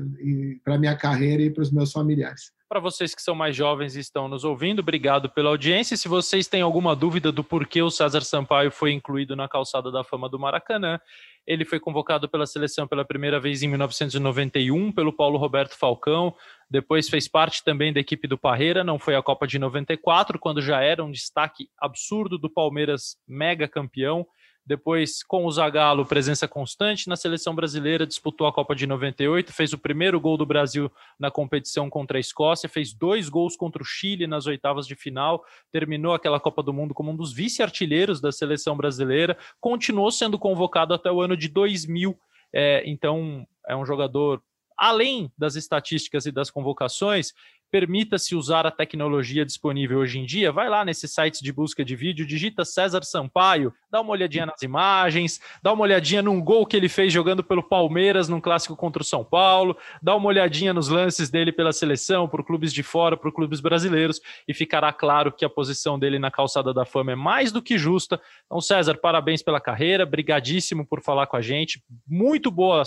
para 0.62 0.78
minha 0.78 0.94
carreira 0.94 1.42
e 1.42 1.51
para 1.51 1.62
os 1.62 1.72
meus 1.72 1.90
familiares. 1.90 2.53
Para 2.68 2.80
vocês 2.80 3.14
que 3.14 3.22
são 3.22 3.34
mais 3.34 3.57
jovens 3.57 3.96
e 3.96 4.01
estão 4.01 4.28
nos 4.28 4.44
ouvindo, 4.44 4.80
obrigado 4.80 5.30
pela 5.30 5.49
audiência. 5.49 5.96
Se 5.96 6.07
vocês 6.07 6.46
têm 6.46 6.61
alguma 6.61 6.94
dúvida 6.94 7.32
do 7.32 7.42
porquê 7.42 7.80
o 7.80 7.90
César 7.90 8.20
Sampaio 8.20 8.70
foi 8.70 8.92
incluído 8.92 9.34
na 9.34 9.49
calçada 9.49 9.90
da 9.90 10.05
fama 10.05 10.28
do 10.28 10.38
Maracanã, 10.38 11.01
ele 11.49 11.64
foi 11.64 11.80
convocado 11.80 12.28
pela 12.28 12.44
seleção 12.44 12.86
pela 12.86 13.07
primeira 13.07 13.40
vez 13.40 13.62
em 13.62 13.68
1991 13.68 14.92
pelo 14.92 15.11
Paulo 15.11 15.38
Roberto 15.38 15.78
Falcão. 15.78 16.34
Depois 16.70 17.09
fez 17.09 17.26
parte 17.26 17.64
também 17.64 17.90
da 17.90 18.01
equipe 18.01 18.28
do 18.28 18.36
Parreira, 18.36 18.84
não 18.84 18.99
foi 18.99 19.16
a 19.16 19.22
Copa 19.22 19.46
de 19.46 19.59
94, 19.59 20.38
quando 20.38 20.61
já 20.61 20.82
era 20.82 21.03
um 21.03 21.11
destaque 21.11 21.70
absurdo 21.78 22.36
do 22.36 22.51
Palmeiras, 22.51 23.16
mega 23.26 23.66
campeão. 23.66 24.26
Depois, 24.68 25.22
com 25.22 25.46
o 25.46 25.50
Zagallo, 25.50 26.04
presença 26.04 26.46
constante 26.46 27.08
na 27.08 27.16
seleção 27.16 27.54
brasileira, 27.54 28.06
disputou 28.06 28.46
a 28.46 28.52
Copa 28.52 28.74
de 28.76 28.86
98, 28.86 29.50
fez 29.50 29.72
o 29.72 29.78
primeiro 29.78 30.20
gol 30.20 30.36
do 30.36 30.44
Brasil 30.44 30.92
na 31.18 31.30
competição 31.30 31.88
contra 31.88 32.18
a 32.18 32.20
Escócia, 32.20 32.68
fez 32.68 32.92
dois 32.92 33.30
gols 33.30 33.56
contra 33.56 33.82
o 33.82 33.86
Chile 33.86 34.26
nas 34.26 34.46
oitavas 34.46 34.86
de 34.86 34.94
final, 34.94 35.42
terminou 35.72 36.12
aquela 36.12 36.38
Copa 36.38 36.62
do 36.62 36.74
Mundo 36.74 36.92
como 36.92 37.10
um 37.10 37.16
dos 37.16 37.32
vice-artilheiros 37.32 38.20
da 38.20 38.30
seleção 38.30 38.76
brasileira, 38.76 39.38
continuou 39.58 40.10
sendo 40.10 40.38
convocado 40.38 40.92
até 40.92 41.10
o 41.10 41.22
ano 41.22 41.34
de 41.34 41.48
2000. 41.48 42.14
É, 42.52 42.82
então, 42.84 43.46
é 43.66 43.74
um 43.74 43.86
jogador 43.86 44.42
além 44.76 45.32
das 45.36 45.56
estatísticas 45.56 46.26
e 46.26 46.30
das 46.30 46.50
convocações, 46.50 47.32
permita-se 47.70 48.34
usar 48.34 48.66
a 48.66 48.70
tecnologia 48.70 49.44
disponível 49.44 49.98
hoje 49.98 50.18
em 50.18 50.24
dia, 50.24 50.50
vai 50.50 50.68
lá 50.68 50.84
nesses 50.84 51.12
sites 51.12 51.40
de 51.40 51.52
busca 51.52 51.84
de 51.84 51.94
vídeo, 51.94 52.26
digita 52.26 52.64
César 52.64 53.02
Sampaio, 53.02 53.74
dá 53.91 54.01
uma 54.01 54.11
olhadinha 54.11 54.47
nas 54.47 54.62
imagens, 54.62 55.41
dá 55.62 55.72
uma 55.72 55.82
olhadinha 55.82 56.22
num 56.22 56.41
gol 56.41 56.66
que 56.66 56.76
ele 56.76 56.89
fez 56.89 57.12
jogando 57.12 57.43
pelo 57.43 57.62
Palmeiras 57.62 58.28
num 58.28 58.41
clássico 58.41 58.76
contra 58.76 59.03
o 59.03 59.05
São 59.05 59.24
Paulo, 59.24 59.76
dá 60.03 60.14
uma 60.14 60.28
olhadinha 60.28 60.74
nos 60.74 60.89
lances 60.89 61.30
dele 61.30 61.53
pela 61.53 61.72
seleção, 61.72 62.28
por 62.28 62.45
clubes 62.45 62.72
de 62.72 62.82
fora, 62.82 63.16
por 63.16 63.32
clubes 63.32 63.61
brasileiros, 63.61 64.20
e 64.47 64.55
ficará 64.55 64.93
claro 64.93 65.32
que 65.32 65.45
a 65.45 65.51
posição 65.51 65.99
dele 65.99 66.18
na 66.18 66.30
calçada 66.30 66.72
da 66.74 66.84
fama 66.84 67.12
é 67.12 67.16
mais 67.16 67.51
do 67.53 67.62
que 67.62 67.78
justa. 67.78 68.20
Então, 68.47 68.61
César, 68.61 68.97
parabéns 68.99 69.43
pela 69.43 69.61
carreira, 69.61 70.05
brigadíssimo 70.05 70.86
por 70.86 71.03
falar 71.03 71.26
com 71.26 71.36
a 71.36 71.41
gente, 71.41 71.82
muito 72.07 72.51
boa. 72.51 72.82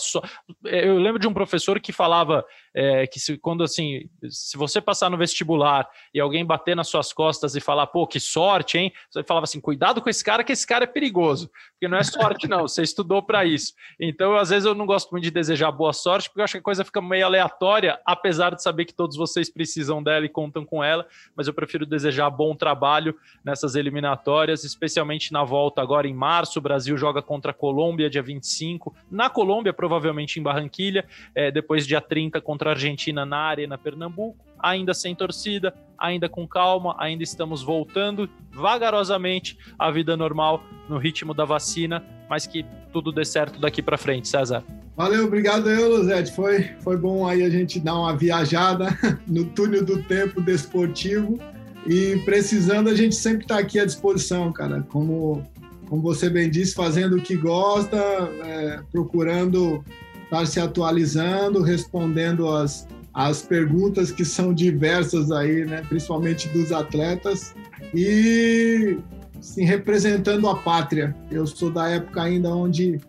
Eu 0.65 0.97
lembro 0.97 1.19
de 1.19 1.27
um 1.27 1.33
professor 1.33 1.79
que 1.79 1.91
falava 1.91 2.45
é, 2.73 3.07
que 3.07 3.19
se, 3.19 3.37
quando 3.37 3.63
assim, 3.63 4.09
se 4.29 4.57
você 4.57 4.79
passar 4.79 5.09
no 5.09 5.17
vestibular 5.17 5.87
e 6.13 6.19
alguém 6.19 6.45
bater 6.45 6.75
nas 6.75 6.87
suas 6.87 7.11
costas 7.11 7.55
e 7.55 7.59
falar, 7.59 7.87
pô, 7.87 8.07
que 8.07 8.19
sorte, 8.19 8.77
hein? 8.77 8.93
Você 9.09 9.23
falava 9.23 9.43
assim, 9.43 9.59
cuidado 9.59 10.01
com 10.01 10.09
esse 10.09 10.23
cara, 10.23 10.43
que 10.43 10.51
esse 10.51 10.65
cara 10.65 10.85
é 10.85 10.87
perigoso. 10.91 11.49
Porque 11.71 11.87
não 11.87 11.97
é 11.97 12.03
sorte, 12.03 12.47
não, 12.47 12.67
você 12.67 12.83
estudou 12.83 13.23
para 13.23 13.43
isso. 13.45 13.73
Então, 13.99 14.35
às 14.35 14.49
vezes, 14.49 14.65
eu 14.65 14.75
não 14.75 14.85
gosto 14.85 15.11
muito 15.11 15.23
de 15.23 15.31
desejar 15.31 15.71
boa 15.71 15.93
sorte, 15.93 16.29
porque 16.29 16.41
eu 16.41 16.43
acho 16.43 16.53
que 16.53 16.59
a 16.59 16.63
coisa 16.63 16.85
fica 16.85 17.01
meio 17.01 17.25
aleatória, 17.25 17.99
apesar 18.05 18.53
de 18.53 18.61
saber 18.61 18.85
que 18.85 18.93
todos 18.93 19.17
vocês 19.17 19.49
precisam 19.49 20.03
dela 20.03 20.25
e 20.25 20.29
contam 20.29 20.65
com 20.65 20.83
ela, 20.83 21.07
mas 21.35 21.47
eu 21.47 21.53
prefiro 21.53 21.85
desejar 21.85 22.29
bom 22.29 22.55
trabalho 22.55 23.15
nessas 23.43 23.75
eliminatórias, 23.75 24.63
especialmente 24.63 25.33
na 25.33 25.43
volta 25.43 25.81
agora 25.81 26.07
em 26.07 26.13
março. 26.13 26.59
O 26.59 26.61
Brasil 26.61 26.95
joga 26.97 27.21
contra 27.21 27.51
a 27.51 27.53
Colômbia, 27.53 28.09
dia 28.09 28.21
25. 28.21 28.95
Na 29.09 29.29
Colômbia, 29.29 29.73
provavelmente 29.73 30.39
em 30.39 30.43
Barranquilha, 30.43 31.05
é, 31.33 31.49
depois 31.51 31.87
dia 31.87 32.01
30 32.01 32.39
contra 32.41 32.69
a 32.69 32.73
Argentina 32.73 33.25
na 33.25 33.37
Arena 33.37 33.77
Pernambuco, 33.77 34.45
ainda 34.61 34.93
sem 34.93 35.15
torcida, 35.15 35.73
ainda 35.97 36.27
com 36.27 36.47
calma, 36.47 36.95
ainda 36.97 37.23
estamos 37.23 37.61
voltando 37.61 38.29
vagarosamente 38.51 39.57
à 39.77 39.91
vida 39.91 40.17
normal 40.17 40.63
no 40.89 40.97
ritmo 40.97 41.33
da 41.33 41.45
vacina, 41.45 42.03
mas 42.29 42.47
que 42.47 42.65
tudo 42.91 43.11
dê 43.11 43.23
certo 43.23 43.59
daqui 43.59 43.81
para 43.81 43.97
frente, 43.97 44.27
César. 44.27 44.63
Valeu, 44.95 45.25
obrigado 45.25 45.67
aí, 45.67 45.83
Luzete. 45.83 46.31
Foi, 46.33 46.63
foi 46.81 46.97
bom 46.97 47.27
aí 47.27 47.43
a 47.43 47.49
gente 47.49 47.79
dar 47.79 47.95
uma 47.95 48.15
viajada 48.15 48.89
no 49.25 49.45
túnel 49.45 49.85
do 49.85 50.03
tempo 50.03 50.41
desportivo 50.41 51.39
e 51.85 52.17
precisando 52.25 52.89
a 52.89 52.95
gente 52.95 53.15
sempre 53.15 53.43
está 53.43 53.57
aqui 53.57 53.79
à 53.79 53.85
disposição, 53.85 54.51
cara. 54.51 54.85
Como, 54.89 55.43
como 55.87 56.01
você 56.01 56.29
bem 56.29 56.49
disse, 56.49 56.75
fazendo 56.75 57.17
o 57.17 57.21
que 57.21 57.35
gosta, 57.35 57.97
é, 57.97 58.79
procurando 58.91 59.83
estar 60.23 60.45
se 60.45 60.59
atualizando, 60.59 61.61
respondendo 61.61 62.47
as, 62.49 62.87
as 63.13 63.41
perguntas 63.41 64.11
que 64.11 64.23
são 64.23 64.53
diversas 64.53 65.31
aí, 65.31 65.65
né, 65.65 65.83
principalmente 65.87 66.47
dos 66.49 66.71
atletas, 66.71 67.53
e 67.93 68.97
sim, 69.41 69.65
representando 69.65 70.47
a 70.47 70.55
pátria. 70.55 71.15
Eu 71.29 71.45
sou 71.45 71.69
da 71.69 71.89
época 71.89 72.23
ainda 72.23 72.49
onde 72.49 72.99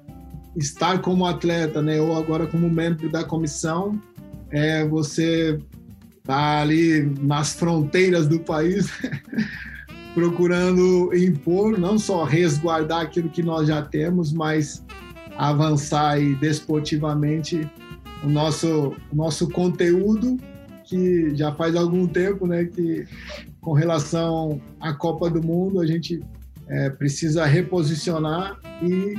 estar 0.56 1.00
como 1.00 1.26
atleta, 1.26 1.80
né, 1.80 2.00
ou 2.00 2.16
agora 2.16 2.46
como 2.46 2.68
membro 2.68 3.08
da 3.08 3.24
comissão, 3.24 4.00
é 4.50 4.84
você 4.86 5.58
tá 6.24 6.60
ali 6.60 7.02
nas 7.20 7.54
fronteiras 7.54 8.26
do 8.26 8.40
país, 8.40 8.90
procurando 10.14 11.10
impor, 11.14 11.78
não 11.78 11.98
só 11.98 12.24
resguardar 12.24 13.02
aquilo 13.02 13.30
que 13.30 13.42
nós 13.42 13.68
já 13.68 13.82
temos, 13.82 14.32
mas 14.32 14.84
avançar 15.38 16.10
aí 16.10 16.34
desportivamente 16.34 17.68
o 18.22 18.28
nosso, 18.28 18.94
o 19.12 19.16
nosso 19.16 19.48
conteúdo, 19.48 20.38
que 20.84 21.34
já 21.34 21.52
faz 21.52 21.74
algum 21.76 22.06
tempo, 22.06 22.46
né, 22.46 22.64
que 22.64 23.06
com 23.60 23.72
relação 23.72 24.60
à 24.80 24.92
Copa 24.92 25.30
do 25.30 25.42
Mundo 25.42 25.80
a 25.80 25.86
gente 25.86 26.20
é, 26.68 26.90
precisa 26.90 27.44
reposicionar 27.44 28.58
e 28.82 29.14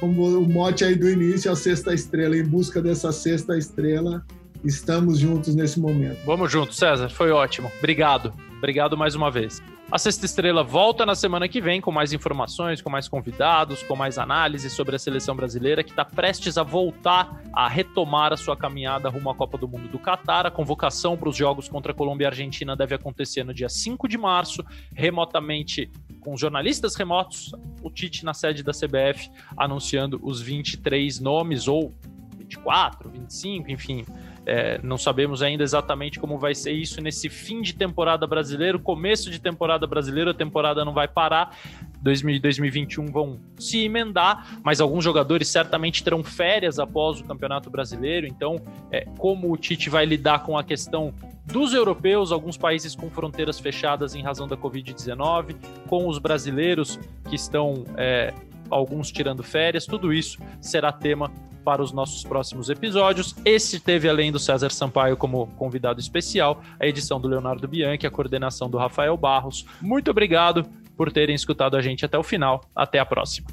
como 0.00 0.38
o 0.38 0.48
mote 0.48 0.84
aí 0.84 0.96
do 0.96 1.08
início, 1.08 1.50
a 1.50 1.54
sexta 1.54 1.94
estrela, 1.94 2.36
em 2.36 2.44
busca 2.44 2.82
dessa 2.82 3.12
sexta 3.12 3.56
estrela, 3.56 4.24
estamos 4.64 5.20
juntos 5.20 5.54
nesse 5.54 5.78
momento. 5.78 6.18
Vamos 6.26 6.50
juntos, 6.50 6.76
César, 6.76 7.08
foi 7.08 7.30
ótimo. 7.30 7.70
Obrigado. 7.78 8.32
Obrigado 8.58 8.96
mais 8.96 9.14
uma 9.14 9.30
vez. 9.30 9.62
A 9.92 9.98
Sexta 9.98 10.24
Estrela 10.24 10.64
volta 10.64 11.04
na 11.04 11.14
semana 11.14 11.46
que 11.46 11.60
vem 11.60 11.78
com 11.78 11.92
mais 11.92 12.14
informações, 12.14 12.80
com 12.80 12.88
mais 12.88 13.08
convidados, 13.08 13.82
com 13.82 13.94
mais 13.94 14.16
análises 14.16 14.72
sobre 14.72 14.96
a 14.96 14.98
seleção 14.98 15.36
brasileira 15.36 15.84
que 15.84 15.90
está 15.90 16.02
prestes 16.02 16.56
a 16.56 16.62
voltar 16.62 17.42
a 17.52 17.68
retomar 17.68 18.32
a 18.32 18.36
sua 18.38 18.56
caminhada 18.56 19.10
rumo 19.10 19.28
à 19.28 19.34
Copa 19.34 19.58
do 19.58 19.68
Mundo 19.68 19.88
do 19.88 19.98
Catar. 19.98 20.46
A 20.46 20.50
convocação 20.50 21.14
para 21.14 21.28
os 21.28 21.36
jogos 21.36 21.68
contra 21.68 21.92
a 21.92 21.94
Colômbia 21.94 22.24
e 22.24 22.26
a 22.26 22.30
Argentina 22.30 22.74
deve 22.74 22.94
acontecer 22.94 23.44
no 23.44 23.52
dia 23.52 23.68
5 23.68 24.08
de 24.08 24.16
março, 24.16 24.64
remotamente 24.94 25.90
com 26.22 26.38
jornalistas 26.38 26.94
remotos, 26.94 27.52
o 27.82 27.90
Tite 27.90 28.24
na 28.24 28.32
sede 28.32 28.62
da 28.62 28.72
CBF 28.72 29.30
anunciando 29.58 30.18
os 30.22 30.40
23 30.40 31.20
nomes 31.20 31.68
ou 31.68 31.92
24, 32.38 33.10
25, 33.10 33.70
enfim, 33.70 34.06
é, 34.44 34.80
não 34.82 34.98
sabemos 34.98 35.42
ainda 35.42 35.62
exatamente 35.62 36.18
como 36.18 36.38
vai 36.38 36.54
ser 36.54 36.72
isso 36.72 37.00
nesse 37.00 37.28
fim 37.28 37.62
de 37.62 37.74
temporada 37.74 38.26
brasileiro, 38.26 38.78
começo 38.78 39.30
de 39.30 39.38
temporada 39.38 39.86
brasileira, 39.86 40.32
a 40.32 40.34
temporada 40.34 40.84
não 40.84 40.92
vai 40.92 41.06
parar. 41.06 41.56
2021 42.02 43.06
vão 43.06 43.38
se 43.56 43.84
emendar, 43.84 44.58
mas 44.64 44.80
alguns 44.80 45.04
jogadores 45.04 45.46
certamente 45.46 46.02
terão 46.02 46.24
férias 46.24 46.80
após 46.80 47.20
o 47.20 47.24
Campeonato 47.24 47.70
Brasileiro. 47.70 48.26
Então, 48.26 48.60
é, 48.90 49.06
como 49.18 49.52
o 49.52 49.56
Tite 49.56 49.88
vai 49.88 50.04
lidar 50.04 50.42
com 50.42 50.58
a 50.58 50.64
questão 50.64 51.14
dos 51.46 51.72
europeus, 51.72 52.32
alguns 52.32 52.56
países 52.56 52.96
com 52.96 53.08
fronteiras 53.08 53.60
fechadas 53.60 54.14
em 54.16 54.22
razão 54.22 54.48
da 54.48 54.56
Covid-19, 54.56 55.56
com 55.86 56.08
os 56.08 56.18
brasileiros 56.18 56.98
que 57.28 57.36
estão 57.36 57.84
é, 57.96 58.34
alguns 58.68 59.12
tirando 59.12 59.42
férias, 59.42 59.86
tudo 59.86 60.12
isso 60.12 60.38
será 60.60 60.90
tema 60.90 61.30
para 61.62 61.82
os 61.82 61.92
nossos 61.92 62.24
próximos 62.24 62.68
episódios. 62.68 63.34
Esse 63.44 63.80
teve, 63.80 64.08
além 64.08 64.30
do 64.30 64.38
César 64.38 64.70
Sampaio 64.70 65.16
como 65.16 65.46
convidado 65.56 66.00
especial, 66.00 66.62
a 66.78 66.86
edição 66.86 67.20
do 67.20 67.28
Leonardo 67.28 67.66
Bianchi, 67.66 68.06
a 68.06 68.10
coordenação 68.10 68.68
do 68.68 68.78
Rafael 68.78 69.16
Barros. 69.16 69.64
Muito 69.80 70.10
obrigado 70.10 70.64
por 70.96 71.10
terem 71.10 71.34
escutado 71.34 71.76
a 71.76 71.82
gente 71.82 72.04
até 72.04 72.18
o 72.18 72.22
final. 72.22 72.64
Até 72.74 72.98
a 72.98 73.06
próxima. 73.06 73.48